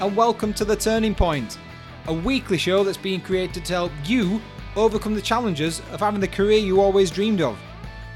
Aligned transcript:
and 0.00 0.14
welcome 0.14 0.52
to 0.52 0.64
The 0.64 0.76
Turning 0.76 1.12
Point, 1.12 1.58
a 2.06 2.12
weekly 2.12 2.56
show 2.56 2.84
that's 2.84 2.96
being 2.96 3.20
created 3.20 3.64
to 3.64 3.72
help 3.72 3.92
you 4.04 4.40
overcome 4.76 5.14
the 5.14 5.20
challenges 5.20 5.80
of 5.90 5.98
having 5.98 6.20
the 6.20 6.28
career 6.28 6.58
you 6.58 6.80
always 6.80 7.10
dreamed 7.10 7.40
of. 7.40 7.58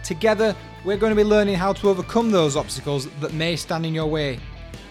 Together, 0.05 0.55
we're 0.85 0.97
going 0.97 1.11
to 1.11 1.17
be 1.17 1.25
learning 1.25 1.57
how 1.57 1.73
to 1.73 1.89
overcome 1.89 2.31
those 2.31 2.57
obstacles 2.57 3.09
that 3.21 3.33
may 3.33 3.57
stand 3.57 3.85
in 3.85 3.95
your 3.95 4.07
way. 4.07 4.39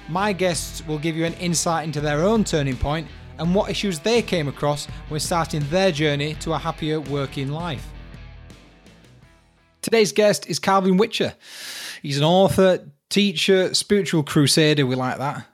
My 0.09 0.34
guests 0.34 0.86
will 0.86 1.00
give 1.00 1.16
you 1.16 1.23
an 1.23 1.34
insight 1.36 1.86
into 1.86 2.02
their 2.02 2.26
own 2.26 2.44
turning 2.44 2.76
point 2.76 3.08
and 3.38 3.55
what 3.55 3.71
issues 3.71 4.00
they 4.00 4.21
came 4.21 4.50
across 4.50 4.86
when 5.08 5.21
starting 5.21 5.62
their 5.70 5.94
journey 5.94 6.34
to 6.42 6.52
a 6.52 6.58
happier 6.58 7.00
working 7.00 7.53
life. 7.53 7.88
Today's 9.81 10.12
guest 10.12 10.45
is 10.48 10.59
Calvin 10.59 10.98
Witcher. 10.98 11.36
He's 12.02 12.17
an 12.17 12.26
author, 12.26 12.86
teacher, 13.09 13.73
spiritual 13.73 14.23
crusader, 14.23 14.86
we 14.86 14.95
like 14.95 15.20
that. 15.20 15.48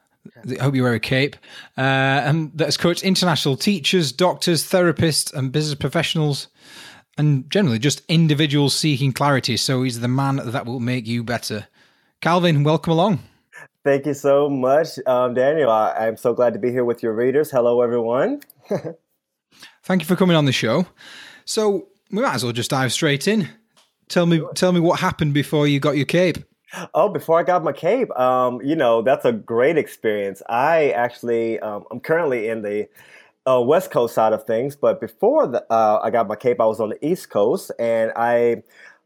I 0.59 0.64
hope 0.64 0.76
you 0.76 0.84
wear 0.84 0.94
a 0.94 1.00
cape. 1.00 1.36
Uh, 1.77 1.82
and 1.82 2.52
that 2.58 2.66
has 2.66 2.77
coached 2.77 3.04
international 3.04 3.55
teachers, 3.55 4.12
doctors, 4.12 4.63
therapists, 4.63 5.34
and 5.34 5.52
business 5.52 5.76
professionals, 5.76 6.48
and 7.18 7.50
generally 7.50 7.80
just 7.80 8.04
individuals 8.08 8.73
seeking 8.76 9.12
clarity. 9.12 9.58
So 9.58 9.84
he's 9.84 10.00
the 10.00 10.08
man 10.08 10.38
that 10.44 10.66
will 10.66 10.80
make 10.80 11.08
you 11.08 11.23
better. 11.23 11.68
Calvin, 12.22 12.63
welcome 12.63 12.94
along. 12.94 13.20
Thank 13.84 14.05
you 14.05 14.13
so 14.13 14.50
much, 14.50 15.00
um, 15.05 15.34
Daniel. 15.34 15.70
I, 15.70 16.08
am 16.08 16.18
so 16.18 16.34
glad 16.34 16.54
to 16.54 16.60
be 16.60 16.72
here 16.72 16.84
with 16.84 17.02
your 17.02 17.13
readers. 17.13 17.49
Hello, 17.49 17.82
everyone. 17.82 18.41
Thank 19.84 20.02
you 20.02 20.05
for 20.05 20.16
coming 20.16 20.35
on 20.35 20.46
the 20.46 20.52
show. 20.52 20.85
So 21.46 21.88
we 22.12 22.22
might 22.22 22.35
as 22.35 22.44
well 22.44 22.52
just 22.54 22.70
dive 22.70 22.91
straight 22.91 23.27
in. 23.27 23.48
Tell 24.10 24.26
me, 24.26 24.41
tell 24.55 24.74
me 24.74 24.80
what 24.80 24.99
happened 24.99 25.34
before 25.34 25.68
you 25.68 25.80
got 25.80 25.96
your 25.96 26.05
cape. 26.05 26.38
Oh, 26.93 27.07
before 27.10 27.40
I 27.40 27.43
got 27.43 27.63
my 27.63 27.71
cape, 27.71 28.12
um, 28.20 28.62
you 28.62 28.76
know 28.76 29.01
that's 29.01 29.26
a 29.26 29.32
great 29.32 29.77
experience. 29.77 30.41
I 30.49 30.90
actually, 30.91 31.59
um, 31.59 31.85
I'm 31.91 31.99
currently 32.01 32.49
in 32.49 32.62
the 32.62 32.90
uh, 33.49 33.62
West 33.62 33.90
Coast 33.90 34.13
side 34.13 34.34
of 34.34 34.43
things, 34.43 34.76
but 34.76 34.99
before 34.99 35.48
the, 35.48 35.65
uh, 35.71 36.01
I 36.04 36.09
got 36.09 36.27
my 36.27 36.35
cape, 36.35 36.59
I 36.59 36.65
was 36.65 36.82
on 36.82 36.90
the 36.90 37.05
East 37.05 37.29
Coast, 37.29 37.71
and 37.79 38.12
I 38.18 38.63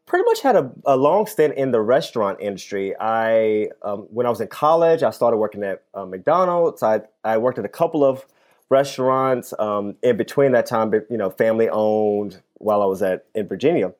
pretty 0.07 0.25
much 0.25 0.41
had 0.41 0.55
a, 0.55 0.71
a 0.85 0.97
long 0.97 1.27
stint 1.27 1.53
in 1.55 1.71
the 1.71 1.81
restaurant 1.81 2.39
industry. 2.41 2.95
I, 2.99 3.69
um, 3.83 4.07
when 4.09 4.25
I 4.25 4.29
was 4.29 4.41
in 4.41 4.47
college, 4.47 5.03
I 5.03 5.11
started 5.11 5.37
working 5.37 5.63
at 5.63 5.83
uh, 5.93 6.05
McDonald's. 6.05 6.81
I, 6.81 7.01
I 7.23 7.37
worked 7.37 7.59
at 7.59 7.65
a 7.65 7.69
couple 7.69 8.03
of 8.03 8.25
restaurants. 8.69 9.53
Um, 9.59 9.95
in 10.01 10.17
between 10.17 10.53
that 10.53 10.65
time, 10.65 10.91
you 11.11 11.17
know, 11.17 11.29
family 11.29 11.69
owned 11.69 12.41
while 12.55 12.81
I 12.81 12.85
was 12.85 13.03
at 13.03 13.25
in 13.35 13.47
Virginia. 13.47 13.93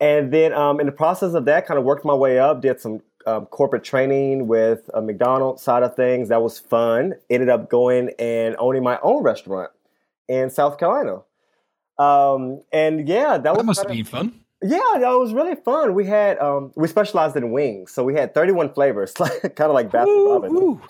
And 0.00 0.32
then 0.32 0.52
um, 0.52 0.80
in 0.80 0.86
the 0.86 0.92
process 0.92 1.34
of 1.34 1.44
that, 1.46 1.66
kind 1.66 1.78
of 1.78 1.84
worked 1.84 2.04
my 2.04 2.14
way 2.14 2.38
up, 2.38 2.60
did 2.60 2.80
some 2.80 3.00
um, 3.26 3.46
corporate 3.46 3.82
training 3.82 4.46
with 4.46 4.88
a 4.94 5.02
McDonald's 5.02 5.62
side 5.62 5.82
of 5.82 5.96
things. 5.96 6.28
That 6.28 6.42
was 6.42 6.58
fun. 6.58 7.14
Ended 7.30 7.48
up 7.48 7.70
going 7.70 8.10
and 8.18 8.56
owning 8.58 8.82
my 8.82 8.98
own 9.02 9.22
restaurant 9.22 9.70
in 10.28 10.50
South 10.50 10.78
Carolina. 10.78 11.22
Um, 11.98 12.62
and 12.72 13.08
yeah, 13.08 13.32
that, 13.32 13.44
that 13.44 13.56
was 13.56 13.66
must 13.66 13.80
have 13.80 13.88
been 13.88 14.04
fun. 14.04 14.40
Yeah, 14.62 14.78
that 14.98 15.10
was 15.10 15.32
really 15.32 15.54
fun. 15.54 15.94
We 15.94 16.06
had 16.06 16.38
um, 16.38 16.72
we 16.76 16.88
specialized 16.88 17.36
in 17.36 17.50
wings, 17.50 17.92
so 17.92 18.04
we 18.04 18.14
had 18.14 18.34
31 18.34 18.72
flavors, 18.72 19.12
kind 19.12 19.60
of 19.60 19.72
like 19.72 19.90
Baskin 19.90 20.26
Robbins. 20.26 20.80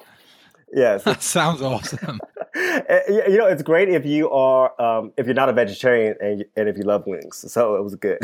Yes, 0.76 1.04
that 1.04 1.22
sounds 1.22 1.62
awesome. 1.62 2.20
Eh, 2.58 3.00
you 3.28 3.36
know, 3.36 3.46
it's 3.46 3.62
great 3.62 3.90
if 3.90 4.06
you 4.06 4.30
are 4.30 4.80
um, 4.80 5.12
if 5.18 5.26
you're 5.26 5.34
not 5.34 5.50
a 5.50 5.52
vegetarian 5.52 6.16
and 6.22 6.42
and 6.56 6.70
if 6.70 6.78
you 6.78 6.84
love 6.84 7.06
wings. 7.06 7.44
So 7.52 7.76
it 7.76 7.84
was 7.84 7.94
good. 7.96 8.18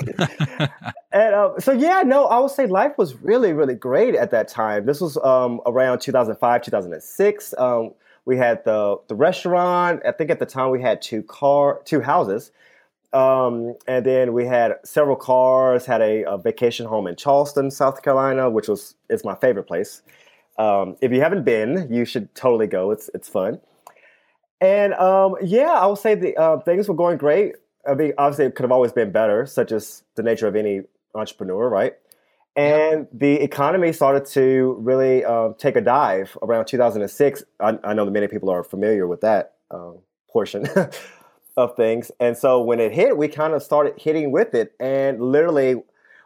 and 1.12 1.34
uh, 1.34 1.60
so 1.60 1.70
yeah, 1.70 2.02
no, 2.04 2.26
I 2.26 2.40
would 2.40 2.50
say 2.50 2.66
life 2.66 2.98
was 2.98 3.14
really 3.22 3.52
really 3.52 3.76
great 3.76 4.16
at 4.16 4.32
that 4.32 4.48
time. 4.48 4.84
This 4.84 5.00
was 5.00 5.16
um, 5.18 5.60
around 5.64 6.00
2005, 6.00 6.62
2006. 6.62 7.54
Um, 7.56 7.92
we 8.24 8.36
had 8.36 8.64
the 8.64 8.96
the 9.06 9.14
restaurant. 9.14 10.02
I 10.04 10.10
think 10.10 10.30
at 10.30 10.40
the 10.40 10.46
time 10.46 10.70
we 10.70 10.82
had 10.82 11.00
two 11.00 11.22
car 11.22 11.80
two 11.84 12.00
houses. 12.00 12.50
Um, 13.12 13.76
and 13.86 14.04
then 14.04 14.32
we 14.32 14.44
had 14.44 14.74
several 14.84 15.16
cars, 15.16 15.86
had 15.86 16.02
a, 16.02 16.24
a, 16.24 16.36
vacation 16.36 16.84
home 16.84 17.06
in 17.06 17.14
Charleston, 17.14 17.70
South 17.70 18.02
Carolina, 18.02 18.50
which 18.50 18.66
was 18.66 18.96
is 19.08 19.24
my 19.24 19.36
favorite 19.36 19.68
place. 19.68 20.02
Um, 20.58 20.96
if 21.00 21.12
you 21.12 21.20
haven't 21.20 21.44
been, 21.44 21.88
you 21.92 22.04
should 22.04 22.34
totally 22.34 22.66
go. 22.66 22.90
It's 22.90 23.10
it's 23.14 23.28
fun. 23.28 23.60
And 24.60 24.94
um, 24.94 25.36
yeah, 25.42 25.72
I 25.72 25.86
will 25.86 25.96
say 25.96 26.14
the 26.14 26.36
uh, 26.36 26.60
things 26.60 26.88
were 26.88 26.94
going 26.94 27.18
great. 27.18 27.56
I 27.88 27.94
mean, 27.94 28.12
obviously, 28.18 28.46
it 28.46 28.54
could 28.54 28.64
have 28.64 28.72
always 28.72 28.92
been 28.92 29.12
better, 29.12 29.46
such 29.46 29.70
as 29.70 30.02
the 30.14 30.22
nature 30.22 30.48
of 30.48 30.56
any 30.56 30.82
entrepreneur, 31.14 31.68
right? 31.68 31.94
And 32.56 33.06
the 33.12 33.34
economy 33.34 33.92
started 33.92 34.24
to 34.32 34.76
really 34.80 35.22
uh, 35.24 35.50
take 35.58 35.76
a 35.76 35.82
dive 35.82 36.38
around 36.42 36.64
2006. 36.64 37.44
I, 37.60 37.78
I, 37.84 37.92
know 37.92 38.06
that 38.06 38.10
many 38.10 38.28
people 38.28 38.48
are 38.48 38.64
familiar 38.64 39.06
with 39.06 39.20
that 39.20 39.56
uh, 39.70 39.92
portion 40.30 40.66
of 41.58 41.76
things. 41.76 42.10
And 42.18 42.34
so 42.34 42.62
when 42.62 42.80
it 42.80 42.92
hit, 42.92 43.18
we 43.18 43.28
kind 43.28 43.52
of 43.52 43.62
started 43.62 44.00
hitting 44.00 44.32
with 44.32 44.54
it. 44.54 44.72
And 44.80 45.20
literally, 45.20 45.82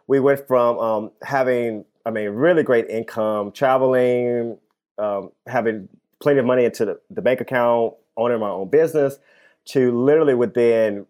we 0.07 0.21
went 0.21 0.47
from 0.47 0.79
um, 0.79 1.11
having, 1.21 1.83
I 2.05 2.11
mean, 2.11 2.29
really 2.29 2.63
great 2.63 2.89
income, 2.89 3.51
traveling, 3.51 4.57
um, 4.97 5.31
having 5.47 5.89
plenty 6.19 6.39
of 6.39 6.45
money 6.45 6.65
into 6.65 6.85
the, 6.85 6.99
the, 7.09 7.21
bank 7.21 7.41
account, 7.41 7.93
owning 8.17 8.39
my 8.39 8.49
own 8.49 8.69
business, 8.69 9.17
to 9.65 9.97
literally 9.99 10.33
within 10.33 11.05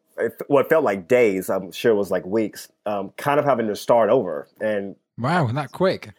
what 0.48 0.70
felt 0.70 0.84
like 0.84 1.08
days, 1.08 1.50
I'm 1.50 1.72
sure 1.72 1.92
it 1.92 1.96
was 1.96 2.12
like 2.12 2.26
weeks, 2.26 2.70
um, 2.86 3.12
kind 3.18 3.40
of 3.40 3.46
having 3.46 3.68
to 3.68 3.76
start 3.76 4.10
over. 4.10 4.48
And 4.60 4.96
wow, 5.18 5.48
not 5.48 5.72
quick. 5.72 6.14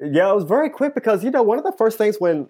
Yeah, 0.00 0.30
it 0.30 0.34
was 0.34 0.44
very 0.44 0.70
quick 0.70 0.94
because, 0.94 1.24
you 1.24 1.30
know, 1.30 1.42
one 1.42 1.58
of 1.58 1.64
the 1.64 1.72
first 1.72 1.98
things 1.98 2.16
when 2.18 2.48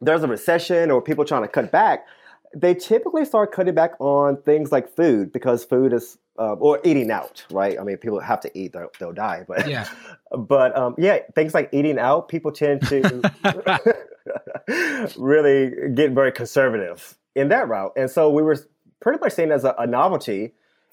there's 0.00 0.22
a 0.22 0.28
recession 0.28 0.90
or 0.90 1.02
people 1.02 1.24
trying 1.24 1.42
to 1.42 1.48
cut 1.48 1.70
back, 1.70 2.06
they 2.54 2.74
typically 2.74 3.24
start 3.24 3.52
cutting 3.52 3.74
back 3.74 3.92
on 3.98 4.40
things 4.42 4.72
like 4.72 4.94
food 4.94 5.32
because 5.32 5.64
food 5.64 5.92
is 5.92 6.18
uh, 6.38 6.54
or 6.54 6.80
eating 6.84 7.10
out, 7.10 7.44
right? 7.50 7.78
I 7.78 7.82
mean, 7.82 7.96
people 7.96 8.20
have 8.20 8.40
to 8.40 8.58
eat; 8.58 8.72
they'll, 8.72 8.90
they'll 8.98 9.12
die. 9.12 9.44
But 9.46 9.68
yeah, 9.68 9.88
but 10.36 10.76
um, 10.76 10.94
yeah, 10.98 11.18
things 11.34 11.54
like 11.54 11.70
eating 11.72 11.98
out, 11.98 12.28
people 12.28 12.52
tend 12.52 12.86
to 12.88 13.32
really 15.18 15.92
get 15.94 16.12
very 16.12 16.32
conservative 16.32 17.16
in 17.34 17.48
that 17.48 17.68
route, 17.68 17.92
and 17.96 18.10
so 18.10 18.30
we 18.30 18.42
were 18.42 18.56
pretty 19.00 19.18
much 19.20 19.32
seen 19.32 19.50
as 19.50 19.64
a, 19.64 19.74
a 19.78 19.86
novelty 19.86 20.52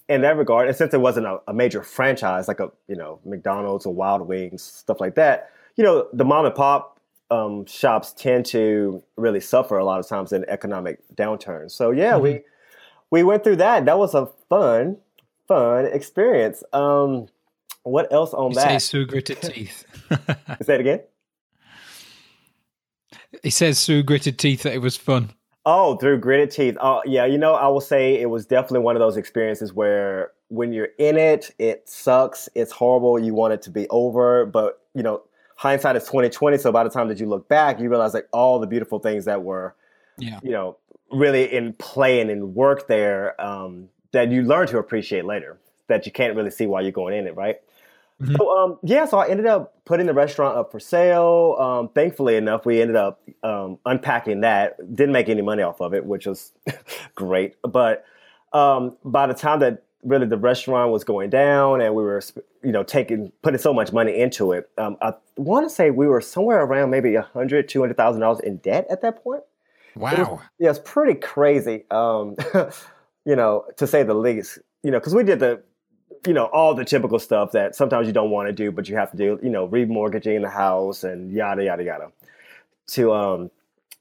in 0.09 0.21
that 0.21 0.37
regard. 0.37 0.67
And 0.67 0.75
since 0.75 0.93
it 0.93 0.99
wasn't 0.99 1.25
a, 1.25 1.39
a, 1.47 1.53
major 1.53 1.81
franchise 1.81 2.47
like 2.47 2.59
a 2.59 2.71
you 2.87 2.95
know 2.95 3.19
McDonald's 3.25 3.85
or 3.85 3.93
Wild 3.93 4.27
Wings 4.27 4.61
stuff 4.61 4.99
like 4.99 5.15
that, 5.15 5.51
you 5.75 5.83
know, 5.83 6.07
the 6.13 6.25
mom 6.25 6.45
and 6.45 6.55
pop 6.55 6.92
um, 7.33 7.65
shops 7.65 8.13
tend 8.13 8.45
to 8.47 9.03
really 9.17 9.39
suffer 9.39 9.77
a 9.77 9.85
lot 9.85 9.99
of 9.99 10.07
times 10.07 10.31
in 10.31 10.45
economic 10.47 10.99
downturns. 11.15 11.71
So 11.71 11.91
yeah, 11.91 12.13
mm-hmm. 12.13 12.23
we 12.23 12.41
we 13.09 13.23
went 13.23 13.43
through 13.43 13.57
that. 13.57 13.85
That 13.85 13.97
was 13.97 14.13
a 14.13 14.27
fun, 14.49 14.97
fun 15.47 15.85
experience. 15.85 16.63
Um, 16.73 17.27
what 17.83 18.11
else 18.13 18.33
on 18.33 18.51
you 18.51 18.55
that? 18.55 18.81
Say 18.81 18.91
through 18.91 19.07
gritted 19.07 19.41
teeth. 19.41 19.85
say 20.61 20.75
it 20.75 20.81
again. 20.81 21.01
He 23.41 23.49
says 23.49 23.83
through 23.85 24.03
gritted 24.03 24.37
teeth 24.37 24.63
that 24.63 24.73
it 24.73 24.81
was 24.81 24.95
fun. 24.95 25.31
Oh, 25.65 25.95
through 25.97 26.19
gritted 26.19 26.51
teeth. 26.51 26.77
Oh, 26.81 27.01
yeah. 27.05 27.25
You 27.25 27.37
know, 27.37 27.53
I 27.53 27.67
will 27.67 27.81
say 27.81 28.19
it 28.19 28.29
was 28.29 28.45
definitely 28.45 28.79
one 28.79 28.95
of 28.95 28.99
those 28.99 29.17
experiences 29.17 29.73
where 29.73 30.31
when 30.49 30.73
you're 30.73 30.89
in 30.97 31.17
it, 31.17 31.51
it 31.57 31.87
sucks. 31.87 32.49
It's 32.53 32.71
horrible. 32.71 33.17
You 33.17 33.33
want 33.33 33.53
it 33.53 33.61
to 33.63 33.69
be 33.69 33.87
over, 33.89 34.45
but 34.45 34.81
you 34.93 35.03
know, 35.03 35.23
hindsight 35.63 35.95
is 35.95 36.03
2020. 36.03 36.57
So 36.57 36.73
by 36.73 36.83
the 36.83 36.89
time 36.89 37.07
that 37.07 37.21
you 37.21 37.25
look 37.25 37.47
back, 37.47 37.79
you 37.79 37.89
realize 37.89 38.13
like 38.13 38.27
all 38.33 38.59
the 38.59 38.67
beautiful 38.67 38.99
things 38.99 39.23
that 39.25 39.43
were, 39.43 39.75
yeah. 40.17 40.41
you 40.43 40.51
know, 40.51 40.77
really 41.09 41.51
in 41.51 41.71
play 41.71 42.19
and 42.19 42.29
in 42.29 42.53
work 42.53 42.87
there 42.89 43.39
um, 43.39 43.87
that 44.11 44.29
you 44.29 44.41
learn 44.41 44.67
to 44.67 44.77
appreciate 44.77 45.23
later 45.23 45.57
that 45.87 46.05
you 46.05 46.11
can't 46.11 46.35
really 46.35 46.51
see 46.51 46.65
while 46.65 46.81
you're 46.81 46.91
going 46.91 47.17
in 47.17 47.27
it, 47.27 47.35
right? 47.37 47.61
Mm-hmm. 48.21 48.35
So 48.35 48.57
um, 48.57 48.77
yeah, 48.83 49.05
so 49.05 49.19
I 49.19 49.29
ended 49.29 49.45
up 49.45 49.73
putting 49.85 50.05
the 50.05 50.13
restaurant 50.13 50.57
up 50.57 50.69
for 50.69 50.81
sale. 50.81 51.55
Um, 51.57 51.89
thankfully 51.95 52.35
enough, 52.35 52.65
we 52.65 52.81
ended 52.81 52.97
up 52.97 53.21
um, 53.41 53.79
unpacking 53.85 54.41
that. 54.41 54.75
Didn't 54.93 55.13
make 55.13 55.29
any 55.29 55.41
money 55.41 55.63
off 55.63 55.79
of 55.79 55.93
it, 55.93 56.05
which 56.05 56.25
was 56.25 56.51
great. 57.15 57.55
But 57.61 58.03
um, 58.51 58.97
by 59.05 59.27
the 59.27 59.33
time 59.33 59.59
that 59.61 59.83
really 60.03 60.25
the 60.25 60.37
restaurant 60.37 60.91
was 60.91 61.03
going 61.03 61.29
down 61.29 61.81
and 61.81 61.95
we 61.95 62.03
were 62.03 62.21
you 62.63 62.71
know 62.71 62.83
taking 62.83 63.31
putting 63.41 63.59
so 63.59 63.73
much 63.73 63.91
money 63.91 64.19
into 64.19 64.51
it. 64.51 64.69
Um, 64.77 64.97
i 65.01 65.13
want 65.37 65.67
to 65.67 65.73
say 65.73 65.91
we 65.91 66.07
were 66.07 66.21
somewhere 66.21 66.61
around 66.63 66.89
maybe 66.89 67.15
a 67.15 67.21
hundred 67.21 67.69
two 67.69 67.81
hundred 67.81 67.97
thousand 67.97 68.21
dollars 68.21 68.39
in 68.41 68.57
debt 68.57 68.85
at 68.89 69.01
that 69.01 69.23
point. 69.23 69.43
Wow 69.95 70.11
it 70.11 70.19
was, 70.19 70.39
yeah 70.59 70.69
it's 70.69 70.79
pretty 70.83 71.19
crazy 71.19 71.83
um, 71.91 72.35
you 73.25 73.35
know 73.35 73.65
to 73.77 73.87
say 73.87 74.03
the 74.03 74.13
least 74.13 74.59
you 74.83 74.91
know 74.91 74.99
because 74.99 75.13
we 75.13 75.23
did 75.23 75.39
the 75.39 75.61
you 76.25 76.33
know 76.33 76.45
all 76.45 76.73
the 76.73 76.85
typical 76.85 77.19
stuff 77.19 77.51
that 77.51 77.75
sometimes 77.75 78.07
you 78.07 78.13
don't 78.13 78.31
want 78.31 78.47
to 78.47 78.53
do 78.53 78.71
but 78.71 78.89
you 78.89 78.95
have 78.95 79.11
to 79.11 79.17
do 79.17 79.39
you 79.43 79.49
know 79.49 79.67
remortgaging 79.67 80.41
the 80.41 80.49
house 80.49 81.03
and 81.03 81.31
yada 81.31 81.63
yada 81.63 81.83
yada. 81.83 82.11
To 82.87 83.13
um 83.13 83.51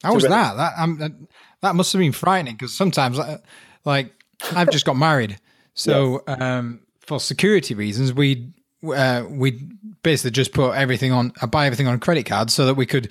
how 0.03 0.15
was 0.15 0.25
really- 0.25 0.35
that? 0.35 0.57
That 0.57 0.73
um, 0.79 1.29
that 1.63 1.75
must 1.75 1.93
have 1.93 2.01
been 2.01 2.13
frightening 2.13 2.55
because 2.55 2.75
sometimes 2.75 3.19
uh, 3.19 3.39
like 3.85 4.13
i've 4.55 4.71
just 4.71 4.85
got 4.85 4.97
married 4.97 5.39
so 5.75 6.23
yes. 6.27 6.41
um, 6.41 6.81
for 7.01 7.21
security 7.21 7.75
reasons, 7.75 8.13
we 8.13 8.53
uh, 8.85 9.25
we 9.29 9.61
basically 10.03 10.33
just 10.33 10.53
put 10.53 10.73
everything 10.73 11.13
on, 11.13 11.33
uh, 11.41 11.47
buy 11.47 11.67
everything 11.67 11.87
on 11.87 12.01
credit 12.01 12.27
cards 12.27 12.53
so 12.53 12.67
that 12.67 12.75
we 12.75 12.85
could 12.85 13.09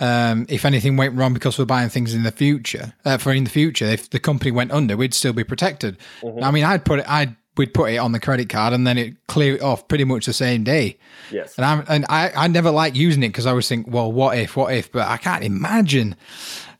um, 0.00 0.46
if 0.48 0.64
anything 0.64 0.96
went 0.96 1.14
wrong 1.14 1.32
because 1.32 1.58
we're 1.58 1.64
buying 1.64 1.88
things 1.88 2.14
in 2.14 2.24
the 2.24 2.32
future, 2.32 2.94
uh, 3.04 3.16
for 3.16 3.32
in 3.32 3.44
the 3.44 3.50
future, 3.50 3.86
if 3.86 4.10
the 4.10 4.18
company 4.18 4.50
went 4.50 4.72
under, 4.72 4.96
we'd 4.96 5.14
still 5.14 5.32
be 5.32 5.44
protected. 5.44 5.98
Mm-hmm. 6.20 6.42
I 6.42 6.50
mean, 6.50 6.64
I'd 6.64 6.84
put 6.84 7.00
it, 7.00 7.08
I'd 7.08 7.36
we'd 7.56 7.72
put 7.72 7.92
it 7.92 7.98
on 7.98 8.12
the 8.12 8.18
credit 8.18 8.48
card 8.48 8.72
and 8.72 8.86
then 8.86 8.98
it 8.98 9.14
clear 9.28 9.54
it 9.54 9.62
off 9.62 9.86
pretty 9.86 10.04
much 10.04 10.26
the 10.26 10.32
same 10.32 10.64
day. 10.64 10.98
Yes. 11.30 11.56
And 11.56 11.64
I 11.64 11.84
and 11.88 12.06
I, 12.08 12.32
I 12.34 12.48
never 12.48 12.70
like 12.70 12.96
using 12.96 13.22
it 13.22 13.28
because 13.28 13.46
I 13.46 13.50
always 13.50 13.68
think, 13.68 13.86
well, 13.88 14.10
what 14.10 14.36
if, 14.36 14.56
what 14.56 14.74
if? 14.74 14.90
But 14.90 15.08
I 15.08 15.16
can't 15.16 15.44
imagine 15.44 16.16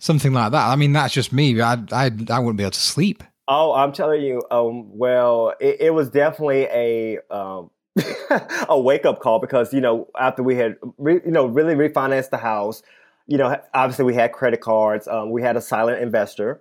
something 0.00 0.32
like 0.32 0.52
that. 0.52 0.66
I 0.68 0.76
mean, 0.76 0.92
that's 0.92 1.14
just 1.14 1.32
me. 1.32 1.60
I 1.60 1.74
I 1.92 2.10
I 2.30 2.38
wouldn't 2.40 2.56
be 2.56 2.64
able 2.64 2.72
to 2.72 2.80
sleep. 2.80 3.22
Oh, 3.46 3.72
I'm 3.74 3.92
telling 3.92 4.22
you. 4.22 4.42
Um, 4.50 4.96
well, 4.96 5.54
it, 5.60 5.76
it 5.80 5.94
was 5.94 6.10
definitely 6.10 6.64
a 6.64 7.18
um, 7.30 7.70
a 8.68 8.80
wake 8.80 9.04
up 9.04 9.20
call 9.20 9.38
because 9.38 9.72
you 9.72 9.80
know 9.80 10.08
after 10.18 10.42
we 10.42 10.56
had 10.56 10.76
re, 10.98 11.20
you 11.24 11.30
know 11.30 11.46
really 11.46 11.74
refinanced 11.74 12.30
the 12.30 12.38
house, 12.38 12.82
you 13.26 13.36
know 13.36 13.60
obviously 13.74 14.04
we 14.04 14.14
had 14.14 14.32
credit 14.32 14.60
cards. 14.60 15.06
Um, 15.06 15.30
we 15.30 15.42
had 15.42 15.56
a 15.56 15.60
silent 15.60 16.02
investor 16.02 16.60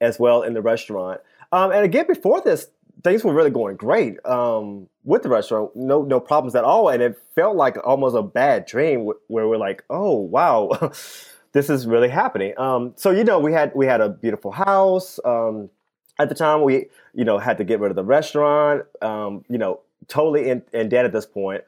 as 0.00 0.18
well 0.18 0.42
in 0.42 0.54
the 0.54 0.62
restaurant. 0.62 1.20
Um, 1.52 1.72
and 1.72 1.84
again, 1.84 2.06
before 2.06 2.40
this, 2.40 2.68
things 3.02 3.24
were 3.24 3.34
really 3.34 3.50
going 3.50 3.76
great 3.76 4.24
um, 4.26 4.88
with 5.04 5.22
the 5.22 5.28
restaurant. 5.28 5.74
No, 5.74 6.02
no 6.02 6.20
problems 6.20 6.54
at 6.54 6.64
all. 6.64 6.88
And 6.88 7.02
it 7.02 7.18
felt 7.34 7.56
like 7.56 7.76
almost 7.84 8.16
a 8.16 8.22
bad 8.22 8.66
dream 8.66 9.10
where 9.26 9.48
we're 9.48 9.56
like, 9.56 9.84
oh 9.90 10.16
wow, 10.16 10.70
this 11.52 11.70
is 11.70 11.86
really 11.86 12.08
happening. 12.08 12.54
Um, 12.58 12.92
so 12.96 13.10
you 13.10 13.24
know, 13.24 13.38
we 13.38 13.52
had 13.52 13.72
we 13.74 13.86
had 13.86 14.00
a 14.00 14.08
beautiful 14.08 14.52
house. 14.52 15.18
Um, 15.24 15.70
at 16.20 16.28
the 16.28 16.34
time, 16.34 16.62
we 16.62 16.86
you 17.14 17.24
know 17.24 17.38
had 17.38 17.58
to 17.58 17.64
get 17.64 17.80
rid 17.80 17.90
of 17.90 17.96
the 17.96 18.04
restaurant. 18.04 18.84
Um, 19.02 19.44
you 19.48 19.58
know, 19.58 19.80
totally 20.08 20.50
in, 20.50 20.62
in, 20.72 20.88
debt 20.88 21.04
at 21.04 21.12
this 21.12 21.26
point, 21.26 21.64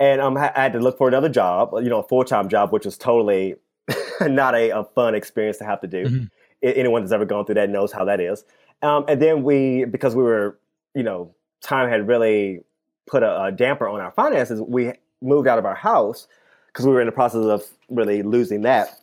and 0.00 0.20
um, 0.20 0.36
I 0.36 0.50
had 0.54 0.72
to 0.72 0.80
look 0.80 0.98
for 0.98 1.08
another 1.08 1.28
job. 1.28 1.70
You 1.74 1.88
know, 1.88 2.00
a 2.00 2.08
full 2.08 2.24
time 2.24 2.48
job, 2.48 2.72
which 2.72 2.84
was 2.84 2.96
totally 2.96 3.56
not 4.20 4.54
a, 4.54 4.70
a, 4.70 4.84
fun 4.84 5.14
experience 5.14 5.58
to 5.58 5.64
have 5.64 5.80
to 5.82 5.86
do. 5.86 6.04
Mm-hmm. 6.04 6.24
Anyone 6.62 7.02
that's 7.02 7.12
ever 7.12 7.26
gone 7.26 7.44
through 7.44 7.56
that 7.56 7.68
knows 7.68 7.92
how 7.92 8.06
that 8.06 8.20
is. 8.20 8.44
Um, 8.80 9.04
and 9.06 9.20
then 9.20 9.42
we, 9.42 9.84
because 9.84 10.16
we 10.16 10.22
were, 10.22 10.58
you 10.94 11.02
know, 11.02 11.34
time 11.60 11.90
had 11.90 12.08
really 12.08 12.60
put 13.06 13.22
a, 13.22 13.44
a 13.44 13.52
damper 13.52 13.86
on 13.86 14.00
our 14.00 14.12
finances, 14.12 14.62
we 14.62 14.92
moved 15.20 15.46
out 15.46 15.58
of 15.58 15.66
our 15.66 15.74
house 15.74 16.26
because 16.68 16.86
we 16.86 16.92
were 16.92 17.00
in 17.00 17.06
the 17.06 17.12
process 17.12 17.44
of 17.44 17.64
really 17.90 18.22
losing 18.22 18.62
that 18.62 18.98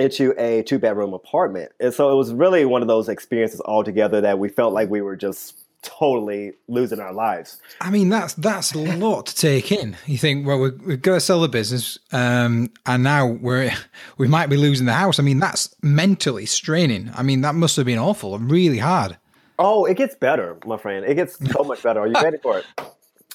into 0.00 0.34
a 0.38 0.62
two 0.62 0.78
bedroom 0.78 1.12
apartment. 1.12 1.72
And 1.78 1.92
so 1.92 2.10
it 2.10 2.16
was 2.16 2.32
really 2.32 2.64
one 2.64 2.82
of 2.82 2.88
those 2.88 3.08
experiences 3.08 3.60
altogether 3.60 4.20
that 4.22 4.38
we 4.38 4.48
felt 4.48 4.72
like 4.72 4.88
we 4.88 5.02
were 5.02 5.14
just 5.14 5.58
totally 5.82 6.52
losing 6.68 7.00
our 7.00 7.12
lives. 7.12 7.60
I 7.80 7.90
mean, 7.90 8.08
that's 8.08 8.34
that's 8.34 8.72
a 8.72 8.78
lot 8.96 9.26
to 9.26 9.34
take 9.36 9.70
in. 9.70 9.96
You 10.06 10.18
think, 10.18 10.46
well, 10.46 10.58
we're, 10.58 10.76
we've 10.84 11.02
got 11.02 11.14
to 11.14 11.20
sell 11.20 11.40
the 11.40 11.48
business, 11.48 11.98
um, 12.12 12.70
and 12.86 13.02
now 13.02 13.26
we're 13.26 13.72
we 14.18 14.26
might 14.26 14.48
be 14.48 14.56
losing 14.56 14.86
the 14.86 14.94
house. 14.94 15.18
I 15.18 15.22
mean, 15.22 15.38
that's 15.38 15.74
mentally 15.82 16.46
straining. 16.46 17.10
I 17.16 17.22
mean, 17.22 17.42
that 17.42 17.54
must 17.54 17.76
have 17.76 17.86
been 17.86 17.98
awful 17.98 18.34
and 18.34 18.50
really 18.50 18.78
hard. 18.78 19.18
Oh, 19.58 19.84
it 19.84 19.98
gets 19.98 20.14
better, 20.14 20.56
my 20.64 20.78
friend. 20.78 21.04
It 21.04 21.16
gets 21.16 21.38
so 21.52 21.62
much 21.62 21.82
better. 21.82 22.00
Are 22.00 22.06
you 22.06 22.14
ready 22.14 22.38
for 22.38 22.58
it? 22.58 22.64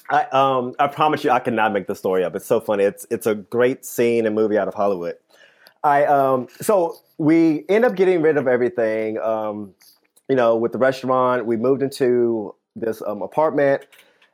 I 0.08 0.24
um 0.30 0.74
I 0.78 0.86
promise 0.86 1.24
you, 1.24 1.30
I 1.30 1.40
cannot 1.40 1.72
make 1.72 1.86
the 1.86 1.94
story 1.94 2.22
up. 2.24 2.36
It's 2.36 2.46
so 2.46 2.60
funny. 2.60 2.84
It's 2.84 3.06
it's 3.10 3.26
a 3.26 3.34
great 3.34 3.84
scene 3.84 4.26
and 4.26 4.34
movie 4.34 4.58
out 4.58 4.68
of 4.68 4.74
Hollywood. 4.74 5.16
I 5.86 6.04
um 6.06 6.48
so 6.60 6.96
we 7.18 7.64
end 7.68 7.84
up 7.84 7.94
getting 7.94 8.20
rid 8.20 8.36
of 8.36 8.48
everything. 8.48 9.18
Um, 9.18 9.74
you 10.28 10.34
know, 10.34 10.56
with 10.56 10.72
the 10.72 10.78
restaurant, 10.78 11.46
we 11.46 11.56
moved 11.56 11.82
into 11.82 12.54
this 12.74 13.00
um, 13.06 13.22
apartment. 13.22 13.86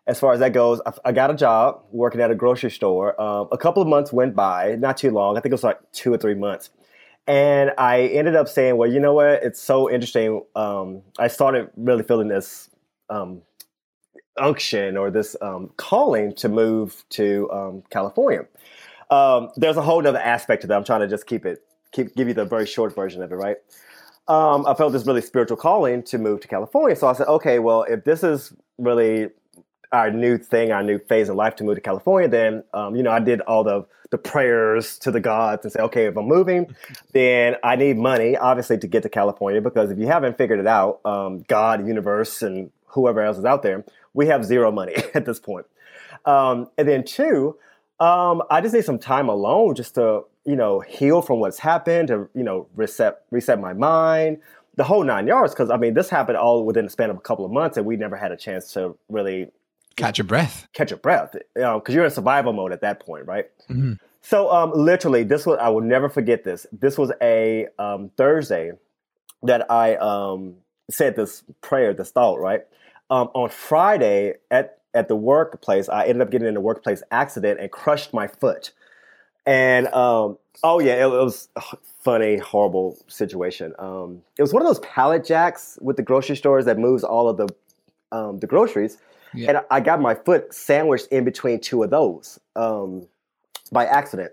As 0.07 0.19
far 0.19 0.33
as 0.33 0.41
that 0.41 0.53
goes, 0.53 0.81
I, 0.87 0.93
I, 1.05 1.13
got 1.13 1.31
a 1.31 1.35
job 1.35 1.85
working 1.93 2.21
at 2.21 2.31
a 2.31 2.35
grocery 2.35 2.71
store. 2.71 3.21
Um, 3.21 3.49
a 3.53 3.59
couple 3.59 3.83
of 3.83 3.89
months 3.89 4.13
went 4.13 4.35
by, 4.35 4.75
not 4.77 4.97
too 4.97 5.11
long. 5.11 5.37
I 5.37 5.41
think 5.41 5.53
it 5.53 5.55
was 5.55 5.63
like 5.63 5.79
two 5.93 6.13
or 6.13 6.19
three 6.19 6.35
months. 6.35 6.71
And 7.29 7.71
I 7.79 8.09
ended 8.09 8.35
up 8.35 8.49
saying, 8.49 8.79
well, 8.79 8.91
you 8.91 8.99
know 8.99 9.13
what? 9.13 9.45
It's 9.45 9.63
so 9.63 9.89
interesting. 9.89 10.43
Um, 10.57 11.03
I 11.21 11.29
started 11.29 11.71
really 11.77 12.03
feeling 12.03 12.27
this 12.27 12.69
um, 13.11 13.43
unction 14.39 14.97
or 14.97 15.11
this 15.11 15.37
um, 15.41 15.71
calling 15.77 16.35
to 16.37 16.49
move 16.49 17.05
to 17.11 17.49
um, 17.53 17.83
California. 17.91 18.47
Um, 19.13 19.51
there's 19.57 19.77
a 19.77 19.83
whole 19.83 20.07
other 20.07 20.19
aspect 20.19 20.63
to 20.63 20.69
that. 20.69 20.77
I'm 20.77 20.85
trying 20.85 21.01
to 21.01 21.09
just 21.09 21.27
keep 21.27 21.45
it, 21.45 21.63
keep 21.93 22.15
give 22.15 22.29
you 22.29 22.35
the 22.35 22.45
very 22.45 22.67
short 22.67 22.95
version 22.95 23.23
of 23.23 23.31
it, 23.33 23.37
right? 23.37 23.59
um, 24.29 24.67
I 24.67 24.75
felt 24.75 24.93
this 24.93 25.07
really 25.07 25.21
spiritual 25.21 25.57
calling 25.57 26.03
to 26.05 26.19
move 26.19 26.41
to 26.41 26.49
California. 26.49 26.97
So 26.97 27.09
I 27.09 27.13
said, 27.13 27.27
okay, 27.27 27.59
well, 27.59 27.83
if 27.83 28.05
this 28.05 28.23
is 28.23 28.53
really 28.79 29.31
our 29.91 30.11
new 30.11 30.39
thing, 30.39 30.73
our 30.73 30.83
new 30.83 30.99
phase 30.99 31.29
in 31.29 31.37
life 31.37 31.57
to 31.57 31.65
move 31.65 31.75
to 31.75 31.81
California, 31.81 32.29
then 32.29 32.65
um, 32.73 32.97
you 32.97 33.03
know 33.03 33.11
I 33.11 33.21
did 33.21 33.41
all 33.43 33.65
the 33.65 33.85
the 34.11 34.19
prayers 34.19 34.99
to 34.99 35.11
the 35.11 35.21
gods 35.21 35.65
and 35.65 35.73
say, 35.73 35.81
okay, 35.81 36.05
if 36.05 36.17
I'm 36.17 36.27
moving, 36.27 36.75
then 37.13 37.57
I 37.65 37.77
need 37.77 37.97
money, 37.97 38.37
obviously, 38.37 38.79
to 38.79 38.87
get 38.87 39.03
to 39.05 39.09
California 39.09 39.61
because 39.61 39.91
if 39.91 39.99
you 39.99 40.07
haven't 40.07 40.37
figured 40.37 40.61
it 40.61 40.67
out, 40.67 41.01
um, 41.05 41.45
God, 41.49 41.87
universe, 41.87 42.43
and 42.43 42.71
whoever 42.87 43.23
else 43.23 43.39
is 43.39 43.45
out 43.45 43.63
there, 43.63 43.85
we 44.13 44.27
have 44.27 44.45
zero 44.45 44.71
money 44.71 44.95
at 45.15 45.25
this 45.25 45.41
point. 45.41 45.67
Um, 46.27 46.69
and 46.79 46.87
then 46.87 47.05
two, 47.05 47.57
um, 48.03 48.43
I 48.51 48.61
just 48.61 48.75
need 48.75 48.85
some 48.85 48.99
time 48.99 49.29
alone 49.29 49.75
just 49.75 49.95
to 49.95 50.25
you 50.45 50.57
know, 50.57 50.81
heal 50.81 51.23
from 51.23 51.41
what's 51.41 51.59
happened, 51.59 52.09
to 52.09 52.29
you 52.35 52.43
know, 52.43 52.67
reset 52.75 53.23
reset 53.31 53.61
my 53.61 53.73
mind, 53.73 54.39
the 54.77 54.85
whole 54.85 55.05
nine 55.05 55.27
yards. 55.27 55.55
Because 55.55 55.71
I 55.71 55.77
mean, 55.77 55.95
this 55.95 56.09
happened 56.09 56.37
all 56.37 56.65
within 56.65 56.85
the 56.85 56.91
span 56.91 57.11
of 57.11 57.17
a 57.17 57.21
couple 57.21 57.45
of 57.45 57.53
months, 57.53 57.77
and 57.77 57.87
we 57.87 57.97
never 57.97 58.17
had 58.17 58.33
a 58.33 58.37
chance 58.37 58.73
to 58.73 58.97
really 59.09 59.51
catch 59.97 60.19
your 60.19 60.27
breath. 60.27 60.67
Catch 60.73 60.91
your 60.91 60.99
breath, 60.99 61.37
you 61.57 61.63
know, 61.63 61.79
because 61.79 61.95
you're 61.95 62.05
in 62.05 62.11
survival 62.11 62.53
mode 62.53 62.73
at 62.73 62.81
that 62.81 63.01
point, 63.01 63.27
right? 63.27 63.47
Mm-hmm. 63.71 63.95
So, 64.23 64.51
um, 64.51 64.73
literally, 64.75 65.23
this 65.23 65.47
was 65.47 65.59
I 65.61 65.69
will 65.69 65.81
never 65.81 66.09
forget 66.09 66.45
this. 66.45 66.67
This 66.73 66.99
was 66.99 67.13
a 67.21 67.69
um, 67.79 68.11
Thursday 68.17 68.73
that 69.45 69.71
I 69.71 69.97
um, 69.97 70.55
said 70.91 71.17
this 71.17 71.45
prayer, 71.61 71.93
this 71.95 72.11
thought, 72.11 72.41
right? 72.41 72.63
Um, 73.11 73.29
on 73.35 73.51
Friday 73.51 74.35
at 74.51 74.79
at 74.95 75.09
the 75.09 75.17
workplace, 75.17 75.89
I 75.89 76.05
ended 76.05 76.23
up 76.23 76.31
getting 76.31 76.49
in 76.49 76.57
a 76.57 76.61
workplace 76.61 77.03
accident 77.11 77.61
and 77.61 77.71
crushed 77.71 78.13
my 78.13 78.27
foot. 78.27 78.73
And 79.47 79.89
um, 79.89 80.39
oh 80.63 80.79
yeah, 80.79 80.95
it, 80.95 81.05
it, 81.05 81.09
was 81.09 81.49
a 81.57 81.63
funny, 82.01 82.39
horrible 82.39 82.99
situation. 83.09 83.75
Um, 83.79 84.23
it 84.39 84.43
was 84.43 84.53
one 84.53 84.63
of 84.63 84.69
those 84.69 84.81
pallet 84.81 85.25
jacks 85.25 85.79
with 85.81 85.97
the 85.97 86.03
grocery 86.03 86.37
stores 86.37 86.65
that 86.67 86.79
moves 86.79 87.03
all 87.05 87.29
of 87.29 87.37
the 87.37 87.49
um, 88.13 88.39
the 88.41 88.47
groceries, 88.47 88.99
yeah. 89.33 89.49
and 89.49 89.61
I 89.71 89.81
got 89.81 90.01
my 90.01 90.15
foot 90.15 90.53
sandwiched 90.53 91.07
in 91.07 91.25
between 91.25 91.61
two 91.61 91.83
of 91.83 91.91
those 91.91 92.39
um, 92.57 93.07
by 93.73 93.87
accident. 93.87 94.33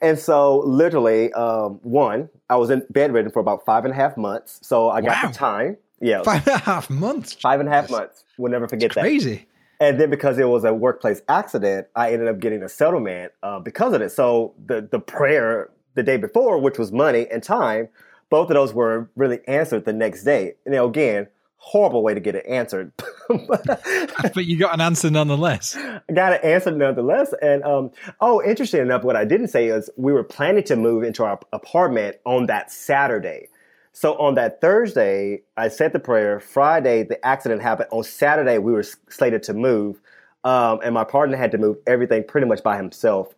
And 0.00 0.18
so, 0.18 0.60
literally, 0.60 1.30
um, 1.34 1.78
one, 1.82 2.30
I 2.48 2.56
was 2.56 2.70
in 2.70 2.82
bedridden 2.88 3.30
for 3.30 3.40
about 3.40 3.66
five 3.66 3.84
and 3.84 3.92
a 3.92 3.94
half 3.94 4.16
months. 4.16 4.58
So 4.62 4.88
I 4.88 5.02
got 5.02 5.22
wow. 5.22 5.28
the 5.28 5.36
time. 5.36 5.76
Yeah, 6.00 6.22
five 6.22 6.46
and 6.46 6.56
a 6.56 6.60
half 6.60 6.88
months. 6.88 7.34
Five 7.34 7.60
and 7.60 7.68
a 7.68 7.72
half 7.72 7.88
That's 7.88 7.92
months. 7.92 8.24
We'll 8.38 8.50
never 8.50 8.66
forget 8.66 8.92
crazy. 8.92 9.02
that. 9.02 9.36
Crazy. 9.36 9.46
And 9.80 9.98
then 9.98 10.10
because 10.10 10.38
it 10.38 10.46
was 10.46 10.64
a 10.64 10.74
workplace 10.74 11.22
accident, 11.28 11.88
I 11.96 12.12
ended 12.12 12.28
up 12.28 12.38
getting 12.38 12.62
a 12.62 12.68
settlement 12.68 13.32
uh, 13.42 13.58
because 13.58 13.94
of 13.94 14.02
it. 14.02 14.12
So 14.12 14.54
the 14.64 14.86
the 14.88 15.00
prayer 15.00 15.70
the 15.94 16.02
day 16.02 16.18
before, 16.18 16.58
which 16.58 16.78
was 16.78 16.92
money 16.92 17.26
and 17.30 17.42
time, 17.42 17.88
both 18.28 18.50
of 18.50 18.54
those 18.54 18.72
were 18.72 19.10
really 19.16 19.40
answered 19.48 19.86
the 19.86 19.92
next 19.92 20.22
day. 20.22 20.54
You 20.66 20.72
know, 20.72 20.86
again, 20.86 21.28
horrible 21.56 22.02
way 22.02 22.14
to 22.14 22.20
get 22.20 22.34
it 22.34 22.44
answered. 22.46 22.92
but 23.28 24.44
you 24.44 24.58
got 24.58 24.74
an 24.74 24.80
answer 24.80 25.10
nonetheless. 25.10 25.76
I 25.76 26.00
got 26.12 26.32
an 26.32 26.40
answer 26.42 26.70
nonetheless. 26.70 27.34
And 27.40 27.62
um, 27.64 27.90
oh, 28.20 28.42
interesting 28.42 28.80
enough, 28.80 29.02
what 29.02 29.16
I 29.16 29.24
didn't 29.24 29.48
say 29.48 29.68
is 29.68 29.90
we 29.96 30.12
were 30.12 30.24
planning 30.24 30.64
to 30.64 30.76
move 30.76 31.04
into 31.04 31.24
our 31.24 31.38
apartment 31.52 32.16
on 32.24 32.46
that 32.46 32.70
Saturday. 32.70 33.48
So 33.92 34.16
on 34.18 34.34
that 34.36 34.60
Thursday, 34.60 35.42
I 35.56 35.68
said 35.68 35.92
the 35.92 35.98
prayer. 35.98 36.40
Friday, 36.40 37.02
the 37.02 37.24
accident 37.26 37.62
happened. 37.62 37.88
On 37.92 38.04
Saturday, 38.04 38.58
we 38.58 38.72
were 38.72 38.84
slated 39.08 39.42
to 39.44 39.54
move. 39.54 40.00
Um, 40.44 40.80
and 40.82 40.94
my 40.94 41.04
partner 41.04 41.36
had 41.36 41.50
to 41.52 41.58
move 41.58 41.76
everything 41.86 42.24
pretty 42.24 42.46
much 42.46 42.62
by 42.62 42.76
himself 42.76 43.34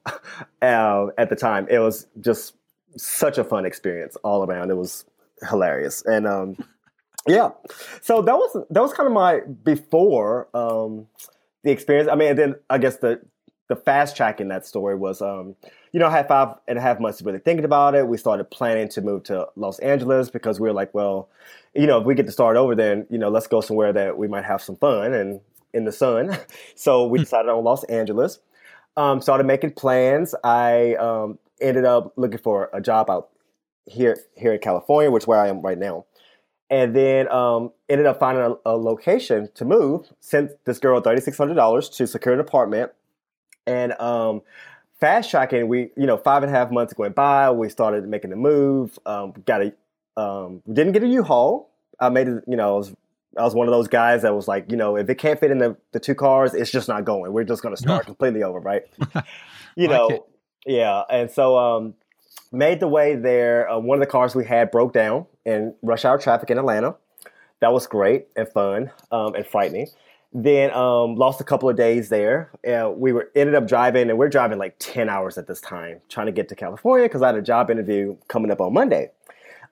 uh, 0.60 1.06
at 1.18 1.30
the 1.30 1.36
time. 1.36 1.66
It 1.68 1.78
was 1.78 2.06
just 2.20 2.54
such 2.96 3.38
a 3.38 3.44
fun 3.44 3.64
experience 3.64 4.16
all 4.22 4.44
around. 4.44 4.70
It 4.70 4.76
was 4.76 5.04
hilarious. 5.48 6.04
And 6.04 6.26
um, 6.26 6.56
yeah, 7.26 7.50
so 8.00 8.22
that 8.22 8.36
was 8.36 8.66
that 8.70 8.82
was 8.82 8.92
kind 8.92 9.06
of 9.06 9.12
my 9.12 9.40
before 9.64 10.48
um, 10.54 11.06
the 11.64 11.70
experience. 11.70 12.08
I 12.08 12.14
mean, 12.14 12.30
and 12.30 12.38
then 12.38 12.54
I 12.70 12.78
guess 12.78 12.96
the 12.96 13.20
the 13.72 13.80
fast 13.80 14.14
track 14.14 14.38
in 14.38 14.48
that 14.48 14.66
story 14.66 14.94
was, 14.94 15.22
um, 15.22 15.56
you 15.92 16.00
know, 16.00 16.06
I 16.06 16.10
had 16.10 16.28
five 16.28 16.56
and 16.68 16.76
a 16.76 16.80
half 16.82 17.00
months 17.00 17.22
really 17.22 17.38
thinking 17.38 17.64
about 17.64 17.94
it. 17.94 18.06
We 18.06 18.18
started 18.18 18.50
planning 18.50 18.88
to 18.90 19.00
move 19.00 19.24
to 19.24 19.48
Los 19.56 19.78
Angeles 19.78 20.28
because 20.28 20.60
we 20.60 20.68
were 20.68 20.74
like, 20.74 20.92
well, 20.92 21.30
you 21.74 21.86
know, 21.86 21.98
if 21.98 22.04
we 22.04 22.14
get 22.14 22.26
to 22.26 22.32
start 22.32 22.56
over, 22.58 22.74
then 22.74 23.06
you 23.08 23.16
know, 23.16 23.30
let's 23.30 23.46
go 23.46 23.62
somewhere 23.62 23.90
that 23.94 24.18
we 24.18 24.28
might 24.28 24.44
have 24.44 24.60
some 24.60 24.76
fun 24.76 25.14
and 25.14 25.40
in 25.72 25.84
the 25.84 25.92
sun. 25.92 26.36
so 26.74 27.06
we 27.06 27.18
hmm. 27.18 27.22
decided 27.22 27.48
on 27.48 27.64
Los 27.64 27.82
Angeles. 27.84 28.40
Um, 28.94 29.22
started 29.22 29.46
making 29.46 29.72
plans. 29.72 30.34
I 30.44 30.96
um, 30.96 31.38
ended 31.62 31.86
up 31.86 32.12
looking 32.16 32.38
for 32.38 32.68
a 32.74 32.80
job 32.82 33.08
out 33.08 33.30
here 33.86 34.18
here 34.36 34.52
in 34.52 34.60
California, 34.60 35.10
which 35.10 35.22
is 35.22 35.26
where 35.26 35.40
I 35.40 35.48
am 35.48 35.62
right 35.62 35.78
now. 35.78 36.04
And 36.68 36.94
then 36.94 37.26
um, 37.32 37.72
ended 37.88 38.06
up 38.06 38.18
finding 38.18 38.44
a, 38.44 38.70
a, 38.70 38.76
location 38.76 39.48
to 39.54 39.64
move. 39.64 40.12
Sent 40.20 40.50
this 40.66 40.78
girl 40.78 41.00
thirty 41.00 41.22
six 41.22 41.38
hundred 41.38 41.54
dollars 41.54 41.88
to 41.90 42.06
secure 42.06 42.34
an 42.34 42.40
apartment 42.40 42.92
and 43.66 43.92
um, 44.00 44.42
fast 45.00 45.30
tracking. 45.30 45.68
We, 45.68 45.90
you 45.96 46.06
know, 46.06 46.16
five 46.16 46.42
and 46.42 46.54
a 46.54 46.56
half 46.56 46.70
months 46.70 46.94
went 46.96 47.14
by. 47.14 47.50
We 47.50 47.68
started 47.68 48.08
making 48.08 48.30
the 48.30 48.36
move. 48.36 48.98
Um, 49.06 49.32
got 49.46 49.62
a, 49.62 50.20
um, 50.20 50.62
didn't 50.70 50.92
get 50.92 51.02
a 51.02 51.08
U-Haul. 51.08 51.70
I 52.00 52.08
made 52.08 52.28
it, 52.28 52.44
you 52.46 52.56
know, 52.56 52.74
I 52.74 52.76
was, 52.78 52.92
I 53.38 53.42
was 53.42 53.54
one 53.54 53.66
of 53.66 53.72
those 53.72 53.88
guys 53.88 54.22
that 54.22 54.34
was 54.34 54.46
like, 54.46 54.70
you 54.70 54.76
know, 54.76 54.96
if 54.96 55.08
it 55.08 55.14
can't 55.16 55.40
fit 55.40 55.50
in 55.50 55.58
the, 55.58 55.76
the 55.92 56.00
two 56.00 56.14
cars, 56.14 56.54
it's 56.54 56.70
just 56.70 56.88
not 56.88 57.04
going. 57.04 57.32
We're 57.32 57.44
just 57.44 57.62
going 57.62 57.74
to 57.74 57.80
start 57.80 58.06
completely 58.06 58.42
over, 58.42 58.60
right? 58.60 58.82
you 59.76 59.88
know, 59.88 60.06
like 60.06 60.22
yeah. 60.66 61.02
And 61.08 61.30
so, 61.30 61.56
um, 61.56 61.94
made 62.52 62.80
the 62.80 62.88
way 62.88 63.16
there. 63.16 63.68
Uh, 63.68 63.78
one 63.78 63.96
of 63.96 64.00
the 64.00 64.10
cars 64.10 64.34
we 64.34 64.44
had 64.44 64.70
broke 64.70 64.92
down 64.92 65.26
in 65.44 65.74
rush 65.82 66.04
hour 66.04 66.18
traffic 66.18 66.50
in 66.50 66.58
Atlanta. 66.58 66.94
That 67.60 67.72
was 67.72 67.86
great 67.86 68.26
and 68.36 68.48
fun 68.48 68.90
um, 69.10 69.34
and 69.34 69.46
frightening. 69.46 69.88
Then 70.34 70.72
um, 70.72 71.16
lost 71.16 71.40
a 71.40 71.44
couple 71.44 71.68
of 71.68 71.76
days 71.76 72.08
there. 72.08 72.50
And 72.64 72.98
we 72.98 73.12
were 73.12 73.30
ended 73.34 73.54
up 73.54 73.68
driving, 73.68 74.08
and 74.08 74.18
we're 74.18 74.30
driving 74.30 74.58
like 74.58 74.76
ten 74.78 75.08
hours 75.08 75.36
at 75.36 75.46
this 75.46 75.60
time, 75.60 76.00
trying 76.08 76.26
to 76.26 76.32
get 76.32 76.48
to 76.48 76.54
California 76.54 77.06
because 77.06 77.22
I 77.22 77.26
had 77.26 77.36
a 77.36 77.42
job 77.42 77.70
interview 77.70 78.16
coming 78.28 78.50
up 78.50 78.60
on 78.60 78.72
Monday. 78.72 79.10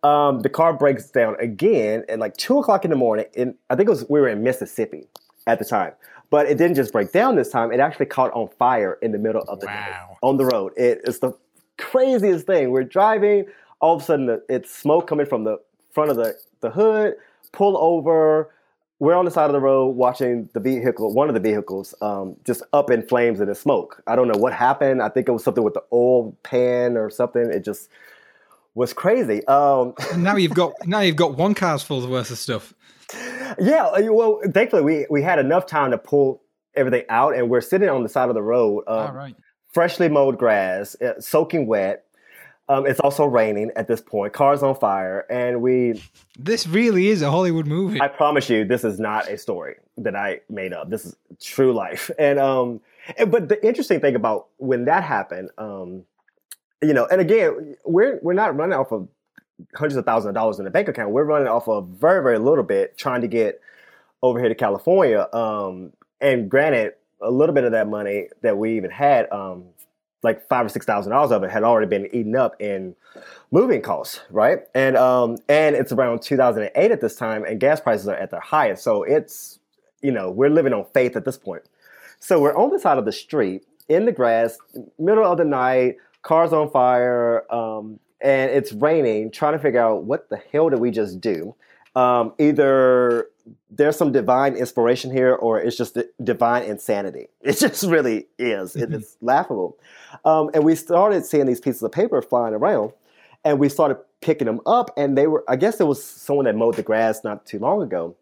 Um, 0.02 0.40
the 0.40 0.48
car 0.48 0.72
breaks 0.72 1.10
down 1.10 1.36
again 1.40 2.04
at 2.08 2.18
like 2.18 2.36
two 2.36 2.58
o'clock 2.58 2.84
in 2.84 2.90
the 2.90 2.96
morning. 2.96 3.26
And 3.36 3.54
I 3.68 3.76
think 3.76 3.88
it 3.88 3.90
was 3.90 4.06
we 4.08 4.20
were 4.20 4.28
in 4.28 4.42
Mississippi 4.42 5.06
at 5.46 5.58
the 5.58 5.64
time, 5.64 5.92
but 6.30 6.46
it 6.46 6.56
didn't 6.58 6.76
just 6.76 6.92
break 6.92 7.12
down 7.12 7.36
this 7.36 7.50
time. 7.50 7.72
It 7.72 7.80
actually 7.80 8.06
caught 8.06 8.32
on 8.32 8.48
fire 8.58 8.98
in 9.02 9.12
the 9.12 9.18
middle 9.18 9.42
of 9.42 9.60
the 9.60 9.66
wow. 9.66 10.16
on 10.22 10.36
the 10.36 10.44
road. 10.44 10.72
It, 10.76 11.00
it's 11.04 11.18
the 11.18 11.32
craziest 11.78 12.46
thing. 12.46 12.70
We're 12.70 12.84
driving, 12.84 13.46
all 13.80 13.96
of 13.96 14.02
a 14.02 14.04
sudden 14.04 14.40
it's 14.48 14.74
smoke 14.74 15.06
coming 15.06 15.26
from 15.26 15.44
the 15.44 15.58
front 15.92 16.10
of 16.10 16.16
the, 16.16 16.36
the 16.60 16.70
hood, 16.70 17.14
pull 17.52 17.76
over. 17.78 18.50
We're 19.00 19.16
on 19.16 19.24
the 19.24 19.30
side 19.30 19.46
of 19.46 19.52
the 19.52 19.60
road 19.60 19.88
watching 19.88 20.48
the 20.52 20.60
vehicle, 20.60 21.12
one 21.12 21.28
of 21.28 21.34
the 21.34 21.40
vehicles, 21.40 21.94
um, 22.00 22.36
just 22.44 22.62
up 22.72 22.90
in 22.90 23.02
flames 23.02 23.40
and 23.40 23.48
in 23.48 23.54
smoke. 23.54 24.02
I 24.06 24.14
don't 24.14 24.28
know 24.28 24.38
what 24.38 24.52
happened. 24.52 25.02
I 25.02 25.08
think 25.08 25.28
it 25.28 25.32
was 25.32 25.42
something 25.42 25.64
with 25.64 25.74
the 25.74 25.82
oil 25.92 26.36
pan 26.42 26.96
or 26.96 27.10
something. 27.10 27.50
It 27.50 27.64
just 27.64 27.88
was 28.74 28.92
crazy. 28.92 29.44
Um, 29.46 29.94
now 30.16 30.36
you've 30.36 30.54
got 30.54 30.74
now 30.86 31.00
you've 31.00 31.16
got 31.16 31.36
one 31.36 31.54
car's 31.54 31.82
full 31.82 32.06
worth 32.08 32.30
of 32.30 32.38
stuff. 32.38 32.74
Yeah, 33.58 33.86
uh, 33.86 34.12
well, 34.12 34.40
thankfully 34.54 34.82
we 34.82 35.06
we 35.10 35.22
had 35.22 35.40
enough 35.40 35.66
time 35.66 35.90
to 35.90 35.98
pull 35.98 36.42
everything 36.76 37.04
out, 37.08 37.34
and 37.34 37.50
we're 37.50 37.60
sitting 37.60 37.88
on 37.88 38.04
the 38.04 38.08
side 38.08 38.28
of 38.28 38.34
the 38.34 38.42
road. 38.42 38.84
Um, 38.86 38.98
All 38.98 39.12
right 39.12 39.34
freshly 39.72 40.08
mowed 40.08 40.38
grass, 40.38 40.96
uh, 41.00 41.20
soaking 41.20 41.66
wet. 41.66 42.04
Um, 42.70 42.86
it's 42.86 43.00
also 43.00 43.24
raining 43.24 43.72
at 43.74 43.88
this 43.88 44.00
point. 44.00 44.32
Cars 44.32 44.62
on 44.62 44.76
fire, 44.76 45.26
and 45.28 45.60
we. 45.60 46.00
This 46.38 46.68
really 46.68 47.08
is 47.08 47.20
a 47.20 47.28
Hollywood 47.28 47.66
movie. 47.66 48.00
I 48.00 48.06
promise 48.06 48.48
you, 48.48 48.64
this 48.64 48.84
is 48.84 49.00
not 49.00 49.28
a 49.28 49.36
story 49.36 49.74
that 49.98 50.14
I 50.14 50.42
made 50.48 50.72
up. 50.72 50.88
This 50.88 51.04
is 51.04 51.16
true 51.42 51.72
life, 51.72 52.12
and 52.18 52.38
um, 52.38 52.80
and, 53.18 53.32
but 53.32 53.48
the 53.48 53.66
interesting 53.66 53.98
thing 53.98 54.14
about 54.14 54.46
when 54.58 54.84
that 54.84 55.02
happened, 55.02 55.50
um, 55.58 56.04
you 56.80 56.94
know, 56.94 57.08
and 57.10 57.20
again, 57.20 57.76
we're 57.84 58.20
we're 58.22 58.34
not 58.34 58.56
running 58.56 58.78
off 58.78 58.92
of 58.92 59.08
hundreds 59.74 59.96
of 59.96 60.04
thousands 60.04 60.28
of 60.28 60.34
dollars 60.34 60.60
in 60.60 60.64
the 60.64 60.70
bank 60.70 60.86
account. 60.86 61.10
We're 61.10 61.24
running 61.24 61.48
off 61.48 61.66
of 61.66 61.88
very 61.88 62.22
very 62.22 62.38
little 62.38 62.62
bit, 62.62 62.96
trying 62.96 63.22
to 63.22 63.28
get 63.28 63.60
over 64.22 64.38
here 64.38 64.48
to 64.48 64.54
California. 64.54 65.26
Um, 65.32 65.92
and 66.20 66.48
granted, 66.48 66.92
a 67.20 67.32
little 67.32 67.54
bit 67.54 67.64
of 67.64 67.72
that 67.72 67.88
money 67.88 68.28
that 68.42 68.56
we 68.56 68.76
even 68.76 68.92
had, 68.92 69.28
um, 69.32 69.64
like 70.22 70.46
five 70.48 70.66
or 70.66 70.68
six 70.68 70.86
thousand 70.86 71.12
dollars 71.12 71.30
of 71.30 71.42
it 71.42 71.50
had 71.50 71.62
already 71.62 71.86
been 71.86 72.06
eaten 72.14 72.36
up 72.36 72.60
in 72.60 72.94
moving 73.50 73.82
costs, 73.82 74.20
right? 74.30 74.60
And 74.74 74.96
um, 74.96 75.38
and 75.48 75.74
it's 75.74 75.92
around 75.92 76.22
2008 76.22 76.90
at 76.90 77.00
this 77.00 77.16
time, 77.16 77.44
and 77.44 77.58
gas 77.58 77.80
prices 77.80 78.08
are 78.08 78.16
at 78.16 78.30
their 78.30 78.40
highest. 78.40 78.82
So 78.82 79.02
it's 79.02 79.58
you 80.02 80.12
know 80.12 80.30
we're 80.30 80.50
living 80.50 80.72
on 80.72 80.84
faith 80.92 81.16
at 81.16 81.24
this 81.24 81.38
point. 81.38 81.62
So 82.18 82.40
we're 82.40 82.56
on 82.56 82.70
the 82.70 82.78
side 82.78 82.98
of 82.98 83.04
the 83.04 83.12
street 83.12 83.64
in 83.88 84.04
the 84.04 84.12
grass, 84.12 84.58
middle 84.98 85.24
of 85.24 85.38
the 85.38 85.44
night, 85.44 85.96
cars 86.22 86.52
on 86.52 86.70
fire, 86.70 87.50
um, 87.52 87.98
and 88.20 88.50
it's 88.50 88.72
raining. 88.72 89.30
Trying 89.30 89.54
to 89.54 89.58
figure 89.58 89.80
out 89.80 90.04
what 90.04 90.28
the 90.28 90.40
hell 90.52 90.68
did 90.68 90.80
we 90.80 90.90
just 90.90 91.20
do? 91.20 91.54
Um, 91.96 92.34
either 92.38 93.26
there's 93.70 93.96
some 93.96 94.12
divine 94.12 94.56
inspiration 94.56 95.10
here, 95.10 95.34
or 95.34 95.60
it's 95.60 95.76
just 95.76 95.96
divine 96.22 96.64
insanity. 96.64 97.28
It 97.42 97.58
just 97.58 97.84
really 97.84 98.26
is. 98.38 98.74
Mm-hmm. 98.74 98.94
It's 98.94 99.16
laughable. 99.20 99.76
Um, 100.24 100.50
and 100.54 100.64
we 100.64 100.74
started 100.74 101.24
seeing 101.24 101.46
these 101.46 101.60
pieces 101.60 101.82
of 101.82 101.92
paper 101.92 102.20
flying 102.22 102.54
around, 102.54 102.92
and 103.44 103.58
we 103.58 103.68
started 103.68 103.98
picking 104.20 104.46
them 104.46 104.60
up. 104.66 104.90
And 104.96 105.16
they 105.16 105.26
were, 105.26 105.44
I 105.48 105.56
guess, 105.56 105.80
it 105.80 105.86
was 105.86 106.02
someone 106.02 106.44
that 106.44 106.56
mowed 106.56 106.76
the 106.76 106.82
grass 106.82 107.24
not 107.24 107.46
too 107.46 107.58
long 107.58 107.82
ago. 107.82 108.16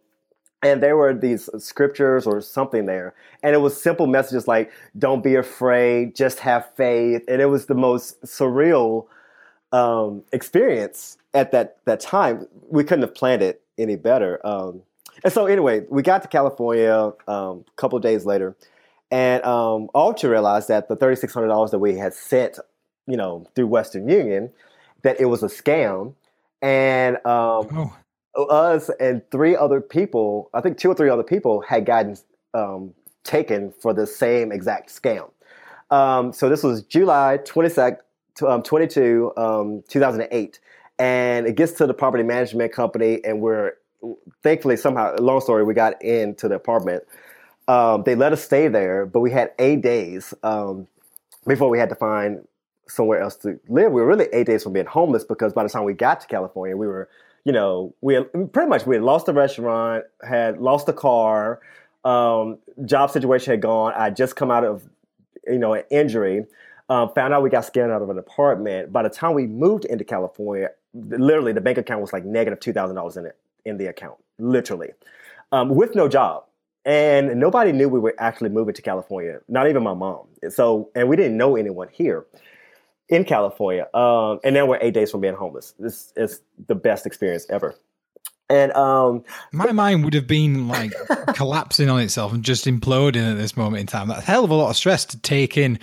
And 0.62 0.82
there 0.82 0.96
were 0.96 1.14
these 1.14 1.48
scriptures 1.58 2.26
or 2.26 2.40
something 2.40 2.86
there. 2.86 3.14
And 3.42 3.54
it 3.54 3.58
was 3.58 3.80
simple 3.80 4.06
messages 4.06 4.48
like, 4.48 4.72
don't 4.98 5.22
be 5.22 5.36
afraid, 5.36 6.16
just 6.16 6.40
have 6.40 6.74
faith. 6.74 7.22
And 7.28 7.40
it 7.40 7.46
was 7.46 7.66
the 7.66 7.76
most 7.76 8.20
surreal 8.22 9.06
um, 9.70 10.24
experience 10.32 11.16
at 11.32 11.52
that, 11.52 11.76
that 11.84 12.00
time. 12.00 12.48
We 12.68 12.82
couldn't 12.82 13.02
have 13.02 13.14
planned 13.14 13.42
it 13.42 13.62
any 13.78 13.94
better. 13.94 14.44
Um, 14.44 14.82
and 15.24 15.32
so 15.32 15.46
anyway, 15.46 15.84
we 15.90 16.02
got 16.02 16.22
to 16.22 16.28
California 16.28 17.12
um, 17.26 17.64
a 17.66 17.76
couple 17.76 17.98
days 17.98 18.24
later, 18.24 18.56
and 19.10 19.44
um, 19.44 19.88
all 19.94 20.14
to 20.14 20.28
realize 20.28 20.66
that 20.68 20.88
the 20.88 20.96
thirty 20.96 21.16
six 21.16 21.34
hundred 21.34 21.48
dollars 21.48 21.70
that 21.70 21.78
we 21.78 21.96
had 21.96 22.14
sent, 22.14 22.58
you 23.06 23.16
know, 23.16 23.46
through 23.54 23.66
Western 23.66 24.08
Union, 24.08 24.50
that 25.02 25.20
it 25.20 25.26
was 25.26 25.42
a 25.42 25.46
scam, 25.46 26.14
and 26.62 27.16
um, 27.26 27.92
oh. 28.36 28.44
us 28.44 28.90
and 29.00 29.22
three 29.30 29.56
other 29.56 29.80
people, 29.80 30.50
I 30.54 30.60
think 30.60 30.78
two 30.78 30.90
or 30.90 30.94
three 30.94 31.10
other 31.10 31.22
people, 31.22 31.60
had 31.62 31.86
gotten 31.86 32.16
um, 32.54 32.94
taken 33.24 33.72
for 33.72 33.92
the 33.92 34.06
same 34.06 34.52
exact 34.52 34.90
scam. 34.90 35.30
Um, 35.90 36.32
so 36.32 36.48
this 36.48 36.62
was 36.62 36.82
July 36.82 37.38
twenty 37.44 37.70
second, 37.70 38.00
um, 38.46 38.62
twenty 38.62 38.86
two, 38.86 39.32
two 39.88 40.00
thousand 40.00 40.28
eight, 40.30 40.60
and 40.98 41.46
it 41.46 41.56
gets 41.56 41.72
to 41.72 41.86
the 41.86 41.94
property 41.94 42.24
management 42.24 42.72
company, 42.72 43.24
and 43.24 43.40
we're 43.40 43.72
thankfully 44.42 44.76
somehow 44.76 45.14
long 45.16 45.40
story 45.40 45.64
we 45.64 45.74
got 45.74 46.02
into 46.02 46.48
the 46.48 46.54
apartment. 46.54 47.04
Um, 47.66 48.02
they 48.04 48.14
let 48.14 48.32
us 48.32 48.42
stay 48.42 48.68
there 48.68 49.06
but 49.06 49.20
we 49.20 49.30
had 49.30 49.52
eight 49.58 49.82
days 49.82 50.32
um, 50.42 50.86
before 51.46 51.68
we 51.68 51.78
had 51.78 51.88
to 51.90 51.94
find 51.94 52.46
somewhere 52.86 53.20
else 53.20 53.36
to 53.36 53.60
live. 53.68 53.92
We 53.92 54.00
were 54.00 54.06
really 54.06 54.28
eight 54.32 54.46
days 54.46 54.62
from 54.62 54.72
being 54.72 54.86
homeless 54.86 55.24
because 55.24 55.52
by 55.52 55.62
the 55.62 55.68
time 55.68 55.84
we 55.84 55.92
got 55.92 56.20
to 56.20 56.26
california 56.26 56.76
we 56.76 56.86
were 56.86 57.08
you 57.44 57.52
know 57.52 57.94
we 58.00 58.14
had, 58.14 58.52
pretty 58.52 58.68
much 58.68 58.86
we 58.86 58.96
had 58.96 59.04
lost 59.04 59.26
the 59.26 59.34
restaurant 59.34 60.04
had 60.26 60.58
lost 60.58 60.86
the 60.86 60.92
car 60.92 61.60
um, 62.04 62.58
job 62.84 63.10
situation 63.10 63.50
had 63.50 63.60
gone. 63.60 63.92
I 63.96 64.10
just 64.10 64.36
come 64.36 64.50
out 64.50 64.64
of 64.64 64.88
you 65.46 65.58
know 65.58 65.74
an 65.74 65.84
injury. 65.90 66.46
Um, 66.90 67.10
found 67.14 67.34
out 67.34 67.42
we 67.42 67.50
got 67.50 67.64
scammed 67.64 67.92
out 67.92 68.00
of 68.00 68.08
an 68.08 68.16
apartment. 68.16 68.90
By 68.90 69.02
the 69.02 69.10
time 69.10 69.34
we 69.34 69.46
moved 69.46 69.84
into 69.84 70.04
california 70.04 70.70
literally 70.94 71.52
the 71.52 71.60
bank 71.60 71.78
account 71.78 72.00
was 72.00 72.12
like 72.12 72.24
negative 72.24 72.60
$2000 72.60 73.16
in 73.16 73.26
it 73.26 73.36
in 73.68 73.78
the 73.78 73.86
account, 73.86 74.16
literally, 74.38 74.90
um, 75.52 75.70
with 75.70 75.94
no 75.94 76.08
job. 76.08 76.44
And 76.84 77.38
nobody 77.38 77.72
knew 77.72 77.88
we 77.88 77.98
were 77.98 78.14
actually 78.18 78.48
moving 78.48 78.74
to 78.74 78.82
California, 78.82 79.40
not 79.48 79.68
even 79.68 79.82
my 79.82 79.94
mom. 79.94 80.26
So, 80.48 80.90
and 80.94 81.08
we 81.08 81.16
didn't 81.16 81.36
know 81.36 81.56
anyone 81.56 81.88
here 81.92 82.24
in 83.08 83.24
California. 83.24 83.86
Um, 83.94 84.40
and 84.42 84.54
now 84.54 84.66
we're 84.66 84.78
eight 84.80 84.94
days 84.94 85.10
from 85.10 85.20
being 85.20 85.34
homeless. 85.34 85.74
This 85.78 86.12
is 86.16 86.40
the 86.66 86.74
best 86.74 87.04
experience 87.04 87.46
ever. 87.50 87.74
And 88.50 88.72
um, 88.72 89.24
my 89.52 89.72
mind 89.72 90.04
would 90.04 90.14
have 90.14 90.26
been 90.26 90.68
like 90.68 90.92
collapsing 91.34 91.90
on 91.90 92.00
itself 92.00 92.32
and 92.32 92.42
just 92.42 92.64
imploding 92.64 93.30
at 93.30 93.36
this 93.36 93.56
moment 93.56 93.82
in 93.82 93.86
time. 93.86 94.08
That's 94.08 94.22
a 94.22 94.24
hell 94.24 94.44
of 94.44 94.50
a 94.50 94.54
lot 94.54 94.70
of 94.70 94.76
stress 94.76 95.04
to 95.06 95.20
take 95.20 95.58
in. 95.58 95.78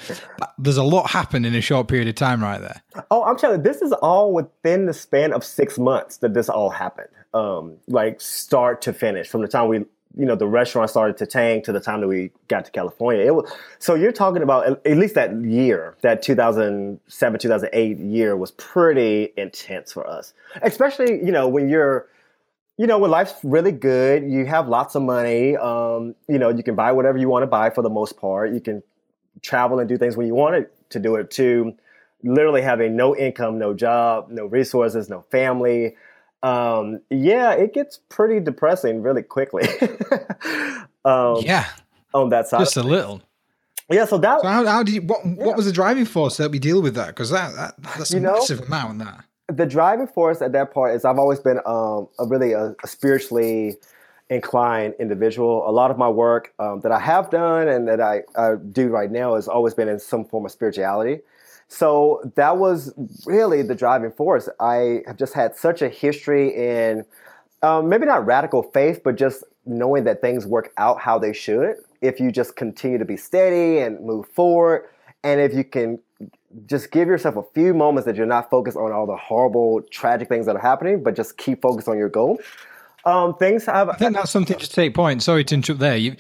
There's 0.58 0.78
a 0.78 0.84
lot 0.84 1.12
happened 1.12 1.46
in 1.46 1.54
a 1.54 1.62
short 1.62 1.88
period 1.88 2.08
of 2.08 2.16
time, 2.16 2.42
right 2.42 2.60
there. 2.60 2.82
Oh, 3.12 3.24
I'm 3.24 3.38
telling 3.38 3.60
you, 3.60 3.64
this 3.64 3.84
is 3.84 3.92
all 3.94 4.34
within 4.34 4.88
the 4.88 4.94
span 4.94 5.32
of 5.32 5.44
six 5.44 5.78
months 5.78 6.18
that 6.18 6.34
this 6.34 6.50
all 6.50 6.72
happened 6.72 7.10
um, 7.36 7.78
like 7.88 8.22
start 8.22 8.82
to 8.84 8.94
finish 8.94 9.28
from 9.28 9.42
the 9.42 9.48
time 9.48 9.68
we 9.68 9.80
you 10.18 10.26
know 10.26 10.36
the 10.36 10.48
restaurant 10.48 10.90
started 10.90 11.18
to 11.18 11.26
tank 11.26 11.66
to 11.66 11.74
the 11.74 11.82
time 11.82 12.00
that 12.00 12.08
we 12.08 12.32
got 12.48 12.64
to 12.64 12.72
California. 12.72 13.26
It 13.26 13.36
was 13.36 13.52
so 13.80 13.96
you're 13.96 14.14
talking 14.14 14.42
about 14.42 14.80
at, 14.86 14.98
least 14.98 15.16
that 15.16 15.36
year, 15.44 15.98
that 16.02 16.22
2007 16.22 17.40
2008 17.40 17.98
year 18.00 18.38
was 18.38 18.52
pretty 18.52 19.34
intense 19.36 19.92
for 19.92 20.08
us, 20.08 20.34
especially 20.62 21.24
you 21.24 21.32
know 21.32 21.50
when 21.50 21.68
you're 21.68 22.08
you 22.78 22.88
know 22.88 22.98
when 22.98 23.12
life's 23.12 23.36
really 23.44 23.74
good, 23.74 24.24
you 24.24 24.46
have 24.46 24.70
lots 24.70 24.96
of 24.96 25.02
money, 25.02 25.58
um, 25.58 26.16
you 26.30 26.40
know 26.40 26.50
you 26.50 26.64
can 26.64 26.76
buy 26.76 26.94
whatever 26.94 27.18
you 27.18 27.28
want 27.28 27.44
to 27.44 27.48
buy 27.48 27.70
for 27.70 27.82
the 27.82 27.90
most 27.90 28.18
part. 28.18 28.54
You 28.54 28.62
can 28.62 28.82
travel 29.42 29.80
and 29.80 29.90
do 29.90 29.98
things 29.98 30.16
when 30.16 30.28
you 30.28 30.36
want 30.36 30.68
to 30.92 31.00
do 31.00 31.16
it. 31.16 31.30
To 31.32 31.76
literally 32.24 32.62
having 32.62 32.96
no 32.96 33.14
income, 33.14 33.60
no 33.60 33.74
job, 33.74 34.30
no 34.30 34.46
resources, 34.46 35.10
no 35.10 35.26
family 35.30 35.96
um, 36.46 37.02
yeah, 37.10 37.54
it 37.54 37.74
gets 37.74 38.00
pretty 38.10 38.40
depressing 38.40 39.02
really 39.02 39.24
quickly. 39.24 39.64
um, 41.06 41.38
yeah, 41.42 41.68
on 42.14 42.30
that 42.30 42.48
side, 42.48 42.60
just 42.60 42.78
a 42.78 42.84
little. 42.84 43.22
Yeah, 43.90 44.06
so 44.06 44.18
that. 44.20 44.42
So 44.42 44.48
how, 44.48 44.66
how 44.66 44.84
did 44.84 44.94
you? 44.94 45.02
What, 45.02 45.26
yeah. 45.26 45.44
what 45.44 45.56
was 45.56 45.66
the 45.66 45.72
driving 45.72 46.06
force 46.06 46.38
that 46.38 46.52
we 46.52 46.60
deal 46.60 46.82
with 46.82 46.96
that? 46.96 47.08
Because 47.08 47.32
that, 47.32 47.56
that 47.56 47.76
that's 47.98 48.12
a 48.12 48.20
know, 48.20 48.34
massive 48.34 48.62
amount. 48.62 49.00
That 49.00 49.26
the 49.48 49.66
driving 49.66 50.08
force 50.08 50.42
at 50.42 50.52
that 50.52 50.72
part 50.72 50.96
is 50.96 51.04
I've 51.04 51.20
always 51.20 51.40
been 51.40 51.60
um, 51.66 52.08
a 52.20 52.26
really 52.28 52.54
a, 52.54 52.76
a 52.84 52.88
spiritually 52.88 53.78
inclined 54.30 54.96
individual. 55.00 55.68
A 55.68 55.72
lot 55.72 55.90
of 55.90 55.98
my 55.98 56.10
work 56.10 56.54
um, 56.60 56.82
that 56.82 56.92
I 56.92 57.00
have 57.00 57.30
done 57.30 57.68
and 57.68 57.88
that 57.88 58.02
I, 58.02 58.22
I 58.36 58.56
do 58.56 58.90
right 58.90 59.12
now 59.12 59.36
has 59.36 59.48
always 59.48 59.74
been 59.74 59.88
in 59.88 60.00
some 60.00 60.26
form 60.26 60.46
of 60.46 60.52
spirituality. 60.52 61.22
So 61.68 62.32
that 62.36 62.58
was 62.58 62.94
really 63.26 63.62
the 63.62 63.76
driving 63.76 64.12
force. 64.12 64.48
I 64.60 65.02
have 65.08 65.18
just 65.18 65.34
had 65.34 65.56
such 65.56 65.82
a 65.82 65.90
history 65.90 66.56
in 66.56 67.06
um, 67.64 67.90
maybe 67.90 68.06
not 68.06 68.26
radical 68.26 68.64
faith, 68.64 69.02
but 69.04 69.16
just 69.16 69.44
knowing 69.66 70.04
that 70.04 70.22
things 70.22 70.46
work 70.46 70.72
out 70.78 71.00
how 71.00 71.18
they 71.18 71.34
should 71.34 71.76
if 72.02 72.20
you 72.20 72.32
just 72.32 72.56
continue 72.56 72.98
to 72.98 73.06
be 73.06 73.18
steady 73.18 73.80
and 73.80 74.00
move 74.06 74.28
forward. 74.28 74.88
And 75.24 75.42
if 75.42 75.54
you 75.54 75.64
can 75.64 76.00
just 76.68 76.92
give 76.92 77.08
yourself 77.08 77.36
a 77.36 77.44
few 77.54 77.74
moments 77.74 78.06
that 78.06 78.16
you're 78.16 78.28
not 78.28 78.50
focused 78.50 78.78
on 78.78 78.92
all 78.92 79.08
the 79.08 79.18
horrible, 79.18 79.82
tragic 79.92 80.30
things 80.30 80.46
that 80.46 80.56
are 80.56 80.62
happening, 80.62 81.04
but 81.04 81.16
just 81.16 81.38
keep 81.38 81.62
focused 81.62 81.88
on 81.88 81.98
your 81.98 82.10
goal. 82.10 82.40
Um, 83.06 83.36
things 83.36 83.66
have. 83.66 83.90
I 83.90 83.94
think 83.94 84.16
that's 84.16 84.32
something 84.32 84.58
to 84.58 84.70
take 84.70 84.96
point. 84.96 85.22
Sorry 85.22 85.44
to 85.44 85.54
interrupt 85.54 85.80
there. 85.80 85.96
You, 85.96 86.16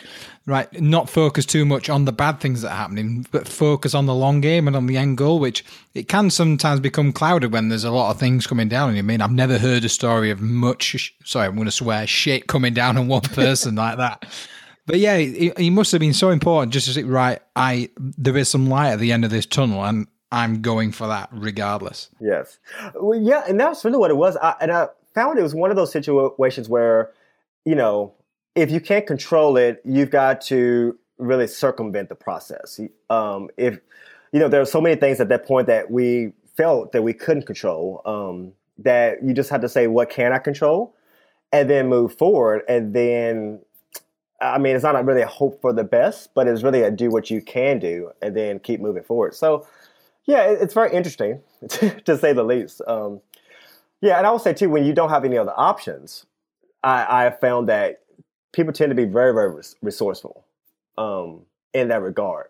right, 0.45 0.71
not 0.79 1.09
focus 1.09 1.45
too 1.45 1.65
much 1.65 1.89
on 1.89 2.05
the 2.05 2.11
bad 2.11 2.39
things 2.39 2.61
that 2.61 2.71
are 2.71 2.77
happening, 2.77 3.25
but 3.31 3.47
focus 3.47 3.95
on 3.95 4.05
the 4.05 4.13
long 4.13 4.39
game 4.39 4.67
and 4.67 4.75
on 4.75 4.85
the 4.85 4.95
end 4.95 5.17
goal, 5.17 5.39
which 5.39 5.65
it 5.95 6.07
can 6.07 6.29
sometimes 6.29 6.79
become 6.79 7.11
clouded 7.11 7.51
when 7.51 7.69
there's 7.69 7.83
a 7.83 7.91
lot 7.91 8.11
of 8.11 8.19
things 8.19 8.45
coming 8.45 8.69
down 8.69 8.93
you. 8.93 8.99
I 8.99 9.01
mean, 9.01 9.21
I've 9.21 9.31
never 9.31 9.57
heard 9.57 9.83
a 9.83 9.89
story 9.89 10.29
of 10.29 10.41
much, 10.41 11.15
sorry, 11.23 11.47
I'm 11.47 11.55
going 11.55 11.65
to 11.65 11.71
swear, 11.71 12.05
shit 12.05 12.47
coming 12.47 12.73
down 12.73 12.97
on 12.97 13.07
one 13.07 13.21
person 13.23 13.75
like 13.75 13.97
that. 13.97 14.25
But 14.85 14.99
yeah, 14.99 15.17
he, 15.17 15.51
he 15.57 15.69
must 15.71 15.91
have 15.91 16.01
been 16.01 16.13
so 16.13 16.29
important 16.29 16.71
just 16.71 16.85
to 16.87 16.93
say, 16.93 17.03
right, 17.03 17.39
I 17.55 17.89
there 17.97 18.37
is 18.37 18.47
some 18.47 18.67
light 18.69 18.91
at 18.91 18.99
the 18.99 19.11
end 19.11 19.25
of 19.25 19.31
this 19.31 19.47
tunnel, 19.47 19.83
and 19.83 20.05
I'm 20.31 20.61
going 20.61 20.91
for 20.91 21.07
that 21.07 21.29
regardless. 21.31 22.09
Yes. 22.21 22.59
Well, 22.93 23.19
yeah, 23.19 23.43
and 23.47 23.59
that's 23.59 23.83
really 23.83 23.97
what 23.97 24.11
it 24.11 24.17
was. 24.17 24.37
I, 24.37 24.53
and 24.61 24.71
I 24.71 24.89
found 25.15 25.39
it 25.39 25.43
was 25.43 25.55
one 25.55 25.71
of 25.71 25.77
those 25.77 25.91
situations 25.91 26.69
where, 26.69 27.11
you 27.65 27.75
know, 27.75 28.13
if 28.53 28.69
you 28.69 28.79
can't 28.79 29.07
control 29.07 29.57
it, 29.57 29.81
you've 29.83 30.11
got 30.11 30.41
to 30.41 30.97
really 31.17 31.47
circumvent 31.47 32.09
the 32.09 32.15
process. 32.15 32.79
Um, 33.09 33.49
if 33.57 33.79
you 34.31 34.39
know, 34.39 34.49
there 34.49 34.61
are 34.61 34.65
so 34.65 34.81
many 34.81 34.95
things 34.95 35.19
at 35.21 35.29
that 35.29 35.45
point 35.45 35.67
that 35.67 35.89
we 35.89 36.33
felt 36.57 36.91
that 36.91 37.01
we 37.01 37.13
couldn't 37.13 37.45
control. 37.45 38.01
Um, 38.05 38.53
that 38.77 39.23
you 39.23 39.33
just 39.33 39.49
had 39.49 39.61
to 39.61 39.69
say, 39.69 39.87
what 39.87 40.09
can 40.09 40.33
I 40.33 40.39
control, 40.39 40.93
and 41.51 41.69
then 41.69 41.87
move 41.87 42.17
forward. 42.17 42.63
And 42.67 42.93
then, 42.93 43.61
I 44.41 44.57
mean, 44.57 44.75
it's 44.75 44.83
not 44.83 45.03
really 45.05 45.21
a 45.21 45.27
hope 45.27 45.61
for 45.61 45.71
the 45.71 45.83
best, 45.83 46.33
but 46.33 46.47
it's 46.47 46.63
really 46.63 46.81
a 46.81 46.91
do 46.91 47.09
what 47.09 47.31
you 47.31 47.41
can 47.41 47.79
do, 47.79 48.11
and 48.21 48.35
then 48.35 48.59
keep 48.59 48.81
moving 48.81 49.03
forward. 49.03 49.35
So, 49.35 49.65
yeah, 50.25 50.43
it's 50.43 50.73
very 50.73 50.93
interesting 50.93 51.41
to 51.69 52.17
say 52.17 52.33
the 52.33 52.43
least. 52.43 52.81
Um, 52.87 53.21
yeah, 54.01 54.17
and 54.17 54.27
I 54.27 54.31
would 54.31 54.41
say 54.41 54.53
too, 54.53 54.69
when 54.69 54.85
you 54.85 54.93
don't 54.93 55.09
have 55.09 55.25
any 55.25 55.37
other 55.37 55.53
options, 55.55 56.25
I, 56.83 57.21
I 57.21 57.23
have 57.23 57.39
found 57.39 57.69
that 57.69 58.01
people 58.53 58.73
tend 58.73 58.91
to 58.91 58.95
be 58.95 59.05
very, 59.05 59.33
very 59.33 59.63
resourceful 59.81 60.45
um, 60.97 61.41
in 61.73 61.89
that 61.89 62.01
regard. 62.01 62.47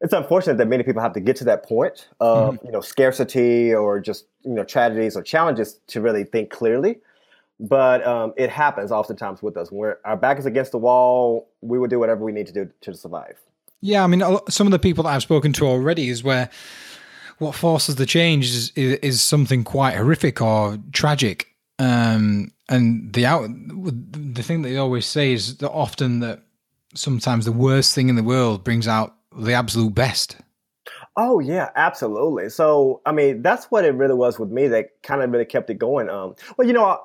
It's 0.00 0.12
unfortunate 0.12 0.58
that 0.58 0.68
many 0.68 0.84
people 0.84 1.02
have 1.02 1.12
to 1.14 1.20
get 1.20 1.36
to 1.36 1.44
that 1.44 1.64
point 1.64 2.08
of 2.20 2.54
mm-hmm. 2.54 2.66
you 2.66 2.72
know 2.72 2.80
scarcity 2.80 3.74
or 3.74 3.98
just 3.98 4.26
you 4.44 4.54
know 4.54 4.62
tragedies 4.62 5.16
or 5.16 5.22
challenges 5.22 5.80
to 5.88 6.00
really 6.00 6.24
think 6.24 6.50
clearly. 6.50 7.00
But 7.60 8.06
um, 8.06 8.32
it 8.36 8.50
happens 8.50 8.92
oftentimes 8.92 9.42
with 9.42 9.56
us. 9.56 9.72
When 9.72 9.94
our 10.04 10.16
back 10.16 10.38
is 10.38 10.46
against 10.46 10.70
the 10.70 10.78
wall, 10.78 11.48
we 11.60 11.80
will 11.80 11.88
do 11.88 11.98
whatever 11.98 12.24
we 12.24 12.30
need 12.30 12.46
to 12.46 12.52
do 12.52 12.70
to 12.82 12.94
survive. 12.94 13.36
Yeah, 13.80 14.04
I 14.04 14.06
mean, 14.06 14.22
some 14.48 14.66
of 14.66 14.70
the 14.70 14.78
people 14.78 15.04
that 15.04 15.10
I've 15.10 15.22
spoken 15.22 15.52
to 15.54 15.66
already 15.66 16.08
is 16.08 16.22
where 16.22 16.50
what 17.38 17.54
forces 17.54 17.96
the 17.96 18.06
change 18.06 18.46
is, 18.46 18.72
is, 18.74 19.22
something 19.22 19.64
quite 19.64 19.94
horrific 19.94 20.42
or 20.42 20.78
tragic. 20.92 21.54
Um, 21.78 22.52
and 22.68 23.12
the 23.12 23.26
out 23.26 23.48
the 23.48 24.42
thing 24.42 24.62
that 24.62 24.68
they 24.68 24.76
always 24.76 25.06
say 25.06 25.32
is 25.32 25.56
that 25.58 25.70
often 25.70 26.20
that 26.20 26.42
sometimes 26.94 27.44
the 27.44 27.52
worst 27.52 27.94
thing 27.94 28.08
in 28.08 28.16
the 28.16 28.22
world 28.22 28.64
brings 28.64 28.88
out 28.88 29.14
the 29.36 29.52
absolute 29.52 29.94
best. 29.94 30.36
Oh 31.16 31.38
yeah, 31.38 31.70
absolutely. 31.76 32.50
So 32.50 33.00
I 33.06 33.12
mean, 33.12 33.42
that's 33.42 33.66
what 33.66 33.84
it 33.84 33.94
really 33.94 34.14
was 34.14 34.38
with 34.38 34.50
me 34.50 34.66
that 34.68 35.02
kind 35.02 35.22
of 35.22 35.30
really 35.30 35.44
kept 35.44 35.70
it 35.70 35.78
going. 35.78 36.10
Um, 36.10 36.34
well, 36.56 36.66
you 36.66 36.74
know, 36.74 36.84
I, 36.84 36.98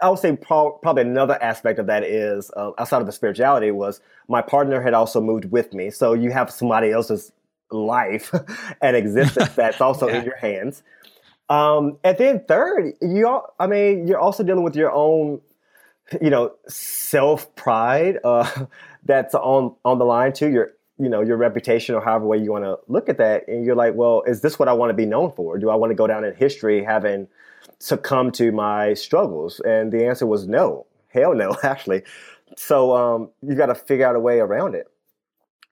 I 0.00 0.08
would 0.08 0.18
say 0.18 0.34
pro- 0.34 0.72
probably 0.72 1.02
another 1.02 1.40
aspect 1.42 1.78
of 1.78 1.86
that 1.86 2.02
is 2.02 2.50
uh, 2.56 2.72
outside 2.78 3.00
of 3.00 3.06
the 3.06 3.12
spirituality 3.12 3.70
was 3.70 4.00
my 4.28 4.42
partner 4.42 4.80
had 4.80 4.94
also 4.94 5.20
moved 5.20 5.46
with 5.46 5.72
me. 5.72 5.90
So 5.90 6.14
you 6.14 6.30
have 6.30 6.50
somebody 6.50 6.90
else's 6.90 7.30
life 7.74 8.32
and 8.80 8.96
existence 8.96 9.50
that's 9.56 9.80
also 9.80 10.08
yeah. 10.08 10.18
in 10.18 10.24
your 10.24 10.36
hands. 10.36 10.82
Um, 11.48 11.98
and 12.02 12.16
then 12.16 12.44
third, 12.46 12.94
you 13.02 13.28
all, 13.28 13.54
I 13.58 13.66
mean, 13.66 14.06
you're 14.06 14.18
also 14.18 14.42
dealing 14.42 14.64
with 14.64 14.76
your 14.76 14.92
own, 14.92 15.40
you 16.20 16.30
know, 16.30 16.54
self 16.68 17.54
pride 17.54 18.18
uh, 18.24 18.66
that's 19.04 19.34
on 19.34 19.74
on 19.84 19.98
the 19.98 20.04
line 20.04 20.32
too. 20.32 20.48
Your 20.48 20.72
you 20.98 21.08
know 21.08 21.20
your 21.20 21.36
reputation 21.36 21.94
or 21.94 22.00
however 22.00 22.24
way 22.26 22.38
you 22.38 22.52
want 22.52 22.64
to 22.64 22.78
look 22.88 23.08
at 23.08 23.18
that, 23.18 23.46
and 23.46 23.64
you're 23.64 23.74
like, 23.74 23.94
well, 23.94 24.22
is 24.26 24.40
this 24.40 24.58
what 24.58 24.68
I 24.68 24.72
want 24.72 24.90
to 24.90 24.94
be 24.94 25.06
known 25.06 25.32
for? 25.32 25.58
Do 25.58 25.68
I 25.68 25.74
want 25.74 25.90
to 25.90 25.94
go 25.94 26.06
down 26.06 26.24
in 26.24 26.34
history 26.34 26.82
having 26.82 27.28
succumbed 27.78 28.34
to 28.34 28.50
my 28.50 28.94
struggles? 28.94 29.60
And 29.60 29.92
the 29.92 30.06
answer 30.06 30.26
was 30.26 30.46
no, 30.46 30.86
hell 31.08 31.34
no, 31.34 31.56
actually. 31.62 32.04
So 32.56 32.96
um, 32.96 33.30
you 33.42 33.54
got 33.54 33.66
to 33.66 33.74
figure 33.74 34.06
out 34.06 34.16
a 34.16 34.20
way 34.20 34.38
around 34.38 34.74
it. 34.74 34.86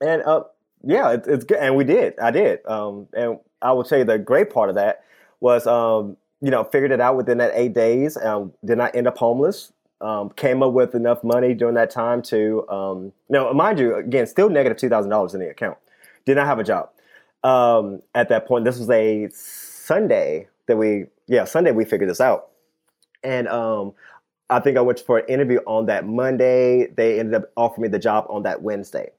And 0.01 0.23
uh, 0.23 0.43
yeah, 0.85 1.13
it, 1.13 1.25
it's 1.27 1.45
good, 1.45 1.59
and 1.59 1.77
we 1.77 1.85
did. 1.85 2.19
I 2.19 2.31
did, 2.31 2.65
um, 2.67 3.09
and 3.13 3.39
I 3.61 3.73
would 3.73 3.87
say 3.87 4.03
the 4.03 4.19
great 4.19 4.51
part 4.51 4.69
of 4.69 4.75
that 4.77 5.05
was, 5.41 5.67
um, 5.67 6.17
you 6.41 6.51
know, 6.51 6.65
figured 6.65 6.91
it 6.91 7.01
out 7.01 7.17
within 7.17 7.39
that 7.39 7.53
eight 7.55 7.73
days. 7.73 8.17
Um, 8.17 8.53
did 8.65 8.79
not 8.79 8.95
end 8.95 9.07
up 9.07 9.19
homeless. 9.19 9.73
Um, 10.01 10.31
came 10.31 10.65
up 10.65 10.73
with 10.73 10.97
enough 10.97 11.23
money 11.23 11.55
during 11.55 11.77
that 11.77 11.91
time 11.91 12.23
to, 12.23 12.69
um, 12.69 13.13
now 13.29 13.53
mind 13.53 13.79
you, 13.79 13.95
again, 13.95 14.27
still 14.27 14.49
negative 14.49 14.77
two 14.77 14.89
thousand 14.89 15.11
dollars 15.11 15.33
in 15.33 15.41
the 15.41 15.49
account. 15.49 15.79
Did 16.25 16.37
not 16.37 16.47
have 16.47 16.59
a 16.59 16.65
job 16.65 16.91
um, 17.45 18.03
at 18.15 18.29
that 18.29 18.49
point. 18.49 18.65
This 18.65 18.79
was 18.79 18.91
a 18.91 19.29
Sunday 19.33 20.49
that 20.67 20.77
we, 20.77 21.07
yeah, 21.29 21.45
Sunday 21.45 21.71
we 21.71 21.85
figured 21.85 22.11
this 22.11 22.21
out, 22.21 22.49
and 23.23 23.47
um, 23.47 23.93
I 24.51 24.59
think 24.59 24.77
I 24.77 24.81
went 24.81 24.99
for 24.99 25.19
an 25.19 25.27
interview 25.29 25.61
on 25.67 25.87
that 25.87 26.05
Monday. 26.05 26.89
They 26.89 27.21
ended 27.21 27.35
up 27.35 27.53
offering 27.57 27.83
me 27.83 27.89
the 27.89 28.01
job 28.01 28.27
on 28.29 28.43
that 28.43 28.61
Wednesday. 28.61 29.13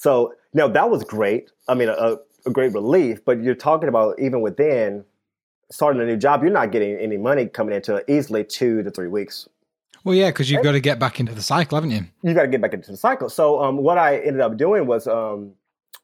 So 0.00 0.32
now 0.54 0.66
that 0.66 0.88
was 0.88 1.04
great. 1.04 1.50
I 1.68 1.74
mean, 1.74 1.90
a, 1.90 2.16
a 2.46 2.50
great 2.50 2.72
relief. 2.72 3.22
But 3.22 3.42
you're 3.42 3.54
talking 3.54 3.86
about 3.86 4.18
even 4.18 4.40
within 4.40 5.04
starting 5.70 6.00
a 6.00 6.06
new 6.06 6.16
job, 6.16 6.42
you're 6.42 6.50
not 6.50 6.72
getting 6.72 6.96
any 6.96 7.18
money 7.18 7.46
coming 7.46 7.74
into 7.74 8.02
easily 8.10 8.42
two 8.42 8.82
to 8.82 8.90
three 8.90 9.08
weeks. 9.08 9.46
Well, 10.02 10.14
yeah, 10.14 10.30
because 10.30 10.50
you've 10.50 10.62
got 10.62 10.72
to 10.72 10.80
get 10.80 10.98
back 10.98 11.20
into 11.20 11.34
the 11.34 11.42
cycle, 11.42 11.76
haven't 11.76 11.90
you? 11.90 12.06
You've 12.22 12.34
got 12.34 12.42
to 12.42 12.48
get 12.48 12.62
back 12.62 12.72
into 12.72 12.90
the 12.90 12.96
cycle. 12.96 13.28
So, 13.28 13.62
um, 13.62 13.76
what 13.76 13.98
I 13.98 14.16
ended 14.16 14.40
up 14.40 14.56
doing 14.56 14.86
was 14.86 15.06
um, 15.06 15.52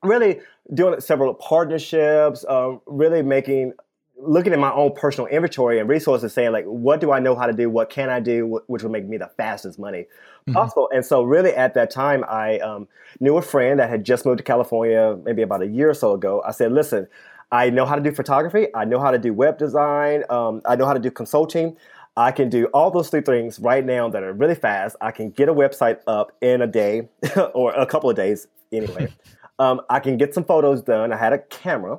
really 0.03 0.41
doing 0.75 1.01
several 1.01 1.33
partnerships, 1.33 2.45
um, 2.51 2.83
really 2.85 3.23
making 3.23 3.73
looking 4.19 4.53
at 4.53 4.59
my 4.59 4.73
own 4.73 4.93
personal 4.95 5.27
inventory 5.29 5.79
and 5.79 5.89
resources, 5.89 6.35
saying 6.35 6.53
like, 6.53 6.67
what 6.67 7.01
do 7.01 7.13
I 7.13 7.21
know 7.21 7.35
how 7.35 7.47
to 7.47 7.53
do? 7.55 7.71
What 7.71 7.89
can 7.89 8.11
I 8.11 8.21
do? 8.21 8.61
Which 8.67 8.83
will 8.83 8.91
make 8.91 9.07
me 9.07 9.17
the 9.17 9.31
fastest 9.39 9.79
money. 9.79 10.07
Possible. 10.53 10.89
And 10.93 11.05
so, 11.05 11.23
really, 11.23 11.53
at 11.55 11.75
that 11.75 11.91
time, 11.91 12.25
I 12.29 12.59
um, 12.61 12.89
knew 13.21 13.37
a 13.37 13.43
friend 13.43 13.79
that 13.81 13.91
had 13.91 14.05
just 14.05 14.25
moved 14.25 14.39
to 14.39 14.45
California, 14.45 15.19
maybe 15.25 15.43
about 15.43 15.63
a 15.63 15.67
year 15.67 15.91
or 15.91 15.95
so 15.95 16.13
ago. 16.13 16.43
I 16.47 16.53
said, 16.53 16.73
listen, 16.73 17.07
I 17.53 17.71
know 17.71 17.87
how 17.87 17.95
to 17.95 18.01
do 18.01 18.13
photography. 18.13 18.69
I 18.75 18.85
know 18.85 18.99
how 18.99 19.11
to 19.11 19.19
do 19.19 19.33
web 19.33 19.59
design. 19.59 20.25
Um, 20.31 20.63
I 20.67 20.77
know 20.77 20.87
how 20.87 20.95
to 20.95 21.01
do 21.01 21.11
consulting. 21.11 21.77
I 22.17 22.33
can 22.33 22.49
do 22.49 22.67
all 22.67 22.91
those 22.91 23.11
three 23.11 23.21
things 23.21 23.59
right 23.59 23.85
now 23.85 24.09
that 24.09 24.23
are 24.23 24.33
really 24.33 24.55
fast. 24.55 24.97
I 25.01 25.11
can 25.11 25.31
get 25.31 25.49
a 25.49 25.55
website 25.55 25.99
up 26.07 26.33
in 26.41 26.63
a 26.63 26.67
day 26.67 27.09
or 27.55 27.73
a 27.75 27.87
couple 27.87 28.09
of 28.09 28.17
days 28.17 28.49
anyway. 28.73 29.13
um, 29.59 29.83
I 29.91 30.01
can 30.01 30.17
get 30.17 30.33
some 30.35 30.45
photos 30.45 30.83
done. 30.83 31.13
I 31.13 31.17
had 31.17 31.33
a 31.33 31.39
camera. 31.39 31.99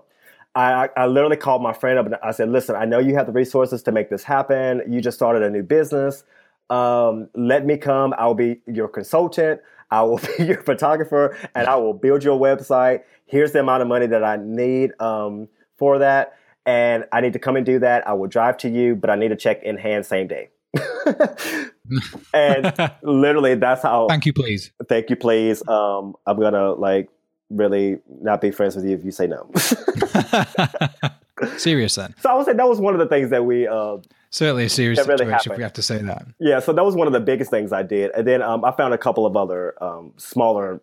I, 0.56 0.90
I 0.98 1.06
literally 1.06 1.38
called 1.38 1.62
my 1.62 1.72
friend 1.72 2.00
up 2.00 2.08
and 2.08 2.16
I 2.24 2.32
said, 2.32 2.50
listen, 2.50 2.76
I 2.76 2.86
know 2.86 2.98
you 2.98 3.14
have 3.14 3.28
the 3.28 3.32
resources 3.32 3.84
to 3.84 3.92
make 3.92 4.10
this 4.10 4.24
happen. 4.24 4.82
You 4.88 5.02
just 5.02 5.16
started 5.16 5.44
a 5.44 5.52
new 5.52 5.62
business. 5.62 6.24
Um, 6.70 7.30
let 7.36 7.66
me 7.66 7.78
come. 7.78 8.14
I'll 8.18 8.34
be 8.34 8.62
your 8.68 8.88
consultant. 8.88 9.62
I 9.92 10.02
will 10.04 10.20
be 10.38 10.46
your 10.46 10.62
photographer 10.64 11.38
and 11.56 11.68
I 11.68 11.76
will 11.76 11.94
build 11.94 12.24
your 12.24 12.40
website. 12.40 13.04
Here's 13.26 13.52
the 13.52 13.60
amount 13.60 13.82
of 13.82 13.88
money 13.88 14.08
that 14.08 14.24
I 14.24 14.38
need 14.38 14.92
um, 15.02 15.48
for 15.78 16.00
that. 16.00 16.38
And 16.66 17.06
I 17.14 17.22
need 17.22 17.34
to 17.34 17.40
come 17.40 17.56
and 17.56 17.66
do 17.66 17.80
that. 17.80 18.06
I 18.08 18.14
will 18.14 18.28
drive 18.28 18.58
to 18.58 18.70
you, 18.70 18.96
but 18.96 19.10
I 19.10 19.16
need 19.16 19.32
a 19.32 19.38
check 19.38 19.64
in 19.64 19.78
hand 19.78 20.06
same 20.06 20.28
day. 20.28 20.50
and 22.34 22.92
literally, 23.02 23.56
that's 23.56 23.84
how. 23.84 24.08
Thank 24.10 24.26
you, 24.26 24.34
please. 24.34 24.72
Thank 24.90 25.10
you, 25.10 25.16
please. 25.16 25.66
Um, 25.68 26.16
I'm 26.26 26.38
gonna 26.38 26.74
like 26.74 27.10
really 27.50 28.00
not 28.22 28.42
be 28.42 28.52
friends 28.52 28.76
with 28.76 28.86
you 28.86 28.96
if 28.96 29.06
you 29.06 29.12
say 29.12 29.28
no. 29.28 29.50
serious 31.58 31.96
then. 31.96 32.14
So 32.22 32.30
I 32.30 32.36
would 32.36 32.46
say 32.46 32.54
that 32.54 32.68
was 32.68 32.80
one 32.80 32.94
of 32.94 33.00
the 33.00 33.08
things 33.08 33.30
that 33.30 33.46
we 33.46 33.68
uh, 33.68 33.98
certainly 34.30 34.66
a 34.66 34.70
serious 34.70 35.00
really 35.00 35.10
situation 35.10 35.32
happened. 35.32 35.52
if 35.52 35.58
we 35.58 35.64
have 35.64 35.74
to 35.74 35.82
say 35.82 35.98
that. 36.00 36.26
Yeah, 36.40 36.60
so 36.60 36.74
that 36.74 36.84
was 36.84 36.96
one 36.96 37.08
of 37.08 37.14
the 37.14 37.20
biggest 37.20 37.52
things 37.52 37.72
I 37.72 37.84
did, 37.84 38.12
and 38.12 38.28
then 38.28 38.42
um, 38.42 38.64
I 38.66 38.72
found 38.72 38.94
a 38.94 38.98
couple 38.98 39.26
of 39.26 39.36
other 39.36 39.82
um, 39.84 40.14
smaller 40.18 40.82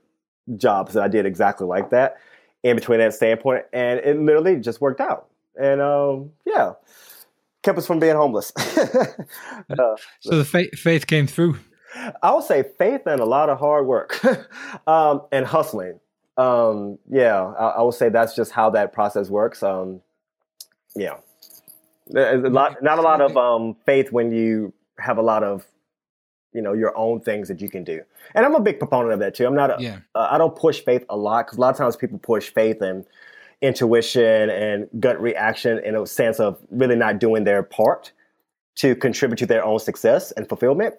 jobs 0.57 0.95
that 0.95 1.03
I 1.03 1.09
did 1.09 1.27
exactly 1.27 1.67
like 1.67 1.90
that 1.90 2.17
in 2.62 2.77
between 2.77 2.99
that 2.99 3.14
standpoint, 3.14 3.64
and 3.73 4.01
it 4.01 4.19
literally 4.19 4.57
just 4.57 4.81
worked 4.81 5.01
out. 5.01 5.29
And 5.61 5.81
um, 5.81 6.31
yeah, 6.47 6.73
kept 7.62 7.79
us 7.79 7.87
from 7.87 7.99
being 7.99 8.17
homeless. 8.17 8.53
uh, 8.57 9.97
so 10.21 10.38
the 10.38 10.45
faith, 10.45 10.79
faith 10.79 11.07
came 11.07 11.27
through. 11.27 11.59
I 12.23 12.33
would 12.33 12.45
say 12.45 12.64
faith 12.79 13.03
and 13.07 13.21
a 13.21 13.25
lot 13.25 13.49
of 13.49 13.59
hard 13.59 13.87
work 13.87 14.21
um, 14.87 15.23
and 15.31 15.47
hustling. 15.47 16.01
Um, 16.37 16.99
yeah, 17.09 17.40
I, 17.40 17.67
I, 17.69 17.83
would 17.83 17.95
say 17.95 18.09
that's 18.09 18.35
just 18.35 18.51
how 18.51 18.71
that 18.71 18.93
process 18.93 19.31
works. 19.31 19.62
Um, 19.62 20.01
yeah, 20.95 21.17
There's 22.07 22.45
a 22.45 22.49
lot, 22.49 22.83
not 22.83 22.99
a 22.99 23.03
lot 23.03 23.21
of 23.21 23.37
um, 23.37 23.77
faith 23.87 24.13
when 24.13 24.33
you 24.33 24.73
have 24.99 25.19
a 25.19 25.23
lot 25.23 25.43
of 25.43 25.67
you 26.53 26.63
know 26.63 26.73
your 26.73 26.97
own 26.97 27.21
things 27.21 27.49
that 27.49 27.61
you 27.61 27.69
can 27.69 27.85
do. 27.85 28.01
And 28.35 28.47
I'm 28.47 28.55
a 28.55 28.61
big 28.61 28.79
proponent 28.79 29.13
of 29.13 29.19
that 29.21 29.35
too. 29.35 29.47
I'm 29.47 29.55
not. 29.55 29.71
A, 29.71 29.83
yeah. 29.83 29.99
Uh, 30.15 30.29
I 30.31 30.39
don't 30.39 30.57
push 30.57 30.81
faith 30.81 31.05
a 31.09 31.17
lot 31.17 31.47
because 31.47 31.59
a 31.59 31.61
lot 31.61 31.71
of 31.71 31.77
times 31.77 31.97
people 31.97 32.19
push 32.19 32.51
faith 32.51 32.81
and 32.81 33.05
intuition 33.61 34.51
and 34.51 34.89
gut 35.01 35.21
reaction 35.21 35.79
in 35.85 35.97
a 35.97 36.07
sense 36.07 36.39
of 36.39 36.59
really 36.71 36.97
not 36.97 37.19
doing 37.19 37.45
their 37.45 37.63
part 37.63 38.13
to 38.77 38.95
contribute 38.95 39.39
to 39.39 39.47
their 39.47 39.65
own 39.65 39.79
success 39.79 40.33
and 40.33 40.49
fulfillment. 40.49 40.95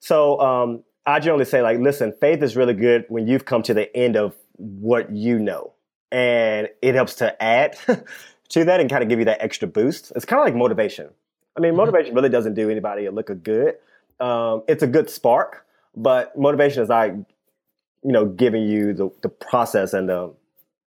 So 0.00 0.40
um, 0.40 0.82
I 1.06 1.20
generally 1.20 1.44
say, 1.44 1.62
like, 1.62 1.78
listen, 1.78 2.12
faith 2.20 2.42
is 2.42 2.56
really 2.56 2.74
good 2.74 3.04
when 3.08 3.26
you've 3.26 3.44
come 3.44 3.62
to 3.64 3.74
the 3.74 3.94
end 3.96 4.16
of 4.16 4.34
what 4.56 5.10
you 5.12 5.38
know, 5.38 5.72
and 6.10 6.68
it 6.82 6.94
helps 6.94 7.14
to 7.16 7.42
add 7.42 7.76
to 8.50 8.64
that 8.64 8.80
and 8.80 8.90
kind 8.90 9.02
of 9.02 9.08
give 9.08 9.18
you 9.18 9.24
that 9.24 9.42
extra 9.42 9.66
boost. 9.66 10.12
It's 10.14 10.24
kind 10.24 10.40
of 10.40 10.44
like 10.44 10.54
motivation. 10.54 11.08
I 11.56 11.60
mean, 11.60 11.70
mm-hmm. 11.70 11.78
motivation 11.78 12.14
really 12.14 12.28
doesn't 12.28 12.54
do 12.54 12.70
anybody 12.70 13.06
a 13.06 13.10
look 13.10 13.30
of 13.30 13.42
good. 13.42 13.76
Um, 14.20 14.62
it's 14.68 14.82
a 14.82 14.86
good 14.86 15.08
spark, 15.08 15.66
but 15.96 16.36
motivation 16.38 16.82
is 16.82 16.88
like, 16.88 17.12
you 17.12 18.12
know, 18.12 18.26
giving 18.26 18.64
you 18.64 18.92
the, 18.92 19.10
the 19.22 19.28
process 19.28 19.92
and 19.92 20.08
the 20.08 20.32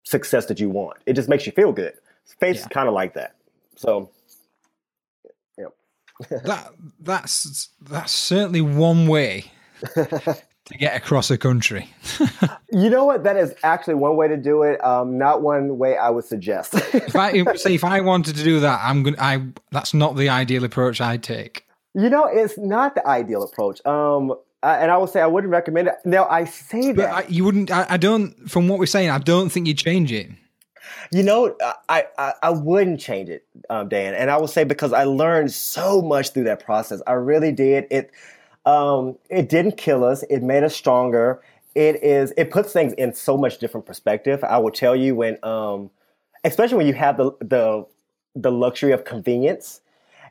success 0.04 0.46
that 0.48 0.60
you 0.60 0.70
want. 0.70 0.98
It 1.06 1.14
just 1.14 1.30
makes 1.30 1.46
you 1.46 1.52
feel 1.52 1.72
good. 1.72 1.94
Faith 2.40 2.56
yeah. 2.56 2.62
is 2.62 2.68
kind 2.68 2.88
of 2.88 2.94
like 2.94 3.14
that. 3.16 3.36
So 3.76 4.12
yeah. 5.58 5.66
that 6.44 6.74
that's 7.00 7.70
that's 7.82 8.12
certainly 8.12 8.62
one 8.62 9.08
way 9.08 9.52
to 10.66 10.78
get 10.78 10.96
across 10.96 11.30
a 11.30 11.38
country. 11.38 11.90
you 12.72 12.90
know 12.90 13.06
what? 13.06 13.24
That 13.24 13.38
is 13.38 13.54
actually 13.64 13.96
one 13.96 14.16
way 14.16 14.28
to 14.28 14.38
do 14.38 14.64
it. 14.64 14.84
Um, 14.84 15.18
not 15.18 15.42
one 15.42 15.78
way 15.78 15.98
I 15.98 16.10
would 16.10 16.26
suggest. 16.26 16.74
if 16.94 17.16
I 17.16 17.44
say 17.56 17.76
if 17.76 17.84
I 17.84 18.02
wanted 18.02 18.36
to 18.38 18.44
do 18.44 18.60
that, 18.62 18.80
I'm 18.84 19.04
going. 19.04 19.20
I 19.20 19.46
that's 19.72 19.94
not 19.94 20.16
the 20.16 20.30
ideal 20.30 20.64
approach 20.64 21.02
I'd 21.02 21.24
take. 21.24 21.66
You 21.94 22.10
know, 22.10 22.26
it's 22.26 22.58
not 22.58 22.96
the 22.96 23.06
ideal 23.08 23.44
approach. 23.44 23.86
Um, 23.86 24.34
and 24.64 24.90
I 24.92 24.98
would 24.98 25.10
say 25.10 25.22
I 25.22 25.28
wouldn't 25.28 25.52
recommend 25.52 25.90
it. 25.90 25.96
Now 26.06 26.26
I 26.28 26.46
say 26.46 26.94
that 26.94 27.14
I, 27.14 27.26
you 27.28 27.44
wouldn't. 27.44 27.70
I, 27.70 27.86
I, 27.90 27.98
don't. 27.98 28.50
From 28.50 28.68
what 28.68 28.80
we're 28.80 28.86
saying, 28.86 29.10
I 29.10 29.20
don't 29.20 29.50
think 29.50 29.68
you'd 29.68 29.78
change 29.78 30.12
it. 30.12 30.30
You 31.12 31.24
know, 31.24 31.56
I, 31.90 32.06
I, 32.18 32.34
I 32.42 32.50
wouldn't 32.50 33.00
change 33.00 33.30
it, 33.30 33.46
um, 33.70 33.88
Dan, 33.90 34.14
and 34.16 34.32
I 34.32 34.38
will 34.38 34.48
say 34.48 34.64
because 34.64 34.94
I 34.94 35.04
learned 35.04 35.52
so 35.52 36.02
much 36.02 36.30
through 36.30 36.46
that 36.46 36.64
process. 36.64 37.02
I 37.06 37.14
really 37.14 37.52
did. 37.52 37.86
It 37.92 38.12
um, 38.66 39.18
it 39.30 39.50
didn't 39.50 39.78
kill 39.78 40.04
us. 40.04 40.24
It 40.30 40.44
made 40.44 40.64
us 40.64 40.76
stronger. 40.76 41.42
It 41.76 42.04
is. 42.04 42.34
It 42.38 42.52
puts 42.52 42.72
things 42.72 42.94
in 42.94 43.14
so 43.14 43.38
much 43.38 43.58
different 43.58 43.86
perspective. 43.86 44.44
I 44.44 44.58
will 44.58 44.72
tell 44.72 44.96
you 44.96 45.16
when, 45.16 45.38
um, 45.44 45.90
especially 46.44 46.78
when 46.78 46.88
you 46.88 46.94
have 46.94 47.18
the 47.18 47.32
the 47.40 47.86
the 48.36 48.52
luxury 48.52 48.92
of 48.92 49.06
convenience. 49.06 49.82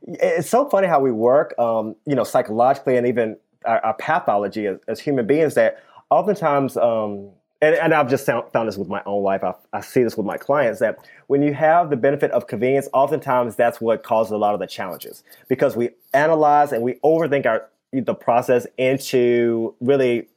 It's 0.05 0.49
so 0.49 0.69
funny 0.69 0.89
how 0.89 0.99
we 0.99 1.13
work, 1.13 1.57
um, 1.59 1.95
you 2.07 2.17
know, 2.17 2.25
psychologically 2.25 2.97
and 2.97 3.07
even 3.07 3.37
our, 3.65 3.79
our 3.85 3.95
pathology 3.95 4.67
as, 4.67 4.79
as, 4.89 4.99
human 4.99 5.29
beings. 5.29 5.55
That 5.55 5.81
oftentimes 6.11 6.77
um, 6.77 7.31
and, 7.63 7.77
and 7.77 7.95
I've 7.95 8.11
just 8.11 8.27
found, 8.27 8.51
found 8.53 8.69
this 8.69 8.77
with 8.77 8.89
my 8.89 9.03
own 9.07 9.23
life. 9.23 9.45
I, 9.45 9.55
I 9.73 9.81
see 9.81 10.03
this 10.03 10.17
with 10.17 10.27
my 10.27 10.37
clients 10.37 10.81
that 10.81 10.99
when 11.29 11.43
you 11.43 11.55
have 11.55 11.91
the 11.91 11.97
benefit 11.97 12.33
of 12.33 12.49
convenience, 12.49 12.89
oftentimes 12.93 13.55
that's 13.55 13.81
what 13.81 14.03
causes 14.03 14.33
a 14.33 14.37
lot 14.37 14.53
of 14.53 14.61
the 14.61 14.67
challenges 14.67 15.23
because 15.49 15.77
we 15.77 15.91
analyze 16.13 16.73
and 16.73 16.83
we 16.83 16.95
overthink 17.05 17.47
our 17.47 17.69
the 17.93 18.15
process 18.15 18.67
into 18.79 19.75
really 19.81 20.29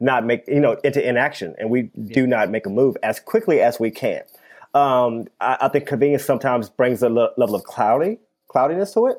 not 0.00 0.24
make 0.24 0.46
you 0.48 0.60
know 0.60 0.72
into 0.84 1.06
inaction, 1.06 1.54
and 1.58 1.70
we 1.70 1.90
do 2.12 2.26
not 2.26 2.50
make 2.50 2.66
a 2.66 2.70
move 2.70 2.96
as 3.02 3.20
quickly 3.20 3.60
as 3.60 3.78
we 3.78 3.90
can. 3.90 4.22
Um, 4.74 5.26
I, 5.40 5.58
I, 5.62 5.68
think 5.68 5.86
convenience 5.86 6.24
sometimes 6.24 6.68
brings 6.68 7.02
a 7.02 7.08
level 7.08 7.56
of 7.56 7.64
cloudy 7.64 8.18
cloudiness 8.48 8.92
to 8.94 9.06
it. 9.06 9.18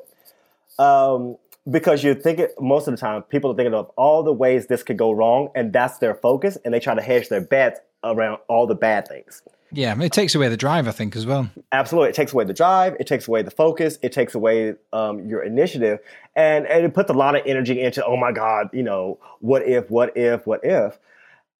Um, 0.78 1.36
because 1.70 2.02
you're 2.02 2.14
thinking 2.14 2.48
most 2.60 2.88
of 2.88 2.92
the 2.92 2.98
time 2.98 3.22
people 3.22 3.52
are 3.52 3.54
thinking 3.54 3.74
of 3.74 3.88
all 3.96 4.22
the 4.22 4.32
ways 4.32 4.66
this 4.66 4.82
could 4.82 4.96
go 4.96 5.12
wrong 5.12 5.48
and 5.54 5.72
that's 5.72 5.98
their 5.98 6.14
focus 6.14 6.58
and 6.64 6.74
they 6.74 6.80
try 6.80 6.94
to 6.94 7.02
hedge 7.02 7.28
their 7.28 7.40
bets 7.40 7.80
around 8.02 8.38
all 8.48 8.66
the 8.66 8.74
bad 8.74 9.06
things. 9.06 9.42
Yeah 9.70 9.98
it 10.02 10.12
takes 10.12 10.34
away 10.34 10.48
the 10.48 10.56
drive 10.56 10.88
i 10.88 10.90
think 10.90 11.14
as 11.14 11.24
well. 11.24 11.48
Absolutely 11.70 12.10
it 12.10 12.14
takes 12.14 12.32
away 12.32 12.44
the 12.44 12.52
drive 12.52 12.96
it 12.98 13.06
takes 13.06 13.28
away 13.28 13.42
the 13.42 13.50
focus 13.50 13.98
it 14.02 14.12
takes 14.12 14.34
away 14.34 14.74
um, 14.92 15.26
your 15.28 15.42
initiative 15.42 16.00
and, 16.34 16.66
and 16.66 16.84
it 16.84 16.94
puts 16.94 17.10
a 17.10 17.14
lot 17.14 17.36
of 17.36 17.42
energy 17.46 17.80
into 17.80 18.04
oh 18.04 18.16
my 18.16 18.32
god 18.32 18.68
you 18.72 18.82
know 18.82 19.18
what 19.40 19.62
if 19.66 19.90
what 19.90 20.16
if 20.16 20.46
what 20.46 20.60
if? 20.64 20.98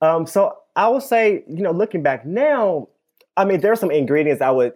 Um, 0.00 0.26
so 0.26 0.58
i 0.74 0.88
would 0.88 1.02
say 1.02 1.44
you 1.48 1.62
know 1.62 1.70
looking 1.70 2.02
back 2.02 2.26
now 2.26 2.88
i 3.36 3.44
mean 3.44 3.60
there 3.60 3.70
are 3.70 3.76
some 3.76 3.90
ingredients 3.90 4.42
i 4.42 4.50
would 4.50 4.72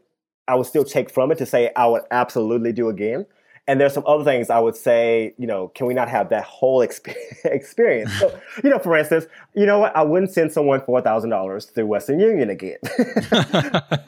i 0.46 0.54
would 0.54 0.66
still 0.66 0.84
take 0.84 1.10
from 1.10 1.32
it 1.32 1.38
to 1.38 1.46
say 1.46 1.72
i 1.74 1.86
would 1.86 2.02
absolutely 2.10 2.72
do 2.72 2.88
again 2.88 3.26
and 3.68 3.80
there's 3.80 3.92
some 3.92 4.04
other 4.06 4.22
things 4.22 4.48
I 4.48 4.60
would 4.60 4.76
say, 4.76 5.34
you 5.38 5.46
know, 5.46 5.68
can 5.68 5.86
we 5.86 5.94
not 5.94 6.08
have 6.08 6.28
that 6.28 6.44
whole 6.44 6.82
experience? 7.44 8.12
So, 8.18 8.38
you 8.62 8.70
know, 8.70 8.78
for 8.78 8.96
instance, 8.96 9.26
you 9.54 9.66
know 9.66 9.80
what? 9.80 9.96
I 9.96 10.02
wouldn't 10.02 10.32
send 10.32 10.52
someone 10.52 10.80
$4,000 10.80 11.74
through 11.74 11.86
Western 11.86 12.20
Union 12.20 12.50
again 12.50 12.78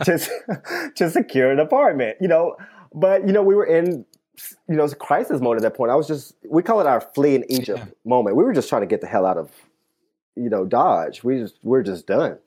to, 0.04 0.90
to 0.94 1.10
secure 1.10 1.50
an 1.50 1.58
apartment, 1.58 2.18
you 2.20 2.28
know. 2.28 2.56
But, 2.94 3.26
you 3.26 3.32
know, 3.32 3.42
we 3.42 3.54
were 3.54 3.66
in, 3.66 4.04
you 4.68 4.76
know, 4.76 4.88
crisis 4.90 5.40
mode 5.40 5.56
at 5.56 5.62
that 5.62 5.74
point. 5.74 5.90
I 5.90 5.96
was 5.96 6.06
just, 6.06 6.34
we 6.48 6.62
call 6.62 6.80
it 6.80 6.86
our 6.86 7.00
flee 7.00 7.34
in 7.34 7.44
Egypt 7.50 7.80
yeah. 7.80 7.92
moment. 8.04 8.36
We 8.36 8.44
were 8.44 8.52
just 8.52 8.68
trying 8.68 8.82
to 8.82 8.86
get 8.86 9.00
the 9.00 9.08
hell 9.08 9.26
out 9.26 9.38
of, 9.38 9.50
you 10.36 10.48
know, 10.48 10.66
Dodge. 10.66 11.24
We 11.24 11.38
just, 11.38 11.56
we're 11.64 11.82
just 11.82 12.06
done, 12.06 12.38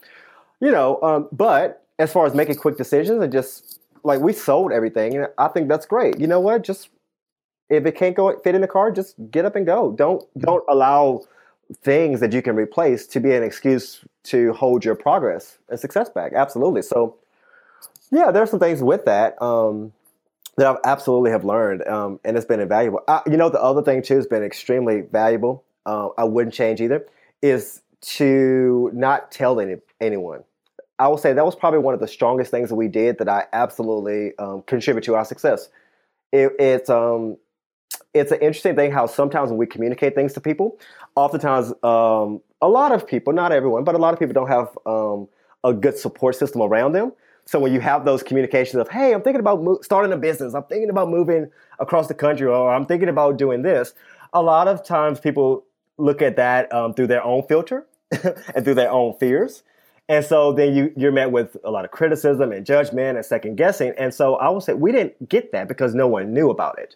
you 0.61 0.71
know. 0.71 1.01
Um, 1.01 1.27
but 1.33 1.85
as 1.99 2.11
far 2.11 2.25
as 2.25 2.33
making 2.33 2.55
quick 2.55 2.77
decisions 2.77 3.21
and 3.21 3.33
just, 3.33 3.79
like 4.03 4.19
we 4.19 4.33
sold 4.33 4.71
everything 4.71 5.15
and 5.15 5.27
i 5.37 5.47
think 5.47 5.67
that's 5.67 5.85
great 5.85 6.19
you 6.19 6.25
know 6.25 6.39
what 6.39 6.63
just 6.63 6.89
if 7.71 7.85
it 7.85 7.95
can't 7.95 8.15
go 8.15 8.37
fit 8.39 8.53
in 8.53 8.61
the 8.61 8.67
car, 8.67 8.91
just 8.91 9.15
get 9.31 9.45
up 9.45 9.55
and 9.55 9.65
go. 9.65 9.91
Don't 9.91 10.23
don't 10.37 10.63
allow 10.69 11.21
things 11.81 12.19
that 12.19 12.33
you 12.33 12.41
can 12.41 12.55
replace 12.55 13.07
to 13.07 13.19
be 13.19 13.33
an 13.33 13.43
excuse 13.43 14.03
to 14.23 14.53
hold 14.53 14.83
your 14.83 14.95
progress 14.95 15.57
and 15.69 15.79
success 15.79 16.09
back. 16.09 16.33
Absolutely. 16.33 16.81
So, 16.81 17.15
yeah, 18.11 18.29
there 18.31 18.43
are 18.43 18.47
some 18.47 18.59
things 18.59 18.83
with 18.83 19.05
that 19.05 19.41
um, 19.41 19.93
that 20.57 20.67
I've 20.67 20.81
absolutely 20.83 21.31
have 21.31 21.45
learned, 21.45 21.87
um, 21.87 22.19
and 22.25 22.35
it's 22.35 22.45
been 22.45 22.59
invaluable. 22.59 23.01
I, 23.07 23.21
you 23.25 23.37
know, 23.37 23.49
the 23.49 23.61
other 23.61 23.81
thing 23.81 24.01
too 24.01 24.17
has 24.17 24.27
been 24.27 24.43
extremely 24.43 25.01
valuable. 25.01 25.63
Uh, 25.85 26.09
I 26.17 26.25
wouldn't 26.25 26.53
change 26.53 26.81
either. 26.81 27.07
Is 27.41 27.81
to 28.01 28.91
not 28.93 29.31
tell 29.31 29.59
any, 29.59 29.75
anyone. 29.99 30.43
I 30.99 31.07
will 31.07 31.17
say 31.17 31.33
that 31.33 31.45
was 31.45 31.55
probably 31.55 31.79
one 31.79 31.93
of 31.93 31.99
the 31.99 32.07
strongest 32.07 32.51
things 32.51 32.69
that 32.69 32.75
we 32.75 32.87
did 32.87 33.17
that 33.19 33.29
I 33.29 33.45
absolutely 33.53 34.37
um, 34.37 34.61
contribute 34.63 35.03
to 35.05 35.15
our 35.15 35.25
success. 35.25 35.69
It, 36.31 36.51
it's 36.59 36.89
um, 36.89 37.37
it's 38.13 38.31
an 38.31 38.39
interesting 38.39 38.75
thing 38.75 38.91
how 38.91 39.05
sometimes 39.05 39.49
when 39.49 39.57
we 39.57 39.65
communicate 39.65 40.15
things 40.15 40.33
to 40.33 40.41
people, 40.41 40.79
oftentimes 41.15 41.73
um, 41.83 42.41
a 42.61 42.67
lot 42.67 42.91
of 42.91 43.07
people, 43.07 43.33
not 43.33 43.51
everyone, 43.51 43.83
but 43.83 43.95
a 43.95 43.97
lot 43.97 44.13
of 44.13 44.19
people 44.19 44.33
don't 44.33 44.49
have 44.49 44.77
um, 44.85 45.27
a 45.63 45.73
good 45.73 45.97
support 45.97 46.35
system 46.35 46.61
around 46.61 46.93
them. 46.93 47.13
So 47.45 47.59
when 47.59 47.73
you 47.73 47.79
have 47.79 48.05
those 48.05 48.21
communications 48.21 48.75
of, 48.75 48.89
hey, 48.89 49.13
I'm 49.13 49.21
thinking 49.21 49.39
about 49.39 49.63
mo- 49.63 49.79
starting 49.81 50.13
a 50.13 50.17
business, 50.17 50.53
I'm 50.53 50.63
thinking 50.63 50.89
about 50.89 51.09
moving 51.09 51.49
across 51.79 52.07
the 52.07 52.13
country, 52.13 52.47
or 52.47 52.71
I'm 52.71 52.85
thinking 52.85 53.09
about 53.09 53.37
doing 53.37 53.61
this, 53.61 53.93
a 54.33 54.41
lot 54.41 54.67
of 54.67 54.83
times 54.85 55.19
people 55.19 55.65
look 55.97 56.21
at 56.21 56.35
that 56.35 56.71
um, 56.73 56.93
through 56.93 57.07
their 57.07 57.23
own 57.23 57.43
filter 57.47 57.85
and 58.55 58.63
through 58.63 58.75
their 58.75 58.91
own 58.91 59.17
fears. 59.19 59.63
And 60.09 60.25
so 60.25 60.51
then 60.51 60.75
you, 60.75 60.93
you're 60.97 61.11
met 61.11 61.31
with 61.31 61.55
a 61.63 61.71
lot 61.71 61.85
of 61.85 61.91
criticism 61.91 62.51
and 62.51 62.65
judgment 62.65 63.17
and 63.17 63.25
second 63.25 63.55
guessing. 63.55 63.93
And 63.97 64.13
so 64.13 64.35
I 64.35 64.49
will 64.49 64.61
say 64.61 64.73
we 64.73 64.91
didn't 64.91 65.29
get 65.29 65.51
that 65.53 65.67
because 65.67 65.95
no 65.95 66.07
one 66.07 66.33
knew 66.33 66.49
about 66.49 66.79
it. 66.79 66.95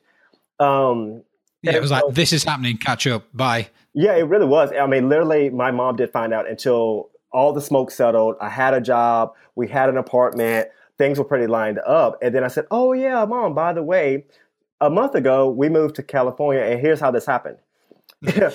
Um, 0.60 1.24
yeah, 1.62 1.76
it 1.76 1.82
was 1.82 1.90
so, 1.90 1.96
like, 1.96 2.16
this 2.16 2.32
is 2.34 2.44
happening, 2.44 2.78
catch 2.78 3.08
up, 3.08 3.26
bye. 3.34 3.70
Yeah, 3.94 4.16
it 4.16 4.24
really 4.24 4.46
was. 4.46 4.72
I 4.72 4.86
mean, 4.88 5.10
literally, 5.10 5.50
my 5.50 5.72
mom 5.72 5.96
did 5.96 6.12
find 6.12 6.34
out 6.34 6.50
until 6.50 7.10
all 7.32 7.54
the 7.54 7.62
smoke 7.62 7.92
settled. 7.92 8.36
I 8.40 8.50
had 8.50 8.74
a 8.74 8.82
job, 8.82 9.34
we 9.56 9.68
had 9.68 9.90
an 9.90 9.98
apartment, 9.98 10.70
things 10.98 11.18
were 11.18 11.26
pretty 11.26 11.48
lined 11.48 11.80
up. 11.80 12.18
And 12.22 12.34
then 12.34 12.44
I 12.44 12.48
said, 12.48 12.66
Oh, 12.72 12.94
yeah, 12.94 13.26
mom, 13.26 13.54
by 13.56 13.74
the 13.74 13.84
way, 13.84 14.26
a 14.82 14.90
month 14.90 15.16
ago, 15.16 15.50
we 15.50 15.70
moved 15.70 15.96
to 15.96 16.04
California, 16.04 16.62
and 16.62 16.80
here's 16.80 17.00
how 17.00 17.12
this 17.12 17.26
happened. 17.26 17.58
you 18.22 18.52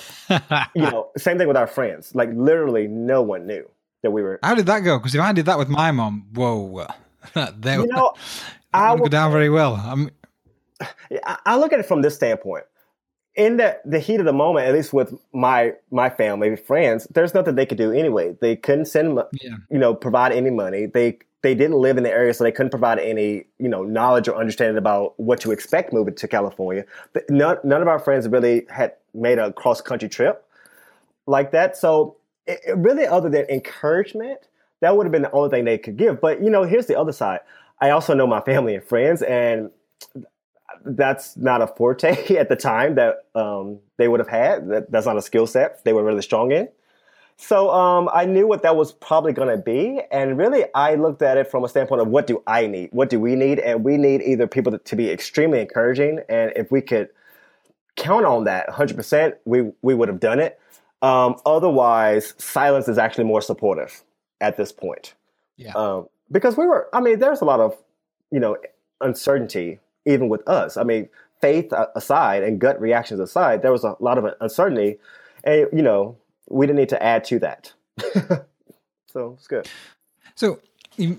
know, 0.75 1.11
same 1.17 1.39
thing 1.39 1.49
with 1.49 1.57
our 1.57 1.67
friends. 1.67 2.15
Like, 2.15 2.31
literally, 2.35 2.87
no 2.87 3.23
one 3.23 3.47
knew 3.47 3.69
that 4.03 4.11
we 4.11 4.23
were. 4.23 4.39
How 4.43 4.55
did 4.55 4.67
that 4.67 4.81
go? 4.81 4.99
Because 4.99 5.15
if 5.15 5.21
I 5.21 5.33
did 5.33 5.47
that 5.47 5.59
with 5.59 5.69
my 5.69 5.91
mom, 5.91 6.27
whoa, 6.35 6.87
they, 7.59 7.77
you 7.77 7.87
know, 7.87 8.13
I 8.73 8.93
would 8.93 9.03
go 9.03 9.09
down 9.09 9.33
very 9.33 9.51
well. 9.51 9.75
I'm, 9.75 10.11
I 11.47 11.57
look 11.57 11.73
at 11.73 11.81
it 11.81 11.87
from 11.87 12.03
this 12.03 12.15
standpoint. 12.15 12.65
In 13.37 13.59
the, 13.59 13.79
the 13.85 14.01
heat 14.01 14.19
of 14.19 14.27
the 14.27 14.33
moment, 14.33 14.67
at 14.67 14.75
least 14.75 14.93
with 14.93 15.15
my 15.33 15.75
my 15.91 16.11
family, 16.11 16.57
friends, 16.57 17.07
there's 17.15 17.33
nothing 17.33 17.55
they 17.55 17.67
could 17.67 17.79
do 17.79 17.93
anyway. 17.93 18.37
They 18.41 18.57
couldn't 18.57 18.87
send, 18.87 19.19
yeah. 19.33 19.57
you 19.71 19.79
know, 19.79 19.95
provide 19.95 20.33
any 20.33 20.51
money. 20.51 20.87
They 20.87 21.19
they 21.43 21.55
didn't 21.55 21.79
live 21.79 21.97
in 21.97 22.03
the 22.03 22.11
area, 22.11 22.35
so 22.35 22.45
they 22.45 22.53
couldn't 22.53 22.71
provide 22.71 22.99
any, 22.99 23.47
you 23.59 23.69
know, 23.69 23.85
knowledge 23.85 24.29
or 24.29 24.37
understanding 24.37 24.77
about 24.77 25.19
what 25.19 25.41
to 25.41 25.53
expect 25.53 25.93
moving 25.93 26.15
to 26.17 26.29
California. 26.29 26.85
But 27.13 27.31
none, 27.31 27.59
none 27.65 27.81
of 27.81 27.89
our 27.89 27.99
friends 27.99 28.29
really 28.29 28.67
had 28.69 28.95
made 29.15 29.39
a 29.39 29.53
cross 29.53 29.81
country 29.81 30.09
trip. 30.09 30.45
like 31.27 31.53
that. 31.53 31.77
So 31.77 32.17
it, 32.47 32.61
it 32.67 32.77
really, 32.77 33.07
other 33.07 33.31
than 33.31 33.47
encouragement, 33.49 34.41
that 34.81 34.97
would 34.97 35.07
have 35.07 35.13
been 35.13 35.23
the 35.23 35.33
only 35.33 35.51
thing 35.51 35.65
they 35.65 35.79
could 35.79 35.97
give. 35.97 36.21
But 36.21 36.43
you 36.43 36.51
know, 36.51 36.65
here's 36.65 36.87
the 36.87 36.99
other 36.99 37.13
side. 37.13 37.41
I 37.81 37.91
also 37.91 38.13
know 38.15 38.27
my 38.27 38.41
family 38.41 38.75
and 38.75 38.85
friends, 38.85 39.23
and 39.23 39.71
that's 40.85 41.37
not 41.37 41.63
a 41.63 41.67
forte 41.67 42.37
at 42.37 42.49
the 42.49 42.57
time 42.57 42.95
that 42.97 43.27
um, 43.35 43.79
they 43.97 44.09
would 44.09 44.21
have 44.21 44.29
had. 44.29 44.69
That, 44.69 44.91
that's 44.91 45.07
not 45.07 45.17
a 45.17 45.23
skill 45.23 45.47
set 45.47 45.85
they 45.85 45.93
were 45.93 46.05
really 46.05 46.23
strong 46.23 46.53
in. 46.53 46.69
So 47.37 47.71
um, 47.71 48.11
I 48.13 48.27
knew 48.27 48.47
what 48.47 48.63
that 48.65 48.77
was 48.77 48.93
probably 48.93 49.33
going 49.33 49.49
to 49.49 49.57
be, 49.57 50.03
and 50.13 50.37
really 50.37 50.65
I 50.75 50.97
looked 50.97 51.23
at 51.23 51.39
it 51.39 51.51
from 51.51 51.65
a 51.65 51.69
standpoint 51.71 52.03
of 52.03 52.09
what 52.09 52.27
do 52.27 52.43
I 52.47 52.67
need, 52.67 52.91
what 52.93 53.09
do 53.09 53.19
we 53.19 53.35
need, 53.35 53.59
and 53.59 53.83
we 53.83 53.97
need 53.97 54.21
either 54.21 54.47
people 54.47 54.73
to, 54.73 54.79
to 54.79 54.95
be 54.95 55.11
extremely 55.11 55.61
encouraging, 55.61 56.21
and 56.29 56.53
if 56.55 56.71
we 56.71 56.83
could 56.83 57.09
count 57.97 58.27
on 58.27 58.45
that 58.45 58.69
100%, 58.69 59.35
we 59.47 59.71
we 59.81 59.95
would 59.95 60.09
have 60.09 60.21
done 60.21 60.39
it. 60.39 60.61
Um, 61.01 61.37
otherwise, 61.47 62.35
silence 62.37 62.89
is 62.89 62.99
actually 62.99 63.25
more 63.25 63.41
supportive 63.41 64.03
at 64.41 64.59
this 64.59 64.71
point. 64.71 65.15
Yeah. 65.57 65.73
Um, 65.73 66.09
because 66.31 66.57
we 66.57 66.67
were, 66.67 66.89
I 66.93 67.01
mean, 67.01 67.19
there's 67.19 67.41
a 67.41 67.45
lot 67.45 67.61
of, 67.61 67.77
you 68.31 68.41
know, 68.41 68.57
uncertainty 69.01 69.79
even 70.11 70.29
with 70.29 70.47
us. 70.49 70.77
I 70.77 70.83
mean, 70.83 71.09
faith 71.41 71.73
aside 71.95 72.43
and 72.43 72.59
gut 72.59 72.81
reactions 72.81 73.21
aside, 73.21 73.63
there 73.63 73.73
was 73.73 73.85
a 73.85 73.97
lot 74.01 74.19
of 74.19 74.27
uncertainty, 74.41 74.99
and 75.45 75.67
you 75.73 75.83
know, 75.83 76.17
we 76.49 76.67
didn't 76.67 76.79
need 76.79 76.89
to 76.91 77.03
add 77.03 77.25
to 77.25 77.39
that. 77.41 77.73
so 79.07 79.35
it's 79.39 79.47
good. 79.47 79.69
So 80.35 80.61
you 80.97 81.17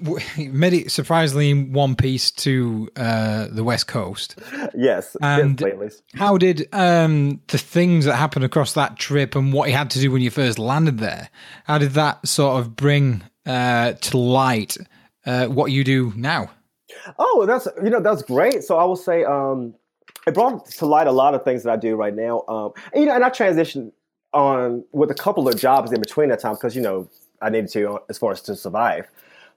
made 0.51 0.73
it 0.73 0.91
surprisingly 0.91 1.49
in 1.49 1.73
one 1.73 1.95
piece 1.95 2.29
to 2.31 2.89
uh, 2.95 3.47
the 3.49 3.63
West 3.63 3.87
Coast. 3.87 4.39
Yes. 4.75 5.15
And 5.21 5.59
yes, 5.59 6.01
how 6.13 6.37
did 6.37 6.67
um, 6.71 7.41
the 7.47 7.57
things 7.57 8.05
that 8.05 8.15
happened 8.15 8.45
across 8.45 8.73
that 8.73 8.97
trip 8.97 9.35
and 9.35 9.53
what 9.53 9.69
you 9.69 9.75
had 9.75 9.89
to 9.91 9.99
do 9.99 10.11
when 10.11 10.21
you 10.21 10.29
first 10.29 10.59
landed 10.59 10.99
there, 10.99 11.29
how 11.65 11.77
did 11.77 11.91
that 11.91 12.27
sort 12.27 12.59
of 12.59 12.75
bring 12.75 13.23
uh, 13.45 13.93
to 13.93 14.17
light 14.17 14.77
uh, 15.25 15.47
what 15.47 15.71
you 15.71 15.83
do 15.83 16.13
now? 16.15 16.51
Oh, 17.17 17.45
that's 17.45 17.67
you 17.83 17.89
know 17.89 17.99
that's 17.99 18.21
great. 18.23 18.63
So 18.63 18.77
I 18.77 18.83
will 18.85 18.95
say 18.95 19.23
um, 19.23 19.75
it 20.27 20.33
brought 20.33 20.65
to 20.65 20.85
light 20.85 21.07
a 21.07 21.11
lot 21.11 21.33
of 21.33 21.43
things 21.43 21.63
that 21.63 21.71
I 21.71 21.75
do 21.75 21.95
right 21.95 22.15
now. 22.15 22.43
Um, 22.47 22.71
and, 22.93 23.01
you 23.01 23.05
know, 23.07 23.15
and 23.15 23.23
I 23.23 23.29
transitioned 23.29 23.91
on 24.33 24.85
with 24.91 25.11
a 25.11 25.15
couple 25.15 25.47
of 25.47 25.57
jobs 25.57 25.91
in 25.91 25.99
between 25.99 26.29
that 26.29 26.39
time 26.39 26.53
because 26.53 26.75
you 26.75 26.81
know 26.81 27.09
I 27.41 27.49
needed 27.49 27.71
to 27.71 27.99
as 28.09 28.17
far 28.17 28.31
as 28.31 28.41
to 28.43 28.55
survive. 28.55 29.07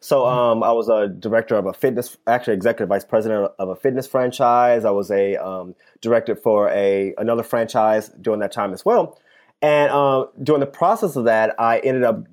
So 0.00 0.20
mm-hmm. 0.20 0.38
um, 0.38 0.62
I 0.62 0.72
was 0.72 0.88
a 0.88 1.08
director 1.08 1.56
of 1.56 1.66
a 1.66 1.72
fitness, 1.72 2.16
actually 2.26 2.54
executive 2.54 2.88
vice 2.88 3.04
president 3.04 3.52
of 3.58 3.68
a 3.68 3.76
fitness 3.76 4.06
franchise. 4.06 4.84
I 4.84 4.90
was 4.90 5.10
a 5.10 5.36
um, 5.36 5.74
director 6.00 6.36
for 6.36 6.68
a 6.70 7.14
another 7.16 7.42
franchise 7.42 8.10
during 8.20 8.40
that 8.40 8.52
time 8.52 8.72
as 8.72 8.84
well. 8.84 9.18
And 9.62 9.90
uh, 9.90 10.26
during 10.42 10.60
the 10.60 10.66
process 10.66 11.16
of 11.16 11.24
that, 11.24 11.58
I 11.58 11.78
ended 11.78 12.04
up 12.04 12.26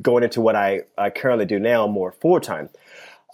going 0.00 0.24
into 0.24 0.40
what 0.40 0.56
I, 0.56 0.82
I 0.96 1.10
currently 1.10 1.44
do 1.44 1.58
now 1.58 1.86
more 1.86 2.12
full 2.12 2.40
time. 2.40 2.70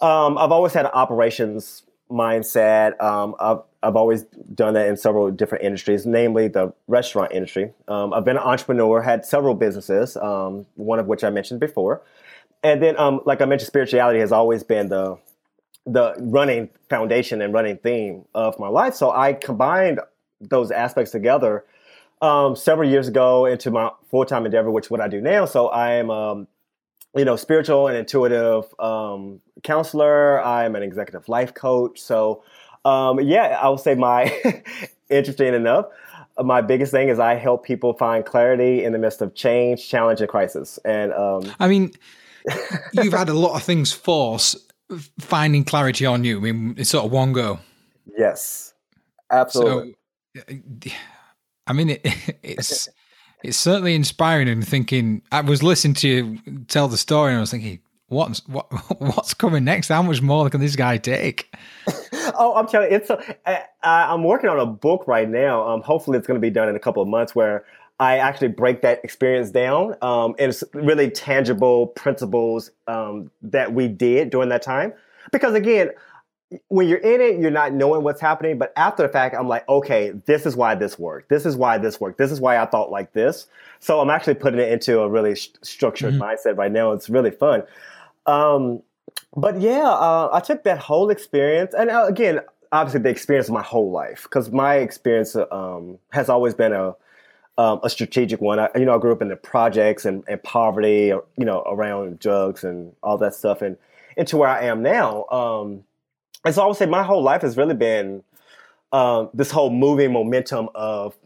Um, 0.05 0.37
I've 0.37 0.51
always 0.51 0.73
had 0.73 0.85
an 0.85 0.91
operations 0.93 1.81
mindset. 2.11 3.01
Um, 3.01 3.35
I've 3.39 3.59
I've 3.81 3.95
always 3.95 4.23
done 4.53 4.75
that 4.75 4.87
in 4.87 4.97
several 4.97 5.29
different 5.31 5.63
industries, 5.63 6.05
namely 6.05 6.47
the 6.47 6.73
restaurant 6.87 7.31
industry. 7.31 7.71
Um, 7.87 8.13
I've 8.13 8.25
been 8.25 8.37
an 8.37 8.43
entrepreneur, 8.43 9.01
had 9.01 9.25
several 9.25 9.55
businesses, 9.55 10.15
um, 10.17 10.65
one 10.75 10.99
of 10.99 11.07
which 11.07 11.23
I 11.23 11.29
mentioned 11.29 11.59
before, 11.59 12.01
and 12.63 12.81
then, 12.81 12.97
um, 12.99 13.21
like 13.25 13.41
I 13.41 13.45
mentioned, 13.45 13.67
spirituality 13.67 14.19
has 14.19 14.31
always 14.31 14.63
been 14.63 14.89
the 14.89 15.17
the 15.87 16.13
running 16.19 16.69
foundation 16.89 17.41
and 17.41 17.53
running 17.53 17.77
theme 17.77 18.25
of 18.35 18.59
my 18.59 18.67
life. 18.67 18.93
So 18.95 19.11
I 19.11 19.33
combined 19.33 19.99
those 20.39 20.69
aspects 20.69 21.11
together 21.11 21.63
um, 22.21 22.55
several 22.55 22.89
years 22.89 23.07
ago 23.07 23.45
into 23.45 23.71
my 23.71 23.89
full 24.11 24.25
time 24.25 24.45
endeavor, 24.45 24.69
which 24.69 24.85
is 24.85 24.91
what 24.91 25.01
I 25.01 25.07
do 25.07 25.21
now. 25.21 25.45
So 25.45 25.67
I 25.67 25.93
am 25.93 26.11
um, 26.11 26.47
you 27.15 27.25
know, 27.25 27.35
spiritual 27.35 27.87
and 27.87 27.97
intuitive 27.97 28.65
um, 28.79 29.41
counselor. 29.63 30.43
I'm 30.43 30.75
an 30.75 30.83
executive 30.83 31.27
life 31.29 31.53
coach. 31.53 31.99
So, 31.99 32.43
um, 32.83 33.19
yeah, 33.19 33.59
I 33.61 33.69
would 33.69 33.79
say 33.79 33.95
my 33.95 34.63
interesting 35.09 35.53
enough. 35.53 35.87
My 36.37 36.61
biggest 36.61 36.91
thing 36.91 37.07
is 37.07 37.17
I 37.17 37.35
help 37.35 37.65
people 37.65 37.93
find 37.93 38.25
clarity 38.25 38.83
in 38.83 38.91
the 38.91 38.99
midst 38.99 39.21
of 39.21 39.33
change, 39.35 39.87
challenge, 39.87 40.19
and 40.19 40.29
crisis. 40.29 40.77
And 40.83 41.13
um, 41.13 41.43
I 41.59 41.69
mean, 41.69 41.93
you've 42.91 43.13
had 43.13 43.29
a 43.29 43.33
lot 43.33 43.55
of 43.55 43.63
things 43.63 43.93
force 43.93 44.55
finding 45.19 45.63
clarity 45.63 46.05
on 46.05 46.25
you. 46.25 46.37
I 46.37 46.41
mean, 46.41 46.75
it's 46.77 46.89
sort 46.89 47.05
of 47.05 47.11
one 47.11 47.31
go. 47.31 47.59
Yes, 48.17 48.73
absolutely. 49.31 49.95
So, 50.35 50.43
I 51.67 51.73
mean, 51.73 51.91
it, 51.91 52.01
it's 52.43 52.89
it's 53.47 53.57
certainly 53.57 53.95
inspiring 53.95 54.47
and 54.47 54.67
thinking 54.67 55.21
I 55.31 55.41
was 55.41 55.63
listening 55.63 55.95
to 55.95 56.07
you 56.07 56.39
tell 56.67 56.87
the 56.87 56.97
story 56.97 57.31
and 57.31 57.37
I 57.37 57.41
was 57.41 57.51
thinking, 57.51 57.79
what's 58.07 58.47
what 58.47 58.67
what's 58.99 59.33
coming 59.33 59.63
next? 59.63 59.89
How 59.89 60.01
much 60.01 60.21
more 60.21 60.49
can 60.49 60.61
this 60.61 60.75
guy 60.75 60.97
take? 60.97 61.53
oh, 62.37 62.53
I'm 62.55 62.67
telling 62.67 62.91
you, 62.91 62.97
it's 62.97 63.09
a, 63.09 63.19
I, 63.45 63.65
I'm 63.83 64.23
working 64.23 64.49
on 64.49 64.59
a 64.59 64.65
book 64.65 65.07
right 65.07 65.29
now. 65.29 65.67
Um, 65.67 65.81
hopefully 65.81 66.17
it's 66.17 66.27
going 66.27 66.39
to 66.39 66.45
be 66.45 66.49
done 66.49 66.69
in 66.69 66.75
a 66.75 66.79
couple 66.79 67.01
of 67.01 67.09
months 67.09 67.35
where 67.35 67.65
I 67.99 68.17
actually 68.17 68.49
break 68.49 68.81
that 68.81 69.01
experience 69.03 69.51
down. 69.51 69.95
Um, 70.01 70.35
and 70.37 70.49
it's 70.49 70.63
really 70.73 71.09
tangible 71.09 71.87
principles 71.87 72.71
um, 72.87 73.31
that 73.41 73.73
we 73.73 73.87
did 73.87 74.29
during 74.29 74.49
that 74.49 74.61
time. 74.61 74.93
Because 75.31 75.53
again, 75.53 75.91
when 76.67 76.87
you're 76.87 76.99
in 76.99 77.21
it, 77.21 77.39
you're 77.39 77.51
not 77.51 77.73
knowing 77.73 78.03
what's 78.03 78.21
happening. 78.21 78.57
But 78.57 78.73
after 78.75 79.03
the 79.03 79.09
fact, 79.09 79.35
I'm 79.37 79.47
like, 79.47 79.67
okay, 79.67 80.11
this 80.25 80.45
is 80.45 80.55
why 80.55 80.75
this 80.75 80.97
worked. 80.99 81.29
This 81.29 81.45
is 81.45 81.55
why 81.55 81.77
this 81.77 81.99
worked. 81.99 82.17
This 82.17 82.31
is 82.31 82.39
why 82.39 82.57
I 82.57 82.65
thought 82.65 82.91
like 82.91 83.13
this. 83.13 83.47
So 83.79 83.99
I'm 83.99 84.09
actually 84.09 84.35
putting 84.35 84.59
it 84.59 84.71
into 84.71 84.99
a 85.01 85.09
really 85.09 85.35
st- 85.35 85.65
structured 85.65 86.13
mm-hmm. 86.13 86.23
mindset 86.23 86.57
right 86.57 86.71
now. 86.71 86.91
It's 86.91 87.09
really 87.09 87.31
fun. 87.31 87.63
Um, 88.25 88.81
but 89.35 89.59
yeah, 89.59 89.87
uh, 89.87 90.29
I 90.31 90.39
took 90.39 90.63
that 90.63 90.79
whole 90.79 91.09
experience, 91.09 91.73
and 91.77 91.89
uh, 91.89 92.05
again, 92.07 92.41
obviously 92.71 93.01
the 93.01 93.09
experience 93.09 93.47
of 93.47 93.53
my 93.53 93.61
whole 93.61 93.91
life, 93.91 94.23
because 94.23 94.51
my 94.51 94.75
experience 94.75 95.35
um, 95.35 95.99
has 96.11 96.29
always 96.29 96.53
been 96.53 96.73
a 96.73 96.95
um, 97.57 97.79
a 97.83 97.89
strategic 97.89 98.41
one. 98.41 98.59
I, 98.59 98.69
you 98.75 98.83
know, 98.83 98.95
I 98.95 98.97
grew 98.97 99.13
up 99.13 99.21
in 99.21 99.29
the 99.29 99.37
projects 99.37 100.03
and, 100.03 100.23
and 100.27 100.43
poverty, 100.43 101.07
you 101.07 101.45
know, 101.45 101.63
around 101.65 102.19
drugs 102.19 102.65
and 102.65 102.93
all 103.01 103.17
that 103.19 103.33
stuff, 103.33 103.61
and 103.61 103.77
into 104.17 104.37
where 104.37 104.49
I 104.49 104.65
am 104.65 104.81
now. 104.81 105.25
Um, 105.25 105.83
and 106.45 106.55
so 106.55 106.63
I 106.63 106.67
would 106.67 106.77
say 106.77 106.85
my 106.85 107.03
whole 107.03 107.23
life 107.23 107.41
has 107.41 107.57
really 107.57 107.75
been 107.75 108.23
um, 108.91 109.29
this 109.33 109.51
whole 109.51 109.69
moving 109.69 110.13
momentum 110.13 110.69
of 110.75 111.17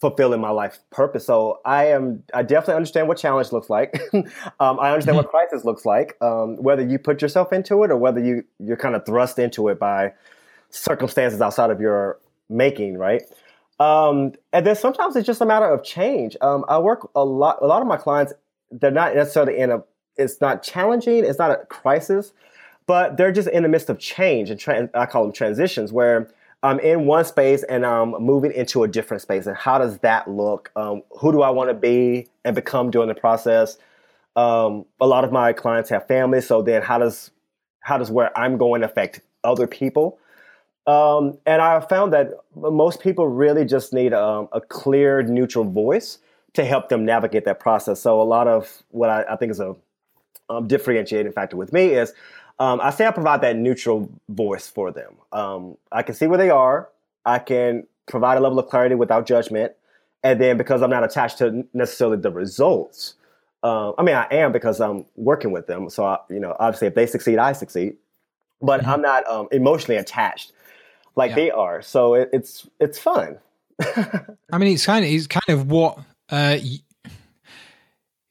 fulfilling 0.00 0.40
my 0.40 0.50
life 0.50 0.80
purpose. 0.90 1.24
So 1.24 1.60
I 1.64 1.86
am, 1.86 2.22
I 2.34 2.42
definitely 2.42 2.74
understand 2.74 3.08
what 3.08 3.16
challenge 3.16 3.52
looks 3.52 3.70
like. 3.70 3.98
um, 4.12 4.78
I 4.78 4.90
understand 4.90 5.16
what 5.16 5.28
mm-hmm. 5.28 5.30
crisis 5.30 5.64
looks 5.64 5.86
like, 5.86 6.16
um, 6.20 6.56
whether 6.62 6.82
you 6.82 6.98
put 6.98 7.22
yourself 7.22 7.54
into 7.54 7.82
it 7.84 7.90
or 7.90 7.96
whether 7.96 8.22
you, 8.22 8.44
you're 8.58 8.76
kind 8.76 8.94
of 8.94 9.06
thrust 9.06 9.38
into 9.38 9.68
it 9.68 9.78
by 9.78 10.12
circumstances 10.68 11.40
outside 11.40 11.70
of 11.70 11.80
your 11.80 12.18
making, 12.50 12.98
right? 12.98 13.22
Um, 13.80 14.32
and 14.52 14.66
then 14.66 14.76
sometimes 14.76 15.16
it's 15.16 15.26
just 15.26 15.40
a 15.40 15.46
matter 15.46 15.66
of 15.72 15.82
change. 15.82 16.36
Um, 16.42 16.64
I 16.68 16.78
work 16.78 17.08
a 17.14 17.24
lot, 17.24 17.58
a 17.62 17.66
lot 17.66 17.80
of 17.80 17.88
my 17.88 17.96
clients, 17.96 18.34
they're 18.70 18.90
not 18.90 19.14
necessarily 19.14 19.58
in 19.58 19.70
a, 19.70 19.82
it's 20.16 20.40
not 20.40 20.62
challenging, 20.62 21.24
it's 21.24 21.38
not 21.38 21.50
a 21.50 21.64
crisis, 21.66 22.32
but 22.86 23.16
they're 23.16 23.32
just 23.32 23.48
in 23.48 23.62
the 23.62 23.68
midst 23.68 23.88
of 23.90 23.98
change 23.98 24.50
and 24.50 24.60
tra- 24.60 24.90
I 24.94 25.06
call 25.06 25.22
them 25.22 25.32
transitions 25.32 25.92
where 25.92 26.28
I'm 26.62 26.80
in 26.80 27.06
one 27.06 27.24
space 27.24 27.62
and 27.64 27.84
I'm 27.84 28.10
moving 28.22 28.52
into 28.52 28.84
a 28.84 28.88
different 28.88 29.20
space. 29.20 29.46
And 29.46 29.56
how 29.56 29.78
does 29.78 29.98
that 29.98 30.28
look? 30.28 30.70
Um, 30.76 31.02
who 31.10 31.30
do 31.30 31.42
I 31.42 31.50
want 31.50 31.68
to 31.70 31.74
be 31.74 32.28
and 32.44 32.54
become 32.54 32.90
during 32.90 33.08
the 33.08 33.14
process? 33.14 33.76
Um, 34.34 34.86
a 35.00 35.06
lot 35.06 35.24
of 35.24 35.32
my 35.32 35.52
clients 35.52 35.90
have 35.90 36.08
families, 36.08 36.46
so 36.46 36.62
then 36.62 36.82
how 36.82 36.98
does 36.98 37.30
how 37.80 37.98
does 37.98 38.10
where 38.10 38.36
I'm 38.36 38.56
going 38.56 38.82
affect 38.82 39.20
other 39.44 39.66
people? 39.66 40.18
Um, 40.86 41.38
and 41.46 41.62
I 41.62 41.78
found 41.80 42.12
that 42.14 42.30
most 42.56 43.00
people 43.00 43.28
really 43.28 43.64
just 43.64 43.92
need 43.92 44.12
um, 44.12 44.48
a 44.52 44.60
clear, 44.60 45.22
neutral 45.22 45.64
voice 45.64 46.18
to 46.54 46.64
help 46.64 46.88
them 46.88 47.04
navigate 47.04 47.44
that 47.44 47.60
process. 47.60 48.00
So 48.00 48.20
a 48.20 48.24
lot 48.24 48.48
of 48.48 48.82
what 48.90 49.10
I, 49.10 49.24
I 49.30 49.36
think 49.36 49.52
is 49.52 49.60
a 49.60 49.76
um, 50.48 50.66
differentiating 50.66 51.32
factor 51.32 51.56
with 51.56 51.72
me 51.72 51.88
is 51.88 52.12
um, 52.58 52.80
I 52.80 52.90
say 52.90 53.06
I 53.06 53.10
provide 53.10 53.40
that 53.42 53.56
neutral 53.56 54.10
voice 54.28 54.68
for 54.68 54.92
them. 54.92 55.14
Um, 55.32 55.76
I 55.90 56.02
can 56.02 56.14
see 56.14 56.26
where 56.26 56.38
they 56.38 56.50
are. 56.50 56.88
I 57.24 57.38
can 57.38 57.86
provide 58.06 58.36
a 58.36 58.40
level 58.40 58.58
of 58.58 58.68
clarity 58.68 58.94
without 58.94 59.26
judgment. 59.26 59.72
And 60.22 60.40
then 60.40 60.56
because 60.56 60.82
I'm 60.82 60.90
not 60.90 61.04
attached 61.04 61.38
to 61.38 61.66
necessarily 61.74 62.16
the 62.16 62.30
results, 62.30 63.14
uh, 63.62 63.92
I 63.98 64.02
mean, 64.02 64.14
I 64.14 64.26
am 64.30 64.52
because 64.52 64.80
I'm 64.80 65.04
working 65.16 65.50
with 65.50 65.66
them. 65.66 65.90
So, 65.90 66.04
I, 66.04 66.18
you 66.30 66.38
know, 66.38 66.56
obviously 66.60 66.88
if 66.88 66.94
they 66.94 67.06
succeed, 67.06 67.38
I 67.38 67.52
succeed. 67.52 67.96
But 68.62 68.80
mm-hmm. 68.80 68.90
I'm 68.90 69.02
not 69.02 69.26
um, 69.26 69.48
emotionally 69.52 69.96
attached 69.96 70.52
like 71.16 71.30
yeah. 71.30 71.36
they 71.36 71.50
are. 71.50 71.82
So 71.82 72.14
it, 72.14 72.30
it's 72.32 72.68
it's 72.80 72.98
fun. 72.98 73.38
I 73.82 74.58
mean, 74.58 74.72
it's 74.72 74.86
kind 74.86 75.04
of 75.04 75.10
it's 75.10 75.26
kind 75.26 75.58
of 75.58 75.70
what 75.70 75.98
uh, 76.30 76.58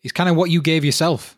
it's 0.01 0.13
kind 0.13 0.29
of 0.29 0.35
what 0.35 0.49
you 0.49 0.61
gave 0.61 0.85
yourself 0.85 1.37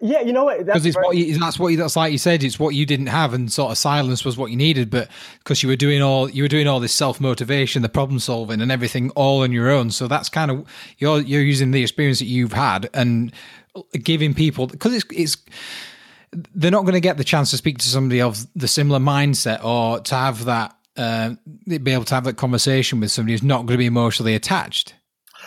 Yeah, 0.00 0.20
you 0.22 0.32
know 0.32 0.44
what? 0.44 0.64
Because 0.64 0.86
it's 0.86 0.96
what 0.96 1.16
you, 1.16 1.38
that's 1.38 1.58
what 1.58 1.68
you, 1.68 1.76
that's 1.76 1.96
like 1.96 2.12
you 2.12 2.18
said. 2.18 2.42
It's 2.42 2.58
what 2.58 2.74
you 2.74 2.86
didn't 2.86 3.06
have, 3.06 3.34
and 3.34 3.52
sort 3.52 3.70
of 3.70 3.78
silence 3.78 4.24
was 4.24 4.36
what 4.36 4.50
you 4.50 4.56
needed. 4.56 4.90
But 4.90 5.08
because 5.38 5.62
you 5.62 5.68
were 5.68 5.76
doing 5.76 6.02
all 6.02 6.28
you 6.28 6.42
were 6.42 6.48
doing 6.48 6.66
all 6.66 6.80
this 6.80 6.94
self 6.94 7.20
motivation, 7.20 7.82
the 7.82 7.88
problem 7.88 8.18
solving, 8.18 8.60
and 8.60 8.72
everything 8.72 9.10
all 9.10 9.42
on 9.42 9.52
your 9.52 9.70
own. 9.70 9.90
So 9.90 10.08
that's 10.08 10.28
kind 10.28 10.50
of 10.50 10.66
you're 10.98 11.20
you're 11.20 11.42
using 11.42 11.70
the 11.70 11.82
experience 11.82 12.18
that 12.18 12.26
you've 12.26 12.52
had 12.52 12.88
and 12.94 13.32
giving 14.02 14.34
people 14.34 14.66
because 14.66 14.94
it's 14.94 15.06
it's 15.12 15.36
they're 16.54 16.70
not 16.70 16.82
going 16.82 16.94
to 16.94 17.00
get 17.00 17.16
the 17.16 17.24
chance 17.24 17.50
to 17.50 17.56
speak 17.56 17.78
to 17.78 17.88
somebody 17.88 18.20
of 18.20 18.46
the 18.54 18.68
similar 18.68 18.98
mindset 18.98 19.64
or 19.64 20.00
to 20.00 20.14
have 20.14 20.44
that 20.44 20.76
uh, 20.96 21.34
be 21.66 21.92
able 21.92 22.04
to 22.04 22.14
have 22.14 22.24
that 22.24 22.36
conversation 22.36 23.00
with 23.00 23.10
somebody 23.10 23.32
who's 23.32 23.42
not 23.42 23.58
going 23.58 23.68
to 23.68 23.78
be 23.78 23.86
emotionally 23.86 24.34
attached. 24.34 24.94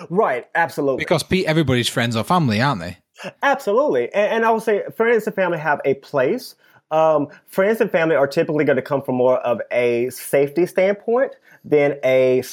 Right, 0.10 0.48
absolutely. 0.56 1.02
Because 1.02 1.26
everybody's 1.46 1.90
friends 1.90 2.16
or 2.16 2.24
family, 2.24 2.62
aren't 2.62 2.82
they? 2.82 2.98
Absolutely. 3.44 4.06
And, 4.14 4.34
and 4.34 4.46
I 4.46 4.52
would 4.52 4.64
say 4.64 4.84
friends 4.96 5.26
and 5.28 5.36
family 5.36 5.58
have 5.58 5.82
a 5.86 5.96
place. 5.96 6.56
Um, 6.92 7.30
friends 7.48 7.80
and 7.80 7.90
family 7.90 8.16
are 8.16 8.28
typically 8.28 8.66
going 8.66 8.76
to 8.76 8.82
come 8.82 9.02
from 9.02 9.16
more 9.16 9.38
of 9.40 9.62
a 9.72 10.10
safety 10.10 10.66
standpoint 10.66 11.36
than 11.64 11.98
a, 12.04 12.44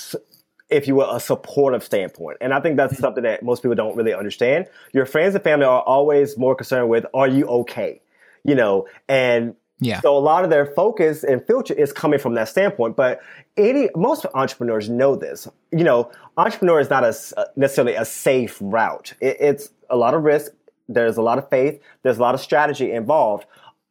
if 0.69 0.87
you 0.87 0.95
will, 0.95 1.11
a 1.11 1.21
supportive 1.21 1.83
standpoint. 1.83 2.39
And 2.41 2.55
I 2.55 2.61
think 2.61 2.77
that's 2.77 2.99
something 2.99 3.25
that 3.25 3.43
most 3.43 3.63
people 3.63 3.75
don't 3.75 3.97
really 3.97 4.15
understand. 4.15 4.67
Your 4.93 5.07
friends 5.07 5.35
and 5.35 5.43
family 5.43 5.67
are 5.67 5.83
always 5.83 6.39
more 6.39 6.55
concerned 6.55 6.89
with, 6.89 7.05
are 7.15 7.27
you 7.27 7.47
okay? 7.47 8.01
You 8.45 8.55
know, 8.55 8.87
and 9.09 9.55
yeah. 9.81 10.01
So 10.01 10.17
a 10.17 10.19
lot 10.19 10.43
of 10.43 10.51
their 10.51 10.67
focus 10.67 11.23
and 11.23 11.45
filter 11.47 11.73
is 11.73 11.93
coming 11.93 12.19
from 12.19 12.35
that 12.35 12.49
standpoint. 12.49 12.97
But 12.97 13.21
any 13.57 13.89
most 13.95 14.27
entrepreneurs 14.35 14.89
know 14.89 15.15
this. 15.15 15.47
You 15.71 15.85
know, 15.85 16.11
entrepreneur 16.37 16.81
is 16.81 16.91
not 16.91 17.05
a, 17.05 17.15
necessarily 17.55 17.95
a 17.95 18.05
safe 18.05 18.59
route. 18.61 19.15
It, 19.21 19.37
it's 19.39 19.71
a 19.89 19.97
lot 19.97 20.15
of 20.15 20.25
risk. 20.25 20.53
There's 20.89 21.17
a 21.17 21.23
lot 21.23 21.39
of 21.39 21.49
faith. 21.51 21.81
There's 22.03 22.19
a 22.19 22.23
lot 22.23 22.35
of 22.35 22.41
strategy 22.41 22.93
involved. 22.93 23.47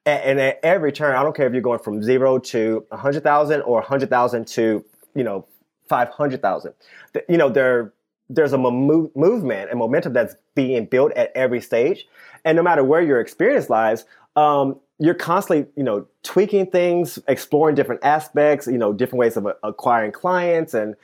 And, 0.05 0.39
at 0.39 0.59
every 0.63 0.93
turn, 0.93 1.15
I 1.15 1.23
don't 1.23 1.35
care 1.35 1.47
if 1.47 1.53
you're 1.53 1.61
going 1.61 1.79
from 1.79 2.01
zero 2.01 2.39
to 2.39 2.85
a 2.91 2.97
hundred 2.97 3.23
thousand 3.23 3.61
or 3.63 3.79
a 3.79 3.85
hundred 3.85 4.09
thousand 4.09 4.47
to 4.49 4.85
you 5.13 5.23
know 5.23 5.45
five 5.89 6.09
hundred 6.09 6.41
thousand. 6.41 6.73
You 7.27 7.37
know 7.37 7.49
there 7.49 7.93
there's 8.29 8.53
a 8.53 8.57
mo- 8.57 9.11
movement 9.15 9.69
and 9.69 9.79
momentum 9.79 10.13
that's 10.13 10.35
being 10.55 10.85
built 10.85 11.11
at 11.13 11.31
every 11.35 11.61
stage. 11.61 12.07
And 12.45 12.55
no 12.55 12.63
matter 12.63 12.83
where 12.83 13.01
your 13.01 13.19
experience 13.19 13.69
lies, 13.69 14.05
um, 14.35 14.79
you're 14.99 15.13
constantly, 15.13 15.67
you 15.75 15.83
know, 15.83 16.07
tweaking 16.23 16.67
things, 16.67 17.19
exploring 17.27 17.75
different 17.75 18.03
aspects, 18.03 18.67
you 18.67 18.77
know, 18.77 18.93
different 18.93 19.19
ways 19.19 19.37
of 19.37 19.47
acquiring 19.63 20.11
clients 20.11 20.73
and, 20.73 20.95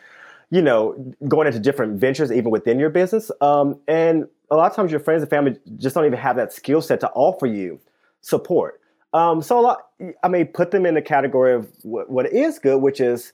you 0.54 0.62
know, 0.62 0.94
going 1.28 1.48
into 1.48 1.60
different 1.60 2.00
ventures 2.00 2.32
even 2.32 2.52
within 2.52 2.78
your 2.78 2.92
business. 2.92 3.32
Um, 3.42 3.80
and 3.88 4.28
a 4.52 4.56
lot 4.56 4.70
of 4.70 4.76
times 4.76 4.92
your 4.92 5.00
friends 5.00 5.24
and 5.24 5.30
family 5.30 5.58
just 5.78 5.96
don't 5.96 6.06
even 6.06 6.20
have 6.20 6.36
that 6.36 6.54
skill 6.54 6.80
set 6.80 7.00
to 7.00 7.10
offer 7.16 7.48
you 7.48 7.80
support. 8.22 8.80
Um, 9.13 9.42
so 9.42 9.60
a 9.60 9.62
lot, 9.62 9.88
I 10.22 10.28
mean, 10.28 10.46
put 10.46 10.70
them 10.70 10.86
in 10.86 10.94
the 10.94 11.02
category 11.02 11.56
of 11.56 11.72
what, 11.82 12.08
what 12.12 12.32
is 12.32 12.60
good, 12.60 12.84
which 12.84 13.02
is, 13.02 13.34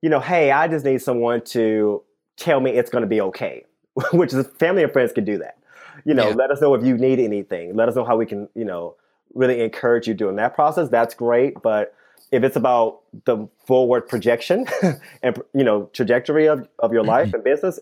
you 0.00 0.08
know, 0.08 0.20
hey, 0.20 0.52
I 0.52 0.68
just 0.68 0.84
need 0.84 1.02
someone 1.02 1.42
to 1.46 2.04
tell 2.36 2.60
me 2.60 2.70
it's 2.70 2.88
going 2.88 3.02
to 3.02 3.08
be 3.08 3.20
okay, 3.20 3.64
which 4.12 4.32
is 4.32 4.46
family 4.60 4.84
and 4.84 4.92
friends 4.92 5.10
can 5.10 5.24
do 5.24 5.38
that. 5.38 5.58
You 6.04 6.14
know, 6.14 6.28
yeah. 6.28 6.34
let 6.34 6.52
us 6.52 6.60
know 6.60 6.72
if 6.74 6.84
you 6.84 6.96
need 6.96 7.18
anything. 7.18 7.74
Let 7.74 7.88
us 7.88 7.96
know 7.96 8.04
how 8.04 8.16
we 8.16 8.26
can, 8.26 8.48
you 8.54 8.64
know, 8.64 8.94
really 9.34 9.60
encourage 9.60 10.06
you 10.06 10.14
doing 10.14 10.36
that 10.36 10.54
process. 10.54 10.88
That's 10.88 11.14
great, 11.14 11.60
but 11.62 11.96
if 12.32 12.44
it's 12.44 12.56
about 12.56 13.00
the 13.24 13.48
forward 13.66 14.08
projection 14.08 14.66
and 15.22 15.40
you 15.54 15.64
know 15.64 15.90
trajectory 15.92 16.46
of, 16.46 16.68
of 16.78 16.92
your 16.92 17.04
life 17.04 17.28
mm-hmm. 17.28 17.36
and 17.36 17.44
business, 17.44 17.80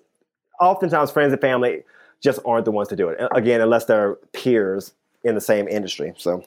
oftentimes 0.61 1.11
friends 1.11 1.32
and 1.32 1.40
family 1.40 1.82
just 2.20 2.40
aren't 2.44 2.64
the 2.64 2.72
ones 2.72 2.88
to 2.88 2.96
do 2.96 3.08
it. 3.08 3.18
Again, 3.32 3.61
unless 3.61 3.84
they're 3.84 4.14
peers 4.32 4.92
in 5.22 5.34
the 5.34 5.40
same 5.40 5.68
industry. 5.68 6.12
So. 6.16 6.44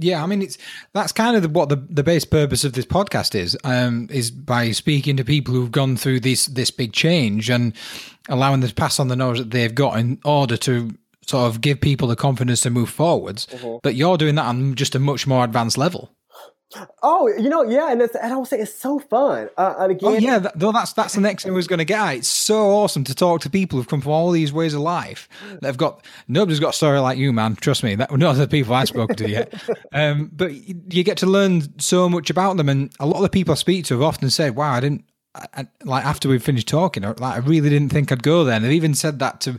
Yeah, 0.00 0.22
I 0.22 0.26
mean 0.26 0.42
it's 0.42 0.58
that's 0.92 1.10
kind 1.10 1.34
of 1.34 1.42
the, 1.42 1.48
what 1.48 1.70
the, 1.70 1.76
the 1.76 2.04
base 2.04 2.24
purpose 2.24 2.62
of 2.62 2.74
this 2.74 2.86
podcast 2.86 3.34
is 3.34 3.56
um, 3.64 4.06
is 4.12 4.30
by 4.30 4.70
speaking 4.70 5.16
to 5.16 5.24
people 5.24 5.54
who've 5.54 5.72
gone 5.72 5.96
through 5.96 6.20
this 6.20 6.46
this 6.46 6.70
big 6.70 6.92
change 6.92 7.50
and 7.50 7.72
allowing 8.28 8.60
them 8.60 8.68
to 8.68 8.74
pass 8.74 9.00
on 9.00 9.08
the 9.08 9.16
knowledge 9.16 9.38
that 9.38 9.50
they've 9.50 9.74
got 9.74 9.98
in 9.98 10.20
order 10.24 10.56
to 10.58 10.94
sort 11.26 11.48
of 11.48 11.60
give 11.60 11.80
people 11.80 12.06
the 12.06 12.16
confidence 12.16 12.60
to 12.60 12.70
move 12.70 12.88
forwards. 12.88 13.46
Mm-hmm. 13.46 13.78
But 13.82 13.96
you're 13.96 14.16
doing 14.16 14.36
that 14.36 14.46
on 14.46 14.76
just 14.76 14.94
a 14.94 15.00
much 15.00 15.26
more 15.26 15.44
advanced 15.44 15.76
level. 15.76 16.10
Oh, 17.02 17.28
you 17.28 17.48
know, 17.48 17.62
yeah, 17.62 17.90
and, 17.90 18.02
and 18.02 18.32
I 18.32 18.36
would 18.36 18.46
say 18.46 18.58
it's 18.58 18.74
so 18.74 18.98
fun. 18.98 19.48
Uh, 19.56 19.74
and 19.78 19.92
again, 19.92 20.10
oh 20.10 20.14
yeah, 20.14 20.38
though 20.54 20.70
that's 20.70 20.92
that's 20.92 21.14
the 21.14 21.20
next 21.20 21.44
thing 21.44 21.52
I 21.52 21.54
was 21.54 21.66
going 21.66 21.78
to 21.78 21.84
get 21.86 21.98
at. 21.98 22.16
It's 22.16 22.28
so 22.28 22.70
awesome 22.70 23.04
to 23.04 23.14
talk 23.14 23.40
to 23.42 23.50
people 23.50 23.78
who've 23.78 23.88
come 23.88 24.02
from 24.02 24.12
all 24.12 24.30
these 24.30 24.52
ways 24.52 24.74
of 24.74 24.80
life. 24.80 25.30
They've 25.62 25.76
got 25.76 26.04
nobody's 26.26 26.60
got 26.60 26.70
a 26.70 26.76
story 26.76 26.98
like 26.98 27.16
you, 27.16 27.32
man. 27.32 27.56
Trust 27.56 27.82
me. 27.82 27.94
That 27.94 28.12
not 28.18 28.34
the 28.34 28.46
people 28.46 28.74
I've 28.74 28.88
spoken 28.88 29.16
to 29.16 29.28
yet. 29.28 29.54
Um, 29.90 30.30
but 30.32 30.52
you 30.52 31.02
get 31.02 31.18
to 31.18 31.26
learn 31.26 31.78
so 31.80 32.08
much 32.08 32.28
about 32.30 32.56
them, 32.56 32.68
and 32.68 32.92
a 33.00 33.06
lot 33.06 33.16
of 33.16 33.22
the 33.22 33.30
people 33.30 33.52
I 33.52 33.54
speak 33.54 33.86
to 33.86 33.94
have 33.94 34.02
often 34.02 34.28
said, 34.28 34.54
"Wow, 34.54 34.72
I 34.72 34.80
didn't." 34.80 35.04
I, 35.34 35.66
like 35.84 36.04
after 36.04 36.28
we 36.28 36.38
finished 36.38 36.68
talking, 36.68 37.04
like 37.04 37.22
I 37.22 37.38
really 37.38 37.70
didn't 37.70 37.90
think 37.90 38.12
I'd 38.12 38.22
go 38.22 38.44
there. 38.44 38.56
And 38.56 38.64
they've 38.64 38.72
even 38.72 38.94
said 38.94 39.18
that 39.20 39.40
to 39.42 39.58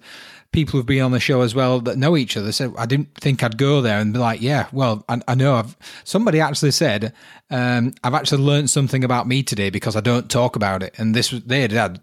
people 0.51 0.77
who've 0.77 0.85
been 0.85 1.03
on 1.03 1.11
the 1.11 1.19
show 1.19 1.41
as 1.41 1.53
well 1.53 1.79
that 1.81 1.97
know 1.97 2.17
each 2.17 2.35
other 2.35 2.51
said, 2.51 2.73
I 2.77 2.85
didn't 2.85 3.13
think 3.15 3.43
I'd 3.43 3.57
go 3.57 3.81
there 3.81 3.99
and 3.99 4.11
be 4.11 4.19
like, 4.19 4.41
yeah, 4.41 4.67
well, 4.71 5.05
I, 5.07 5.21
I 5.27 5.35
know 5.35 5.55
I've, 5.55 5.77
somebody 6.03 6.39
actually 6.39 6.71
said, 6.71 7.13
um, 7.51 7.93
I've 8.03 8.15
actually 8.15 8.41
learned 8.41 8.69
something 8.69 9.03
about 9.03 9.27
me 9.27 9.43
today 9.43 9.69
because 9.69 9.95
I 9.95 10.01
don't 10.01 10.29
talk 10.29 10.55
about 10.55 10.81
it. 10.81 10.95
And 10.97 11.15
this 11.15 11.31
was, 11.31 11.43
they 11.43 11.61
had, 11.61 11.71
had 11.71 11.99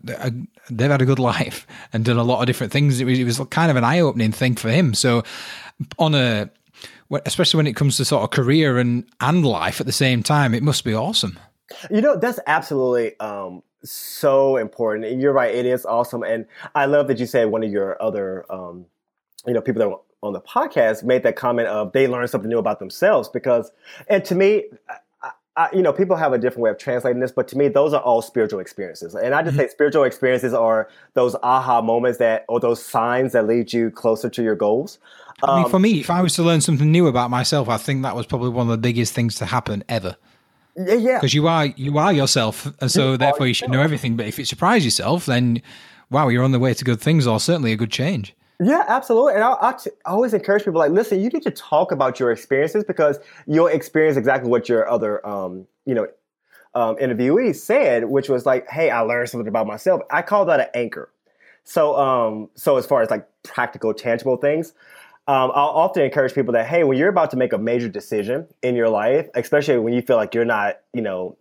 they've 0.71 0.91
had 0.91 1.03
a 1.03 1.07
good 1.07 1.19
life 1.33 1.67
and 1.93 2.05
done 2.05 2.19
a 2.19 2.25
lot 2.25 2.41
of 2.41 2.47
different 2.47 2.73
things. 2.73 3.01
It 3.01 3.05
was, 3.05 3.19
it 3.19 3.25
was 3.25 3.41
kind 3.51 3.71
of 3.71 3.77
an 3.77 3.85
eye 3.85 4.01
opening 4.01 4.33
thing 4.33 4.55
for 4.55 4.71
him. 4.71 4.95
So 4.95 5.25
on 5.99 6.15
a, 6.15 6.49
especially 7.25 7.59
when 7.59 7.67
it 7.67 7.77
comes 7.77 7.97
to 7.97 8.05
sort 8.05 8.23
of 8.23 8.31
career 8.31 8.79
and, 8.79 9.05
and 9.21 9.45
life 9.45 9.81
at 9.81 9.87
the 9.87 9.93
same 9.93 10.23
time, 10.23 10.55
it 10.55 10.63
must 10.63 10.85
be 10.85 10.95
awesome. 10.95 11.39
You 11.91 12.01
know, 12.01 12.17
that's 12.17 12.39
absolutely 12.47 13.19
um, 13.19 13.63
so 13.91 14.57
important. 14.57 15.07
And 15.07 15.21
you're 15.21 15.33
right, 15.33 15.55
it 15.55 15.67
is 15.67 15.85
awesome. 15.85 16.23
And 16.23 16.47
I 16.75 16.87
love 16.87 17.09
that 17.09 17.19
you 17.19 17.27
said 17.27 17.47
one 17.47 17.63
of 17.63 17.71
your 17.71 18.01
other, 18.03 18.45
um, 18.51 18.87
you 19.47 19.53
know, 19.53 19.61
people 19.61 19.81
that 19.81 19.89
were 19.89 20.01
on 20.23 20.33
the 20.33 20.41
podcast 20.41 21.05
made 21.05 21.23
that 21.23 21.37
comment 21.37 21.69
of 21.69 21.93
they 21.93 22.09
learned 22.09 22.31
something 22.31 22.51
new 22.51 22.59
about 22.59 22.79
themselves 22.79 23.29
because, 23.29 23.71
and 24.09 24.25
to 24.25 24.35
me, 24.35 24.65
I, 24.89 25.31
I, 25.57 25.69
you 25.73 25.81
know, 25.81 25.93
people 25.93 26.17
have 26.17 26.33
a 26.35 26.39
different 26.39 26.61
way 26.63 26.71
of 26.71 26.79
translating 26.79 27.21
this, 27.21 27.33
but 27.33 27.49
to 27.49 27.57
me, 27.57 27.69
those 27.69 27.95
are 27.95 28.03
all 28.03 28.21
spiritual 28.21 28.61
experiences. 28.61 29.15
And 29.15 29.35
I 29.35 29.43
just 29.43 29.57
mm-hmm. 29.57 29.67
say 29.67 29.69
spiritual 29.69 30.05
experiences 30.05 30.53
are 30.53 30.89
those 31.15 31.35
aha 31.43 31.81
moments 31.81 32.19
that, 32.19 32.45
or 32.49 32.61
those 32.61 32.85
signs 32.85 33.33
that 33.33 33.47
lead 33.47 33.73
you 33.73 33.91
closer 33.91 34.29
to 34.29 34.43
your 34.43 34.55
goals. 34.55 34.99
I 35.43 35.57
mean, 35.57 35.65
um, 35.65 35.71
for 35.71 35.79
me, 35.79 36.01
if 36.01 36.11
I 36.11 36.21
was 36.23 36.35
to 36.35 36.43
learn 36.43 36.61
something 36.61 36.91
new 36.91 37.07
about 37.07 37.31
myself, 37.31 37.69
I 37.69 37.79
think 37.79 38.03
that 38.03 38.15
was 38.15 38.27
probably 38.27 38.51
one 38.51 38.67
of 38.67 38.71
the 38.71 38.79
biggest 38.79 39.15
things 39.15 39.37
to 39.37 39.47
happen 39.47 39.85
ever. 39.89 40.17
Yeah, 40.77 40.95
yeah. 40.95 41.19
Because 41.19 41.35
you 41.35 41.49
are 41.49 41.67
you 41.67 41.99
are 41.99 42.13
yourself, 42.13 42.67
and 42.81 42.91
so 42.91 43.13
you 43.13 43.17
therefore 43.17 43.47
you 43.47 43.55
should 43.55 43.71
know 43.71 43.81
everything. 43.81 44.17
But 44.17 44.27
if 44.27 44.39
you 44.39 44.45
surprise 44.45 44.85
yourself, 44.85 45.27
then 45.27 45.63
wow, 46.11 46.29
you're 46.29 46.45
on 46.45 46.53
the 46.53 46.59
way 46.59 46.75
to 46.75 46.85
good 46.85 47.01
things, 47.01 47.27
or 47.27 47.41
certainly 47.41 47.73
a 47.73 47.77
good 47.77 47.91
change. 47.91 48.35
Yeah, 48.63 48.85
absolutely. 48.89 49.35
And 49.35 49.45
I, 49.45 49.57
I, 49.61 49.73
t- 49.73 49.91
I 50.07 50.11
always 50.11 50.33
encourage 50.33 50.65
people 50.65 50.79
like, 50.79 50.91
listen, 50.91 51.21
you 51.21 51.29
need 51.29 51.43
to 51.43 51.51
talk 51.51 51.93
about 51.93 52.19
your 52.19 52.33
experiences 52.33 52.85
because 52.85 53.19
you'll 53.47 53.67
experience 53.67 54.17
exactly 54.17 54.49
what 54.49 54.67
your 54.69 54.89
other, 54.89 55.27
um, 55.27 55.67
you 55.85 55.95
know, 55.95 56.07
um, 56.75 56.97
interviewees 56.97 57.57
said, 57.57 58.07
which 58.07 58.29
was 58.29 58.47
like, 58.47 58.69
hey, 58.69 58.91
I 58.91 59.01
learned 59.01 59.29
something 59.29 59.49
about 59.49 59.67
myself. 59.67 60.01
I 60.11 60.23
call 60.23 60.47
that 60.47 60.61
an 60.61 60.67
anchor. 60.75 61.11
So, 61.65 61.97
um, 61.97 62.49
so 62.55 62.77
as 62.77 62.87
far 62.87 63.03
as 63.03 63.11
like 63.11 63.29
practical, 63.43 63.93
tangible 63.93 64.37
things, 64.37 64.73
um, 65.29 65.51
I'll 65.55 65.71
often 65.71 66.03
encourage 66.05 66.35
people 66.35 66.53
that, 66.53 66.67
hey, 66.67 66.85
when 66.85 66.97
you're 66.99 67.09
about 67.09 67.31
to 67.33 67.37
make 67.37 67.53
a 67.53 67.59
major 67.59 67.89
decision 67.89 68.47
in 68.63 68.77
your 68.77 68.89
life, 68.89 69.29
especially 69.35 69.79
when 69.79 69.93
you 69.93 70.01
feel 70.01 70.17
like 70.17 70.35
you're 70.35 70.45
not, 70.45 70.81
you 70.93 71.03
know, 71.03 71.37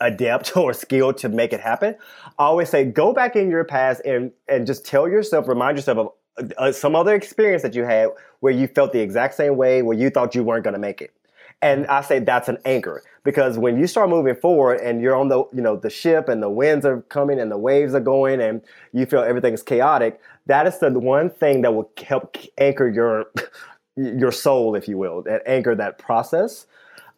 adept 0.00 0.56
or 0.56 0.72
skilled 0.72 1.18
to 1.18 1.28
make 1.28 1.52
it 1.52 1.60
happen, 1.60 1.96
I 2.38 2.44
always 2.44 2.68
say 2.68 2.84
go 2.84 3.12
back 3.12 3.34
in 3.34 3.50
your 3.50 3.64
past 3.64 4.02
and 4.04 4.30
and 4.46 4.66
just 4.66 4.86
tell 4.86 5.08
yourself, 5.08 5.48
remind 5.48 5.76
yourself 5.76 5.98
of 5.98 6.52
uh, 6.56 6.70
some 6.70 6.94
other 6.94 7.14
experience 7.14 7.62
that 7.62 7.74
you 7.74 7.84
had 7.84 8.10
where 8.38 8.52
you 8.52 8.68
felt 8.68 8.92
the 8.92 9.00
exact 9.00 9.34
same 9.34 9.56
way, 9.56 9.82
where 9.82 9.98
you 9.98 10.10
thought 10.10 10.36
you 10.36 10.44
weren't 10.44 10.62
going 10.62 10.74
to 10.74 10.80
make 10.80 11.02
it. 11.02 11.12
And 11.60 11.88
I 11.88 12.02
say 12.02 12.20
that's 12.20 12.48
an 12.48 12.58
anchor 12.64 13.02
because 13.24 13.58
when 13.58 13.80
you 13.80 13.88
start 13.88 14.10
moving 14.10 14.36
forward 14.36 14.80
and 14.80 15.02
you're 15.02 15.16
on 15.16 15.28
the 15.28 15.44
you 15.52 15.60
know 15.60 15.76
the 15.76 15.90
ship 15.90 16.28
and 16.28 16.40
the 16.40 16.48
winds 16.50 16.86
are 16.86 17.02
coming 17.02 17.40
and 17.40 17.50
the 17.50 17.58
waves 17.58 17.94
are 17.94 18.00
going 18.00 18.40
and 18.40 18.62
you 18.92 19.06
feel 19.06 19.22
everything 19.22 19.54
is 19.54 19.62
chaotic, 19.64 20.20
that 20.48 20.66
is 20.66 20.78
the 20.78 20.90
one 20.98 21.30
thing 21.30 21.62
that 21.62 21.74
will 21.74 21.90
help 22.04 22.36
anchor 22.58 22.88
your 22.88 23.26
your 23.96 24.32
soul, 24.32 24.74
if 24.74 24.88
you 24.88 24.98
will, 24.98 25.24
and 25.28 25.40
anchor 25.46 25.74
that 25.74 25.98
process. 25.98 26.66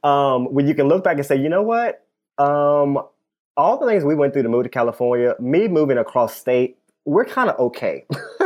Um, 0.02 0.46
when 0.46 0.66
you 0.66 0.74
can 0.74 0.88
look 0.88 1.04
back 1.04 1.16
and 1.16 1.26
say, 1.26 1.36
you 1.36 1.48
know 1.48 1.62
what, 1.62 2.06
um, 2.38 2.98
all 3.56 3.78
the 3.78 3.86
things 3.86 4.04
we 4.04 4.14
went 4.14 4.32
through 4.32 4.44
to 4.44 4.48
move 4.48 4.64
to 4.64 4.70
California, 4.70 5.34
me 5.38 5.68
moving 5.68 5.98
across 5.98 6.34
state, 6.34 6.78
we're 7.04 7.24
kind 7.24 7.50
of 7.50 7.58
okay. 7.58 8.04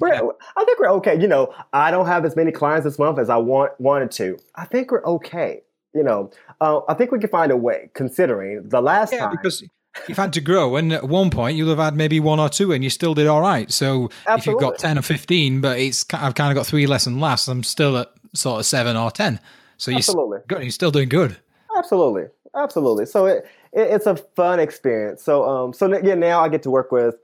we're. 0.00 0.12
I 0.12 0.64
think 0.64 0.78
we're 0.78 0.90
okay. 0.92 1.20
You 1.20 1.28
know, 1.28 1.54
I 1.72 1.90
don't 1.90 2.06
have 2.06 2.24
as 2.24 2.36
many 2.36 2.52
clients 2.52 2.84
this 2.84 2.98
month 2.98 3.18
as 3.18 3.30
I 3.30 3.36
want 3.36 3.78
wanted 3.80 4.10
to. 4.12 4.38
I 4.54 4.64
think 4.64 4.90
we're 4.90 5.04
okay. 5.04 5.62
You 5.94 6.02
know, 6.02 6.30
uh, 6.60 6.80
I 6.88 6.94
think 6.94 7.12
we 7.12 7.18
can 7.18 7.30
find 7.30 7.50
a 7.50 7.56
way. 7.56 7.90
Considering 7.94 8.68
the 8.68 8.80
last 8.80 9.12
yeah, 9.12 9.20
time, 9.20 9.30
because 9.30 9.64
you've 10.08 10.18
had 10.18 10.32
to 10.34 10.40
grow, 10.40 10.76
and 10.76 10.92
at 10.92 11.04
one 11.04 11.30
point 11.30 11.56
you'll 11.56 11.68
have 11.68 11.78
had 11.78 11.96
maybe 11.96 12.20
one 12.20 12.40
or 12.40 12.48
two, 12.48 12.72
and 12.72 12.82
you 12.82 12.90
still 12.90 13.14
did 13.14 13.26
all 13.26 13.40
right. 13.40 13.70
So 13.72 14.10
Absolutely. 14.26 14.38
if 14.38 14.46
you've 14.46 14.60
got 14.60 14.78
ten 14.78 14.98
or 14.98 15.02
fifteen, 15.02 15.60
but 15.60 15.78
it's 15.78 16.04
I've 16.12 16.34
kind 16.34 16.50
of 16.50 16.56
got 16.56 16.66
three 16.66 16.86
less 16.86 17.04
than 17.04 17.20
last, 17.20 17.48
I'm 17.48 17.62
still 17.62 17.96
at 17.96 18.12
sort 18.34 18.60
of 18.60 18.66
seven 18.66 18.96
or 18.96 19.10
ten. 19.10 19.40
So 19.76 19.90
you're 19.90 19.98
Absolutely. 19.98 20.38
you're 20.50 20.70
still 20.70 20.90
doing 20.90 21.08
good. 21.08 21.36
Absolutely, 21.76 22.24
absolutely. 22.54 23.06
So 23.06 23.26
it, 23.26 23.46
it 23.72 23.90
it's 23.90 24.06
a 24.06 24.16
fun 24.16 24.60
experience. 24.60 25.22
So 25.22 25.44
um 25.44 25.72
so 25.72 25.86
yeah, 26.02 26.14
now 26.14 26.40
I 26.40 26.48
get 26.48 26.62
to 26.64 26.70
work 26.70 26.92
with 26.92 27.16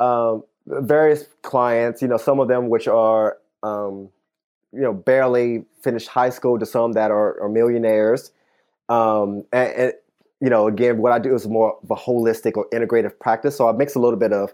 um 0.00 0.44
various 0.66 1.24
clients. 1.42 2.02
You 2.02 2.08
know, 2.08 2.16
some 2.16 2.40
of 2.40 2.48
them 2.48 2.68
which 2.68 2.88
are 2.88 3.38
um 3.62 4.08
you 4.72 4.80
know 4.80 4.92
barely 4.92 5.64
finished 5.82 6.08
high 6.08 6.30
school 6.30 6.58
to 6.58 6.66
some 6.66 6.92
that 6.92 7.10
are, 7.10 7.40
are 7.42 7.48
millionaires. 7.48 8.32
Um, 8.88 9.44
and 9.52 9.94
you 10.42 10.50
know, 10.50 10.66
again, 10.66 10.98
what 10.98 11.12
I 11.12 11.20
do 11.20 11.34
is 11.34 11.46
more 11.46 11.78
of 11.80 11.90
a 11.90 11.94
holistic 11.94 12.56
or 12.56 12.68
integrative 12.70 13.16
practice. 13.20 13.56
So 13.56 13.68
I 13.68 13.72
mix 13.72 13.94
a 13.94 14.00
little 14.00 14.18
bit 14.18 14.32
of 14.32 14.52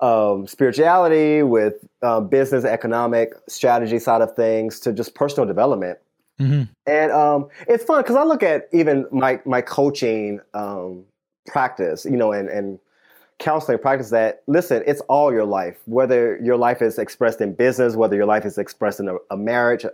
um, 0.00 0.46
spirituality 0.46 1.42
with 1.42 1.74
um, 2.02 2.28
business, 2.28 2.64
economic 2.64 3.32
strategy 3.48 3.98
side 3.98 4.20
of 4.20 4.36
things 4.36 4.78
to 4.80 4.92
just 4.92 5.14
personal 5.14 5.46
development. 5.46 5.98
Mm-hmm. 6.38 6.64
And 6.86 7.12
um, 7.12 7.48
it's 7.66 7.84
fun 7.84 8.02
because 8.02 8.16
I 8.16 8.24
look 8.24 8.42
at 8.42 8.68
even 8.72 9.06
my 9.10 9.40
my 9.46 9.62
coaching 9.62 10.40
um, 10.52 11.04
practice, 11.46 12.04
you 12.04 12.16
know, 12.18 12.32
and 12.32 12.50
and 12.50 12.78
counseling 13.38 13.78
practice 13.78 14.10
that 14.10 14.42
listen, 14.46 14.82
it's 14.86 15.00
all 15.02 15.32
your 15.32 15.46
life. 15.46 15.78
Whether 15.86 16.38
your 16.42 16.58
life 16.58 16.82
is 16.82 16.98
expressed 16.98 17.40
in 17.40 17.54
business, 17.54 17.96
whether 17.96 18.16
your 18.16 18.26
life 18.26 18.44
is 18.44 18.58
expressed 18.58 19.00
in 19.00 19.08
a, 19.08 19.16
a 19.30 19.38
marriage, 19.38 19.86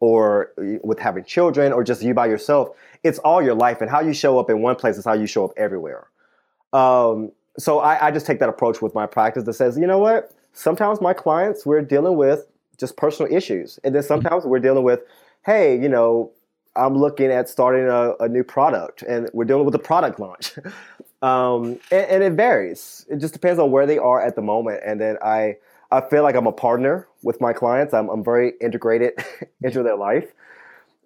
or 0.00 0.52
with 0.56 0.98
having 0.98 1.24
children, 1.24 1.72
or 1.72 1.82
just 1.82 2.02
you 2.02 2.14
by 2.14 2.26
yourself, 2.26 2.76
it's 3.02 3.18
all 3.20 3.42
your 3.42 3.54
life. 3.54 3.80
And 3.80 3.90
how 3.90 4.00
you 4.00 4.12
show 4.12 4.38
up 4.38 4.50
in 4.50 4.62
one 4.62 4.76
place 4.76 4.96
is 4.96 5.04
how 5.04 5.14
you 5.14 5.26
show 5.26 5.44
up 5.44 5.52
everywhere. 5.56 6.08
Um, 6.72 7.32
so 7.58 7.80
I, 7.80 8.08
I 8.08 8.10
just 8.10 8.26
take 8.26 8.38
that 8.40 8.48
approach 8.48 8.80
with 8.80 8.94
my 8.94 9.06
practice 9.06 9.44
that 9.44 9.54
says, 9.54 9.76
you 9.76 9.86
know 9.86 9.98
what? 9.98 10.32
Sometimes 10.52 11.00
my 11.00 11.12
clients 11.12 11.66
we're 11.66 11.82
dealing 11.82 12.16
with 12.16 12.46
just 12.78 12.96
personal 12.96 13.32
issues, 13.32 13.78
and 13.82 13.94
then 13.94 14.02
mm-hmm. 14.02 14.08
sometimes 14.08 14.44
we're 14.44 14.60
dealing 14.60 14.84
with, 14.84 15.00
hey, 15.44 15.80
you 15.80 15.88
know, 15.88 16.30
I'm 16.76 16.96
looking 16.96 17.30
at 17.32 17.48
starting 17.48 17.88
a, 17.88 18.14
a 18.20 18.28
new 18.28 18.44
product, 18.44 19.02
and 19.02 19.28
we're 19.32 19.44
dealing 19.44 19.64
with 19.64 19.74
a 19.74 19.80
product 19.80 20.20
launch. 20.20 20.52
um, 21.22 21.80
and, 21.90 22.06
and, 22.06 22.22
it 22.22 22.34
varies. 22.34 23.04
It 23.10 23.16
just 23.16 23.32
depends 23.32 23.58
on 23.58 23.72
where 23.72 23.86
they 23.86 23.98
are 23.98 24.20
at 24.24 24.36
the 24.36 24.42
moment, 24.42 24.82
and 24.84 25.00
then 25.00 25.16
I 25.22 25.56
I 25.90 26.02
feel 26.02 26.22
like 26.22 26.34
I'm 26.34 26.46
a 26.46 26.52
partner 26.52 27.08
with 27.22 27.40
my 27.40 27.52
clients. 27.52 27.94
I'm 27.94 28.08
I'm 28.08 28.24
very 28.24 28.52
integrated 28.60 29.14
into 29.62 29.82
their 29.82 29.96
life. 29.96 30.26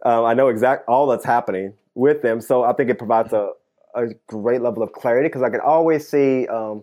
Um, 0.05 0.25
I 0.25 0.35
know 0.35 0.49
exact 0.49 0.89
all 0.89 1.07
that's 1.07 1.25
happening 1.25 1.75
with 1.95 2.23
them, 2.23 2.41
so 2.41 2.65
I 2.65 2.73
think 2.73 2.91
it 2.91 2.99
provides 2.99 3.33
a 3.33 3.51
a 3.95 4.09
great 4.27 4.63
level 4.63 4.83
of 4.83 4.93
clarity 4.93 5.29
because 5.29 5.43
I 5.43 5.51
can 5.51 5.61
always 5.61 6.09
see, 6.09 6.47
um, 6.49 6.83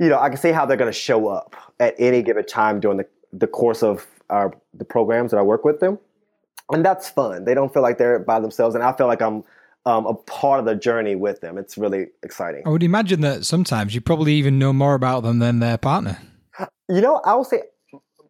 you 0.00 0.08
know, 0.08 0.18
I 0.18 0.28
can 0.28 0.38
see 0.38 0.50
how 0.50 0.66
they're 0.66 0.76
going 0.76 0.92
to 0.92 0.98
show 0.98 1.28
up 1.28 1.54
at 1.78 1.94
any 1.98 2.22
given 2.22 2.44
time 2.44 2.80
during 2.80 2.98
the, 2.98 3.06
the 3.32 3.46
course 3.46 3.82
of 3.82 4.06
our 4.30 4.52
the 4.74 4.84
programs 4.84 5.30
that 5.30 5.38
I 5.38 5.42
work 5.42 5.64
with 5.64 5.80
them, 5.80 5.98
and 6.70 6.84
that's 6.84 7.08
fun. 7.08 7.44
They 7.44 7.54
don't 7.54 7.72
feel 7.72 7.82
like 7.82 7.98
they're 7.98 8.18
by 8.18 8.40
themselves, 8.40 8.74
and 8.74 8.84
I 8.84 8.92
feel 8.92 9.06
like 9.06 9.22
I'm 9.22 9.44
um, 9.86 10.06
a 10.06 10.14
part 10.14 10.60
of 10.60 10.66
the 10.66 10.74
journey 10.74 11.14
with 11.14 11.40
them. 11.40 11.56
It's 11.56 11.78
really 11.78 12.08
exciting. 12.22 12.62
I 12.66 12.68
would 12.68 12.82
imagine 12.82 13.22
that 13.22 13.46
sometimes 13.46 13.94
you 13.94 14.02
probably 14.02 14.34
even 14.34 14.58
know 14.58 14.72
more 14.72 14.94
about 14.94 15.22
them 15.22 15.38
than 15.38 15.60
their 15.60 15.78
partner. 15.78 16.18
You 16.88 17.00
know, 17.00 17.20
I 17.24 17.34
would 17.34 17.46
say 17.46 17.62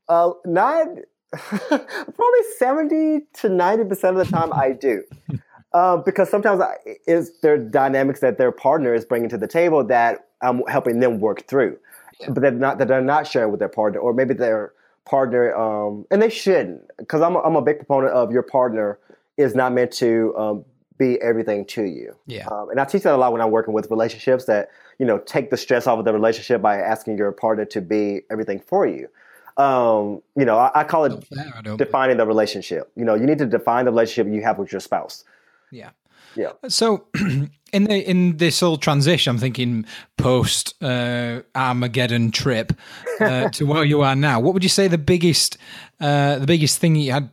uh, 0.09 0.31
not 0.45 0.87
probably 1.33 2.43
seventy 2.59 3.27
to 3.35 3.49
ninety 3.49 3.85
percent 3.85 4.19
of 4.19 4.27
the 4.27 4.33
time 4.33 4.53
I 4.53 4.73
do. 4.73 5.05
Uh, 5.75 5.99
because 5.99 6.31
sometimes 6.31 6.63
it's 7.07 7.41
there 7.41 7.59
dynamics 7.59 8.21
that 8.21 8.39
their 8.39 8.51
partner 8.51 8.95
is 8.95 9.05
bringing 9.05 9.29
to 9.29 9.37
the 9.37 9.47
table 9.47 9.85
that 9.85 10.29
I'm 10.41 10.63
helping 10.67 11.01
them 11.01 11.21
work 11.21 11.47
through, 11.47 11.79
yeah. 12.21 12.31
but 12.31 12.41
they're 12.41 12.51
not 12.51 12.79
that 12.79 12.89
they're 12.89 13.03
not 13.03 13.27
sharing 13.27 13.51
with 13.51 13.61
their 13.61 13.69
partner, 13.69 14.01
or 14.01 14.15
maybe 14.15 14.33
their 14.33 14.73
partner, 15.05 15.55
um, 15.55 16.07
and 16.11 16.23
they 16.23 16.31
shouldn't, 16.31 16.81
because 16.97 17.21
I'm 17.21 17.37
a, 17.37 17.41
I'm 17.41 17.55
a 17.55 17.61
big 17.61 17.77
proponent 17.77 18.15
of 18.15 18.33
your 18.33 18.43
partner 18.43 18.99
is 19.37 19.55
not 19.55 19.75
meant 19.75 19.93
to 19.93 20.35
um, 20.39 20.65
be 20.99 21.21
everything 21.23 21.65
to 21.67 21.85
you. 21.85 22.15
Yeah, 22.27 22.47
um, 22.49 22.71
and 22.71 22.81
I 22.81 22.85
teach 22.85 23.03
that 23.03 23.15
a 23.15 23.17
lot 23.17 23.33
when 23.33 23.41
I'm 23.41 23.51
working 23.51 23.75
with 23.75 23.91
relationships 23.91 24.45
that 24.47 24.71
you 24.99 25.07
know 25.07 25.19
take 25.19 25.51
the 25.51 25.57
stress 25.57 25.87
off 25.87 25.99
of 25.99 26.05
the 26.05 26.13
relationship 26.13 26.61
by 26.61 26.77
asking 26.79 27.17
your 27.17 27.33
partner 27.33 27.65
to 27.67 27.81
be 27.81 28.23
everything 28.31 28.61
for 28.61 28.87
you. 28.87 29.09
Um, 29.57 30.23
you 30.37 30.45
know, 30.45 30.57
I, 30.57 30.71
I 30.81 30.85
call 30.85 31.05
it 31.05 31.29
defining 31.77 32.17
the 32.17 32.27
relationship. 32.27 32.91
You 32.95 33.05
know, 33.05 33.15
you 33.15 33.27
need 33.27 33.39
to 33.39 33.47
define 33.47 33.87
the 33.87 33.91
relationship 33.91 34.33
you 34.33 34.43
have 34.43 34.59
with 34.59 34.71
your 34.71 34.81
spouse. 34.81 35.25
Yeah. 35.73 35.91
Yeah. 36.37 36.53
So 36.69 37.07
in 37.73 37.85
the 37.85 38.09
in 38.09 38.37
this 38.37 38.61
whole 38.61 38.77
transition, 38.77 39.31
I'm 39.31 39.39
thinking 39.39 39.85
post 40.17 40.81
uh, 40.83 41.43
Armageddon 41.55 42.31
trip 42.31 42.73
uh, 43.21 43.49
to 43.55 43.65
where 43.65 43.85
you 43.85 44.03
are 44.03 44.15
now. 44.15 44.39
What 44.39 44.55
would 44.55 44.63
you 44.63 44.69
say 44.69 44.87
the 44.89 44.99
biggest 44.99 45.59
uh, 46.01 46.39
the 46.39 46.47
biggest 46.47 46.79
thing 46.79 46.95
you 46.95 47.13
had? 47.13 47.31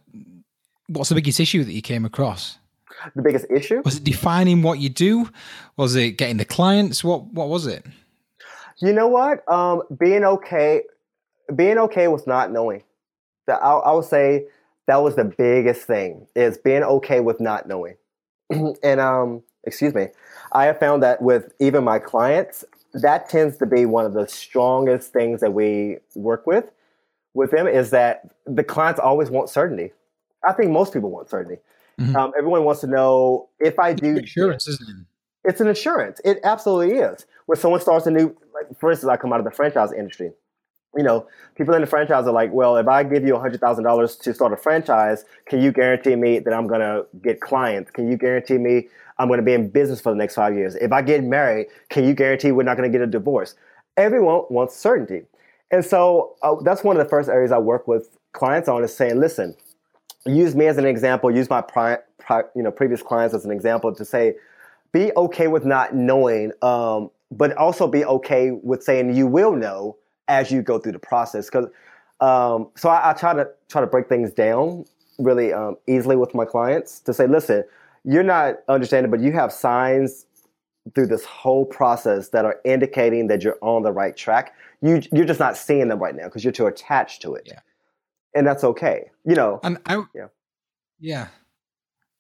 What's 0.88 1.10
the 1.10 1.16
biggest 1.16 1.40
issue 1.40 1.64
that 1.64 1.74
you 1.74 1.82
came 1.82 2.06
across? 2.06 2.58
The 3.16 3.22
biggest 3.22 3.46
issue 3.50 3.82
was 3.84 3.98
it 3.98 4.04
defining 4.04 4.62
what 4.62 4.80
you 4.80 4.90
do. 4.90 5.30
Was 5.78 5.96
it 5.96 6.12
getting 6.12 6.38
the 6.38 6.46
clients? 6.46 7.04
What 7.04 7.26
what 7.28 7.50
was 7.50 7.68
it? 7.68 7.86
You 8.78 8.94
know 8.94 9.08
what? 9.08 9.50
Um, 9.52 9.84
being 9.98 10.24
okay, 10.24 10.84
being 11.56 11.78
okay 11.78 12.08
with 12.08 12.28
not 12.28 12.52
knowing. 12.52 12.84
That 13.48 13.62
I, 13.62 13.74
I 13.74 13.92
would 13.92 14.06
say 14.06 14.46
that 14.88 14.98
was 14.98 15.16
the 15.16 15.26
biggest 15.26 15.84
thing 15.84 16.28
is 16.36 16.58
being 16.58 16.84
okay 16.84 17.20
with 17.20 17.40
not 17.40 17.68
knowing 17.68 17.96
and 18.84 19.00
um, 19.00 19.44
excuse 19.64 19.94
me, 19.94 20.08
I 20.52 20.66
have 20.66 20.80
found 20.80 21.04
that 21.04 21.22
with 21.22 21.54
even 21.60 21.84
my 21.84 22.00
clients, 22.00 22.64
that 22.94 23.30
tends 23.30 23.58
to 23.58 23.66
be 23.66 23.86
one 23.86 24.06
of 24.06 24.14
the 24.14 24.28
strongest 24.28 25.12
things 25.12 25.42
that 25.42 25.54
we 25.54 25.98
work 26.16 26.48
with 26.48 26.72
with 27.34 27.52
them 27.52 27.68
is 27.68 27.90
that 27.90 28.30
the 28.46 28.64
clients 28.64 29.00
always 29.00 29.30
want 29.30 29.50
certainty. 29.50 29.92
I 30.48 30.54
think 30.54 30.72
most 30.72 30.94
people 30.94 31.10
want 31.10 31.30
certainty. 31.30 31.62
Mm-hmm. 32.00 32.16
Um, 32.16 32.34
everyone 32.38 32.64
wants 32.64 32.82
to 32.82 32.88
know 32.88 33.50
if 33.60 33.80
I 33.80 33.94
do 33.94 34.18
insurance, 34.18 34.68
isn't 34.68 34.90
it? 34.90 34.96
It's 35.50 35.62
an 35.62 35.68
insurance. 35.68 36.20
It 36.26 36.40
absolutely 36.44 36.98
is. 36.98 37.26
When 37.46 37.58
someone 37.58 37.80
starts 37.80 38.08
a 38.08 38.12
new, 38.12 38.36
like 38.54 38.78
for 38.80 38.92
instance, 38.92 39.10
I 39.10 39.18
come 39.18 39.32
out 39.32 39.40
of 39.40 39.46
the 39.46 39.52
franchise 39.52 39.92
industry 39.92 40.32
you 40.96 41.04
know, 41.04 41.28
people 41.56 41.74
in 41.74 41.82
the 41.82 41.88
franchise 41.88 42.26
are 42.26 42.34
like, 42.34 42.52
well, 42.54 42.78
if 42.78 42.88
I 42.88 43.04
give 43.04 43.26
you 43.26 43.34
$100,000 43.34 44.22
to 44.22 44.34
start 44.34 44.54
a 44.54 44.58
franchise, 44.58 45.26
can 45.46 45.62
you 45.62 45.72
guarantee 45.72 46.16
me 46.16 46.40
that 46.40 46.54
I'm 46.54 46.68
going 46.68 46.80
to 46.80 47.06
get 47.22 47.42
clients? 47.42 47.92
Can 47.92 48.10
you 48.10 48.18
guarantee 48.18 48.58
me 48.58 48.88
I'm 49.18 49.28
going 49.28 49.40
to 49.40 49.46
be 49.46 49.54
in 49.54 49.70
business 49.70 50.02
for 50.02 50.12
the 50.12 50.18
next 50.18 50.36
five 50.36 50.56
years? 50.56 50.76
If 50.76 50.92
I 50.92 51.02
get 51.02 51.24
married, 51.24 51.68
can 51.90 52.06
you 52.06 52.14
guarantee 52.14 52.52
we're 52.52 52.64
not 52.64 52.78
going 52.78 52.90
to 52.90 52.98
get 52.98 53.06
a 53.06 53.10
divorce? 53.10 53.56
Everyone 53.98 54.44
wants 54.50 54.76
certainty. 54.76 55.24
And 55.72 55.84
so 55.84 56.36
uh, 56.44 56.56
that's 56.64 56.84
one 56.84 56.98
of 56.98 57.04
the 57.04 57.10
first 57.10 57.30
areas 57.30 57.52
I 57.52 57.58
work 57.58 57.88
with 57.88 58.18
clients 58.34 58.70
on 58.70 58.84
is 58.84 58.96
saying, 58.96 59.20
listen, 59.20 59.56
use 60.26 60.56
me 60.56 60.68
as 60.68 60.78
an 60.78 60.86
example, 60.86 61.32
use 61.32 61.50
my 61.50 61.62
pri- 61.62 62.00
pri- 62.18 62.44
you 62.56 62.64
know, 62.64 62.72
previous 62.72 63.02
clients 63.02 63.34
as 63.34 63.46
an 63.46 63.52
example 63.52 63.94
to 63.94 64.06
say, 64.06 64.36
be 64.92 65.12
okay 65.18 65.48
with 65.48 65.66
not 65.66 65.96
knowing, 65.96 66.52
um, 66.62 67.12
but 67.32 67.56
also 67.58 67.88
be 67.88 68.06
okay 68.06 68.52
with 68.52 68.84
saying 68.84 69.16
you 69.16 69.28
will 69.28 69.56
know 69.56 69.98
as 70.28 70.52
you 70.52 70.62
go 70.62 70.80
through 70.80 70.94
the 70.94 71.00
process. 71.00 71.46
Because 71.48 71.66
um, 72.22 72.70
so 72.76 72.90
I, 72.90 73.12
I, 73.12 73.14
try 73.14 73.34
to 73.34 73.50
try 73.68 73.82
to 73.82 73.88
break 73.88 74.08
things 74.08 74.32
down 74.32 74.86
really 75.20 75.54
um, 75.54 75.78
easily 75.88 76.16
with 76.16 76.34
my 76.34 76.46
clients 76.46 77.00
to 77.02 77.14
say, 77.14 77.28
listen, 77.28 77.64
you're 78.04 78.24
not 78.24 78.60
understanding, 78.68 79.12
but 79.12 79.20
you 79.20 79.34
have 79.34 79.52
signs 79.52 80.26
through 80.94 81.08
this 81.08 81.26
whole 81.26 81.66
process 81.66 82.30
that 82.30 82.46
are 82.46 82.60
indicating 82.64 83.28
that 83.28 83.44
you're 83.44 83.58
on 83.62 83.84
the 83.84 83.92
right 83.92 84.16
track. 84.16 84.54
You 84.82 85.02
you're 85.12 85.26
just 85.26 85.40
not 85.40 85.58
seeing 85.58 85.88
them 85.88 86.00
right 86.00 86.16
now 86.16 86.26
because 86.26 86.44
you're 86.44 86.54
too 86.54 86.68
attached 86.68 87.22
to 87.24 87.36
it. 87.36 87.44
Yeah. 87.48 87.60
And 88.36 88.46
that's 88.46 88.64
okay. 88.64 89.10
You 89.26 89.36
know. 89.36 89.60
And 89.64 89.80
I 89.86 90.04
yeah. 90.14 90.28
Yeah. 91.00 91.28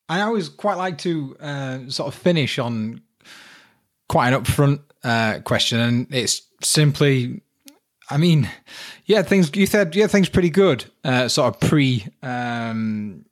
I 0.08 0.22
always 0.22 0.50
quite 0.50 0.78
like 0.78 1.00
to 1.00 1.36
uh, 1.40 1.80
sort 1.90 2.08
of 2.08 2.20
finish 2.20 2.60
on 2.60 3.02
quite 4.08 4.34
an 4.34 4.44
upfront 4.44 4.82
uh, 5.04 5.40
question, 5.40 5.80
and 5.80 6.08
it's 6.14 6.44
simply 6.62 7.42
I 8.10 8.18
mean, 8.18 8.50
yeah, 9.06 9.24
things 9.24 9.50
you 9.56 9.66
said, 9.66 9.96
yeah, 9.96 10.08
things 10.08 10.30
pretty 10.30 10.50
good. 10.50 10.86
Uh, 11.04 11.28
sort 11.28 11.54
of 11.54 11.70
pre, 11.70 12.06
um, 12.22 13.26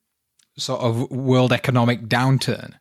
sort 0.57 0.81
of 0.81 1.11
world 1.11 1.53
economic 1.53 2.07
downturn, 2.07 2.73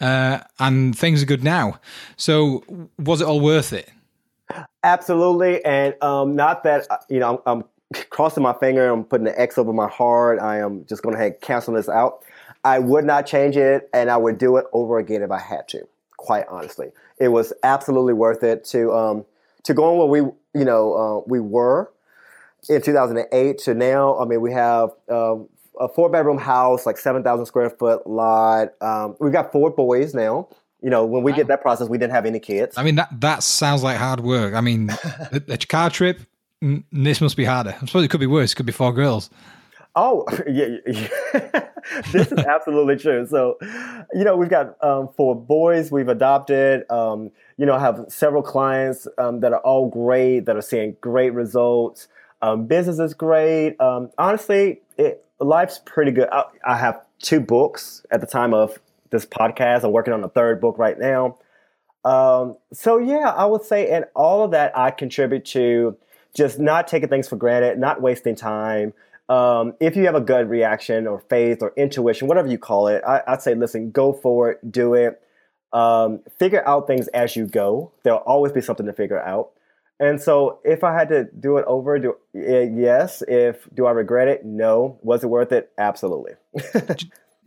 uh, 0.00 0.40
and 0.58 0.98
things 0.98 1.22
are 1.22 1.26
good 1.26 1.44
now. 1.44 1.80
So, 2.16 2.64
was 2.98 3.20
it 3.20 3.26
all 3.26 3.40
worth 3.40 3.72
it? 3.72 3.88
Absolutely, 4.82 5.64
and 5.64 5.94
um, 6.02 6.34
not 6.34 6.64
that 6.64 6.86
uh, 6.90 6.96
you 7.08 7.20
know 7.20 7.42
I'm, 7.46 7.58
I'm 7.58 7.64
crossing 8.10 8.42
my 8.42 8.52
finger. 8.54 8.88
I'm 8.88 9.04
putting 9.04 9.26
an 9.26 9.34
X 9.36 9.58
over 9.58 9.72
my 9.72 9.88
heart. 9.88 10.40
I 10.40 10.58
am 10.58 10.84
just 10.86 11.02
going 11.02 11.16
to 11.16 11.30
cancel 11.30 11.74
this 11.74 11.88
out. 11.88 12.22
I 12.64 12.78
would 12.78 13.04
not 13.04 13.26
change 13.26 13.56
it, 13.56 13.88
and 13.92 14.10
I 14.10 14.16
would 14.16 14.38
do 14.38 14.56
it 14.56 14.66
over 14.72 14.98
again 14.98 15.22
if 15.22 15.30
I 15.30 15.38
had 15.38 15.68
to. 15.68 15.86
Quite 16.16 16.46
honestly, 16.48 16.90
it 17.18 17.28
was 17.28 17.52
absolutely 17.62 18.14
worth 18.14 18.42
it 18.42 18.64
to. 18.66 18.92
Um, 18.92 19.24
to 19.64 19.74
go 19.74 19.84
on 19.84 19.98
where 19.98 20.06
we, 20.06 20.30
you 20.58 20.64
know, 20.64 20.94
uh, 20.94 21.22
we 21.26 21.40
were 21.40 21.92
in 22.68 22.82
2008 22.82 23.58
to 23.58 23.74
now. 23.74 24.18
I 24.18 24.24
mean, 24.24 24.40
we 24.40 24.52
have 24.52 24.90
um, 25.08 25.48
a 25.78 25.88
four 25.88 26.08
bedroom 26.08 26.38
house, 26.38 26.86
like 26.86 26.98
7,000 26.98 27.46
square 27.46 27.70
foot 27.70 28.06
lot. 28.06 28.68
Um, 28.80 29.16
we've 29.20 29.32
got 29.32 29.52
four 29.52 29.70
boys 29.70 30.14
now. 30.14 30.48
You 30.80 30.90
know, 30.90 31.04
when 31.04 31.24
we 31.24 31.32
did 31.32 31.48
that 31.48 31.60
process, 31.60 31.88
we 31.88 31.98
didn't 31.98 32.12
have 32.12 32.24
any 32.24 32.38
kids. 32.38 32.78
I 32.78 32.84
mean, 32.84 32.94
that 32.94 33.08
that 33.20 33.42
sounds 33.42 33.82
like 33.82 33.96
hard 33.96 34.20
work. 34.20 34.54
I 34.54 34.60
mean, 34.60 34.90
a, 35.32 35.42
a 35.48 35.58
car 35.58 35.90
trip. 35.90 36.20
This 36.60 37.20
must 37.20 37.36
be 37.36 37.44
harder. 37.44 37.76
I 37.80 37.86
suppose 37.86 38.04
it 38.04 38.08
could 38.08 38.20
be 38.20 38.26
worse. 38.26 38.52
It 38.52 38.56
could 38.56 38.66
be 38.66 38.72
four 38.72 38.92
girls. 38.92 39.30
Oh, 39.94 40.24
yeah, 40.48 40.76
yeah. 40.86 41.68
this 42.12 42.30
is 42.30 42.38
absolutely 42.38 42.96
true. 42.96 43.26
So, 43.26 43.58
you 44.12 44.24
know, 44.24 44.36
we've 44.36 44.48
got 44.48 44.82
um, 44.82 45.08
four 45.16 45.34
boys 45.34 45.90
we've 45.90 46.08
adopted. 46.08 46.88
Um, 46.90 47.30
you 47.56 47.66
know, 47.66 47.74
I 47.74 47.80
have 47.80 48.04
several 48.08 48.42
clients 48.42 49.06
um, 49.18 49.40
that 49.40 49.52
are 49.52 49.60
all 49.60 49.88
great, 49.88 50.46
that 50.46 50.56
are 50.56 50.62
seeing 50.62 50.96
great 51.00 51.32
results. 51.32 52.08
Um, 52.42 52.66
business 52.66 52.98
is 52.98 53.14
great. 53.14 53.80
Um, 53.80 54.10
honestly, 54.18 54.82
it, 54.96 55.24
life's 55.40 55.80
pretty 55.84 56.12
good. 56.12 56.28
I, 56.30 56.44
I 56.64 56.76
have 56.76 57.00
two 57.20 57.40
books 57.40 58.04
at 58.10 58.20
the 58.20 58.26
time 58.26 58.54
of 58.54 58.78
this 59.10 59.26
podcast. 59.26 59.84
I'm 59.84 59.92
working 59.92 60.12
on 60.12 60.22
a 60.22 60.28
third 60.28 60.60
book 60.60 60.78
right 60.78 60.98
now. 60.98 61.38
Um, 62.04 62.56
so 62.72 62.98
yeah, 62.98 63.32
I 63.36 63.44
would 63.44 63.64
say, 63.64 63.90
and 63.90 64.04
all 64.14 64.44
of 64.44 64.52
that 64.52 64.76
I 64.78 64.90
contribute 64.90 65.44
to 65.46 65.96
just 66.34 66.58
not 66.58 66.88
taking 66.88 67.08
things 67.08 67.28
for 67.28 67.36
granted, 67.36 67.78
not 67.78 68.00
wasting 68.00 68.34
time. 68.34 68.92
Um, 69.28 69.74
if 69.80 69.96
you 69.96 70.06
have 70.06 70.14
a 70.14 70.20
gut 70.20 70.48
reaction 70.48 71.06
or 71.06 71.20
faith 71.28 71.62
or 71.62 71.72
intuition, 71.76 72.28
whatever 72.28 72.48
you 72.48 72.58
call 72.58 72.88
it, 72.88 73.02
I, 73.06 73.22
I'd 73.26 73.42
say, 73.42 73.54
listen, 73.54 73.90
go 73.90 74.12
for 74.12 74.52
it, 74.52 74.72
do 74.72 74.94
it. 74.94 75.20
Um, 75.72 76.20
figure 76.38 76.66
out 76.66 76.86
things 76.86 77.08
as 77.08 77.36
you 77.36 77.46
go. 77.46 77.92
There'll 78.02 78.20
always 78.20 78.52
be 78.52 78.62
something 78.62 78.86
to 78.86 78.92
figure 78.92 79.20
out. 79.20 79.50
And 80.00 80.20
so, 80.20 80.60
if 80.64 80.84
I 80.84 80.94
had 80.94 81.08
to 81.08 81.24
do 81.24 81.58
it 81.58 81.64
over, 81.66 81.98
do 81.98 82.16
eh, 82.34 82.68
yes. 82.72 83.22
If 83.26 83.68
do 83.74 83.86
I 83.86 83.90
regret 83.90 84.28
it? 84.28 84.44
No. 84.44 84.98
Was 85.02 85.24
it 85.24 85.26
worth 85.26 85.50
it? 85.50 85.72
Absolutely. 85.76 86.34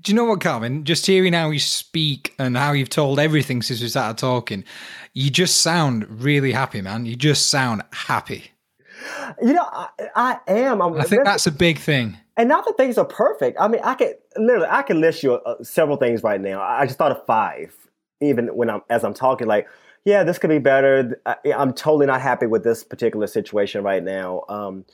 Do 0.01 0.11
you 0.11 0.15
know 0.15 0.25
what, 0.25 0.41
Calvin? 0.41 0.83
Just 0.83 1.05
hearing 1.05 1.33
how 1.33 1.51
you 1.51 1.59
speak 1.59 2.33
and 2.39 2.57
how 2.57 2.71
you've 2.71 2.89
told 2.89 3.19
everything 3.19 3.61
since 3.61 3.81
we 3.81 3.87
started 3.87 4.17
talking, 4.17 4.63
you 5.13 5.29
just 5.29 5.61
sound 5.61 6.23
really 6.23 6.51
happy, 6.51 6.81
man. 6.81 7.05
You 7.05 7.15
just 7.15 7.51
sound 7.51 7.83
happy. 7.93 8.50
You 9.41 9.53
know, 9.53 9.65
I, 9.71 9.87
I 10.15 10.39
am. 10.47 10.81
I'm, 10.81 10.93
I 10.99 11.03
think 11.03 11.23
that's 11.25 11.47
a 11.47 11.51
big 11.51 11.77
thing. 11.79 12.17
and 12.37 12.49
not 12.49 12.65
that 12.65 12.77
things 12.77 12.97
are 12.97 13.05
perfect. 13.05 13.57
I 13.59 13.67
mean, 13.67 13.81
I 13.83 13.93
could 13.95 14.15
literally, 14.37 14.67
I 14.69 14.81
can 14.81 15.01
list 15.01 15.23
you 15.23 15.33
uh, 15.33 15.63
several 15.63 15.97
things 15.97 16.23
right 16.23 16.39
now. 16.41 16.61
I 16.61 16.85
just 16.85 16.97
thought 16.97 17.11
of 17.11 17.25
five, 17.25 17.75
even 18.21 18.47
when 18.55 18.69
I'm 18.69 18.81
as 18.89 19.03
I'm 19.03 19.13
talking. 19.13 19.47
Like, 19.47 19.67
yeah, 20.05 20.23
this 20.23 20.37
could 20.37 20.49
be 20.49 20.59
better. 20.59 21.19
I, 21.25 21.35
I'm 21.55 21.73
totally 21.73 22.05
not 22.07 22.21
happy 22.21 22.47
with 22.47 22.63
this 22.63 22.83
particular 22.83 23.27
situation 23.27 23.83
right 23.83 24.03
now. 24.03 24.43
Um, 24.49 24.85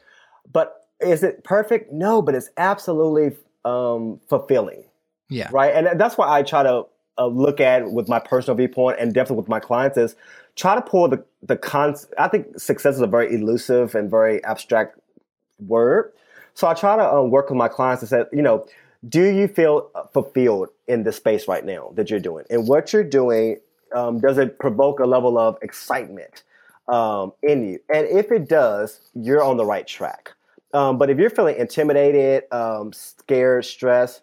but 0.51 0.87
is 0.99 1.23
it 1.23 1.43
perfect? 1.43 1.91
No, 1.91 2.21
but 2.21 2.35
it's 2.35 2.49
absolutely 2.57 3.37
um, 3.65 4.19
fulfilling 4.29 4.83
Yeah. 5.29 5.49
right? 5.51 5.73
And 5.73 5.99
that's 5.99 6.17
why 6.17 6.27
I 6.29 6.41
try 6.43 6.63
to 6.63 6.85
uh, 7.17 7.27
look 7.27 7.59
at 7.59 7.91
with 7.91 8.07
my 8.07 8.19
personal 8.19 8.55
viewpoint 8.55 8.99
and 8.99 9.13
definitely 9.13 9.37
with 9.37 9.49
my 9.49 9.59
clients 9.59 9.97
is 9.97 10.15
try 10.55 10.75
to 10.75 10.81
pull 10.81 11.07
the 11.07 11.23
the 11.41 11.57
cons. 11.57 12.07
I 12.17 12.27
think 12.27 12.59
success 12.59 12.95
is 12.95 13.01
a 13.01 13.07
very 13.07 13.33
elusive 13.33 13.95
and 13.95 14.09
very 14.09 14.43
abstract 14.43 14.99
word. 15.59 16.11
So 16.53 16.67
I 16.67 16.73
try 16.73 16.95
to 16.95 17.13
um, 17.13 17.29
work 17.29 17.49
with 17.49 17.57
my 17.57 17.67
clients 17.67 18.01
and 18.01 18.09
say, 18.09 18.23
you 18.33 18.41
know, 18.41 18.65
do 19.07 19.23
you 19.23 19.47
feel 19.47 19.91
fulfilled 20.11 20.69
in 20.87 21.03
the 21.03 21.11
space 21.11 21.47
right 21.47 21.63
now 21.63 21.91
that 21.95 22.09
you're 22.09 22.19
doing, 22.19 22.45
and 22.49 22.67
what 22.67 22.93
you're 22.93 23.03
doing? 23.03 23.59
Um, 23.95 24.19
does 24.19 24.37
it 24.37 24.59
provoke 24.59 24.99
a 24.99 25.05
level 25.05 25.37
of 25.37 25.57
excitement 25.61 26.43
um, 26.89 27.31
in 27.41 27.63
you? 27.69 27.79
And 27.93 28.05
if 28.07 28.31
it 28.31 28.49
does, 28.49 28.99
you're 29.13 29.43
on 29.43 29.55
the 29.55 29.65
right 29.65 29.87
track. 29.87 30.33
Um, 30.73 30.97
but 30.97 31.09
if 31.09 31.17
you're 31.17 31.29
feeling 31.29 31.55
intimidated, 31.55 32.43
um, 32.51 32.91
scared, 32.91 33.63
stressed, 33.63 34.21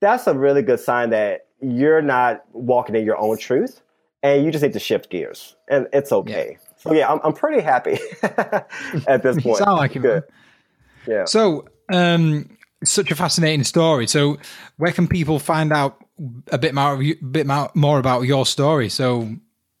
that's 0.00 0.26
a 0.26 0.34
really 0.34 0.62
good 0.62 0.80
sign 0.80 1.10
that 1.10 1.46
you're 1.62 2.02
not 2.02 2.44
walking 2.52 2.94
in 2.96 3.04
your 3.04 3.18
own 3.18 3.38
truth 3.38 3.80
and 4.22 4.44
you 4.44 4.50
just 4.50 4.62
need 4.62 4.72
to 4.72 4.80
shift 4.80 5.10
gears 5.10 5.56
and 5.68 5.86
it's 5.92 6.12
okay. 6.12 6.58
So 6.76 6.92
yeah, 6.92 7.10
I'm, 7.10 7.20
I'm 7.22 7.32
pretty 7.32 7.62
happy 7.62 7.98
at 8.22 9.22
this 9.22 9.36
point. 9.42 9.58
sound 9.58 9.76
like 9.78 9.96
it. 9.96 10.02
Good. 10.02 10.24
Yeah. 11.06 11.24
So, 11.24 11.66
um, 11.92 12.56
such 12.84 13.10
a 13.10 13.14
fascinating 13.14 13.64
story. 13.64 14.06
So, 14.06 14.38
where 14.76 14.92
can 14.92 15.06
people 15.06 15.38
find 15.38 15.72
out 15.72 16.04
a 16.50 16.58
bit 16.58 16.74
more, 16.74 17.00
a 17.00 17.14
bit 17.14 17.46
more 17.74 17.98
about 17.98 18.22
your 18.22 18.44
story? 18.46 18.88
So, 18.88 19.36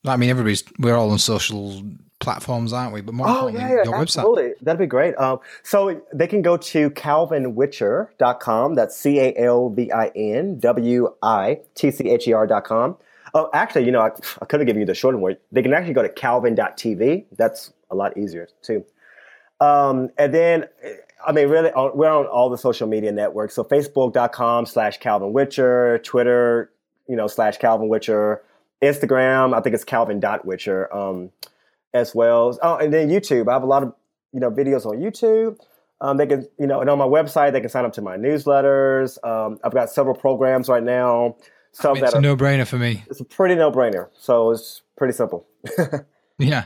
I 0.06 0.16
mean, 0.16 0.30
everybody's 0.30 0.64
we're 0.78 0.96
all 0.96 1.10
on 1.10 1.18
social 1.18 1.82
platforms, 2.18 2.72
aren't 2.72 2.92
we? 2.92 3.00
But 3.00 3.14
more 3.14 3.26
Oh, 3.28 3.46
importantly, 3.48 3.60
yeah, 3.62 3.68
yeah, 3.68 3.74
your 3.84 3.94
website. 3.94 4.00
absolutely. 4.02 4.52
That'd 4.62 4.78
be 4.78 4.86
great. 4.86 5.14
Um, 5.16 5.38
so 5.62 6.00
they 6.12 6.26
can 6.26 6.42
go 6.42 6.56
to 6.56 6.90
calvinwitcher.com. 6.90 8.74
That's 8.74 8.96
C 8.96 9.18
A 9.20 9.34
L 9.36 9.70
V 9.70 9.90
I 9.92 10.06
N 10.14 10.58
W 10.58 11.08
I 11.22 11.60
T 11.74 11.90
C 11.90 12.08
H 12.10 12.28
E 12.28 12.32
R.com. 12.32 12.96
Oh, 13.34 13.48
actually, 13.54 13.84
you 13.86 13.92
know, 13.92 14.00
I, 14.02 14.10
I 14.42 14.44
could 14.44 14.60
have 14.60 14.66
given 14.66 14.80
you 14.80 14.86
the 14.86 14.94
short 14.94 15.18
word. 15.18 15.38
They 15.52 15.62
can 15.62 15.72
actually 15.72 15.94
go 15.94 16.02
to 16.02 16.08
calvin.tv. 16.08 17.24
That's 17.36 17.72
a 17.90 17.94
lot 17.94 18.16
easier, 18.18 18.48
too. 18.60 18.84
Um, 19.60 20.10
and 20.18 20.34
then, 20.34 20.66
I 21.26 21.32
mean, 21.32 21.48
really, 21.48 21.70
we're 21.94 22.10
on 22.10 22.26
all 22.26 22.50
the 22.50 22.58
social 22.58 22.86
media 22.86 23.10
networks. 23.12 23.54
So 23.54 23.64
Facebook.com 23.64 24.66
slash 24.66 24.98
Calvin 24.98 25.32
Witcher, 25.32 25.98
Twitter, 26.00 26.70
you 27.08 27.16
know, 27.16 27.26
slash 27.26 27.56
Calvin 27.56 27.88
Witcher, 27.88 28.42
Instagram, 28.82 29.54
I 29.54 29.60
think 29.60 29.74
it's 29.74 29.84
Calvin.Witcher 29.84 30.94
um, 30.94 31.30
as 31.94 32.14
well. 32.14 32.58
Oh, 32.62 32.76
and 32.76 32.92
then 32.92 33.08
YouTube. 33.08 33.48
I 33.48 33.52
have 33.52 33.62
a 33.62 33.66
lot 33.66 33.82
of, 33.82 33.94
you 34.32 34.40
know, 34.40 34.50
videos 34.50 34.84
on 34.86 34.98
YouTube. 34.98 35.58
Um, 36.00 36.16
they 36.16 36.26
can, 36.26 36.48
you 36.58 36.66
know, 36.66 36.80
and 36.80 36.90
on 36.90 36.98
my 36.98 37.04
website, 37.06 37.52
they 37.52 37.60
can 37.60 37.70
sign 37.70 37.84
up 37.84 37.92
to 37.92 38.02
my 38.02 38.16
newsletters. 38.16 39.22
Um, 39.24 39.60
I've 39.62 39.72
got 39.72 39.88
several 39.90 40.16
programs 40.16 40.68
right 40.68 40.82
now. 40.82 41.36
Some 41.72 41.96
It's 41.96 42.00
that 42.06 42.14
a 42.14 42.18
are, 42.18 42.20
no 42.20 42.36
brainer 42.36 42.66
for 42.66 42.76
me. 42.76 43.04
it's 43.08 43.20
a 43.20 43.24
pretty 43.24 43.54
no 43.54 43.70
brainer. 43.70 44.08
So 44.18 44.50
it's 44.50 44.82
pretty 44.96 45.12
simple. 45.14 45.46
Yeah. 46.38 46.64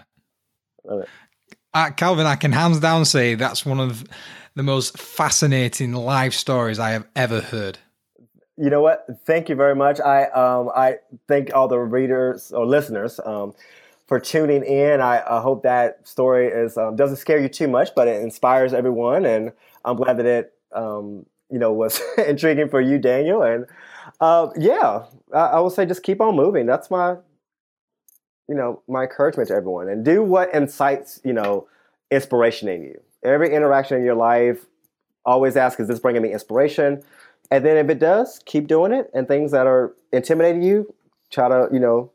Uh, 1.74 1.90
Calvin, 1.90 2.24
I 2.24 2.36
can 2.36 2.52
hands 2.52 2.80
down 2.80 3.04
say 3.04 3.34
that's 3.34 3.66
one 3.66 3.78
of 3.80 4.04
the 4.54 4.62
most 4.62 4.96
fascinating 4.98 5.92
life 5.92 6.32
stories 6.32 6.78
I 6.78 6.90
have 6.92 7.06
ever 7.14 7.40
heard. 7.42 7.78
You 8.58 8.70
know 8.70 8.80
what? 8.80 9.06
Thank 9.26 9.48
you 9.48 9.54
very 9.54 9.74
much. 9.74 10.00
I 10.00 10.24
um, 10.26 10.70
I 10.74 10.96
thank 11.28 11.54
all 11.54 11.68
the 11.68 11.78
readers 11.78 12.52
or 12.52 12.64
listeners 12.64 13.20
um, 13.24 13.52
for 14.06 14.18
tuning 14.18 14.64
in. 14.64 15.00
I, 15.02 15.22
I 15.26 15.40
hope 15.42 15.62
that 15.64 16.06
story 16.08 16.48
is 16.48 16.78
um, 16.78 16.96
doesn't 16.96 17.18
scare 17.18 17.38
you 17.38 17.48
too 17.48 17.68
much, 17.68 17.90
but 17.94 18.08
it 18.08 18.22
inspires 18.22 18.72
everyone, 18.72 19.26
and 19.26 19.52
I'm 19.84 19.96
glad 19.96 20.16
that 20.18 20.26
it 20.26 20.54
um, 20.72 21.26
you 21.50 21.58
know 21.58 21.70
was 21.72 22.00
intriguing 22.26 22.70
for 22.70 22.80
you, 22.80 22.98
Daniel. 22.98 23.42
And 23.42 23.66
uh, 24.22 24.48
yeah, 24.56 25.04
I, 25.34 25.38
I 25.38 25.60
will 25.60 25.70
say 25.70 25.84
just 25.84 26.02
keep 26.02 26.22
on 26.22 26.34
moving. 26.34 26.64
That's 26.64 26.90
my 26.90 27.16
you 28.48 28.54
know 28.54 28.82
my 28.88 29.02
encouragement 29.02 29.48
to 29.48 29.54
everyone, 29.54 29.88
and 29.88 30.04
do 30.04 30.22
what 30.22 30.52
incites 30.54 31.20
you 31.24 31.32
know 31.32 31.66
inspiration 32.10 32.68
in 32.68 32.82
you. 32.82 33.00
Every 33.24 33.52
interaction 33.52 33.98
in 33.98 34.04
your 34.04 34.14
life, 34.14 34.66
always 35.24 35.56
ask, 35.56 35.80
is 35.80 35.88
this 35.88 35.98
bringing 35.98 36.22
me 36.22 36.32
inspiration? 36.32 37.02
And 37.50 37.64
then 37.64 37.76
if 37.76 37.88
it 37.90 37.98
does, 37.98 38.40
keep 38.44 38.66
doing 38.66 38.92
it. 38.92 39.10
And 39.14 39.28
things 39.28 39.52
that 39.52 39.66
are 39.66 39.94
intimidating 40.12 40.62
you, 40.62 40.92
try 41.30 41.48
to, 41.48 41.68
you 41.72 41.78
know, 41.78 42.10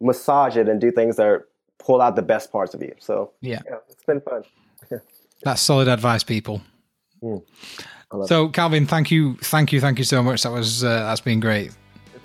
massage 0.00 0.56
it 0.56 0.68
and 0.68 0.80
do 0.80 0.90
things 0.90 1.16
that 1.16 1.26
are, 1.26 1.48
pull 1.78 2.02
out 2.02 2.16
the 2.16 2.22
best 2.22 2.50
parts 2.50 2.74
of 2.74 2.82
you. 2.82 2.92
So 2.98 3.32
Yeah. 3.40 3.60
yeah, 3.66 3.76
it's 3.88 4.04
been 4.04 4.20
fun. 4.20 4.42
That's 5.42 5.60
solid 5.62 5.88
advice, 5.88 6.24
people. 6.24 6.62
Mm. 7.22 7.42
So, 8.26 8.48
Calvin, 8.48 8.86
thank 8.86 9.10
you, 9.10 9.36
thank 9.36 9.72
you, 9.72 9.80
thank 9.80 9.98
you 9.98 10.04
so 10.04 10.22
much. 10.22 10.42
That 10.42 10.52
was 10.52 10.84
uh, 10.84 11.00
that's 11.00 11.20
been 11.20 11.40
great. 11.40 11.76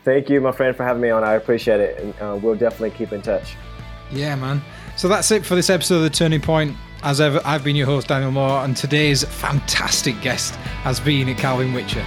Thank 0.03 0.29
you, 0.29 0.39
my 0.39 0.51
friend, 0.51 0.75
for 0.75 0.83
having 0.83 1.01
me 1.01 1.09
on. 1.09 1.23
I 1.23 1.33
appreciate 1.33 1.79
it. 1.79 1.99
And 2.01 2.13
uh, 2.21 2.39
we'll 2.41 2.55
definitely 2.55 2.91
keep 2.91 3.11
in 3.11 3.21
touch. 3.21 3.55
Yeah, 4.11 4.35
man. 4.35 4.61
So 4.97 5.07
that's 5.07 5.31
it 5.31 5.45
for 5.45 5.55
this 5.55 5.69
episode 5.69 5.97
of 5.97 6.01
The 6.03 6.09
Turning 6.09 6.41
Point. 6.41 6.75
As 7.03 7.19
ever, 7.19 7.41
I've 7.43 7.63
been 7.63 7.75
your 7.75 7.87
host, 7.87 8.07
Daniel 8.09 8.31
Moore, 8.31 8.63
and 8.63 8.77
today's 8.77 9.23
fantastic 9.23 10.19
guest 10.21 10.55
has 10.83 10.99
been 10.99 11.33
Calvin 11.35 11.73
Witcher. 11.73 12.05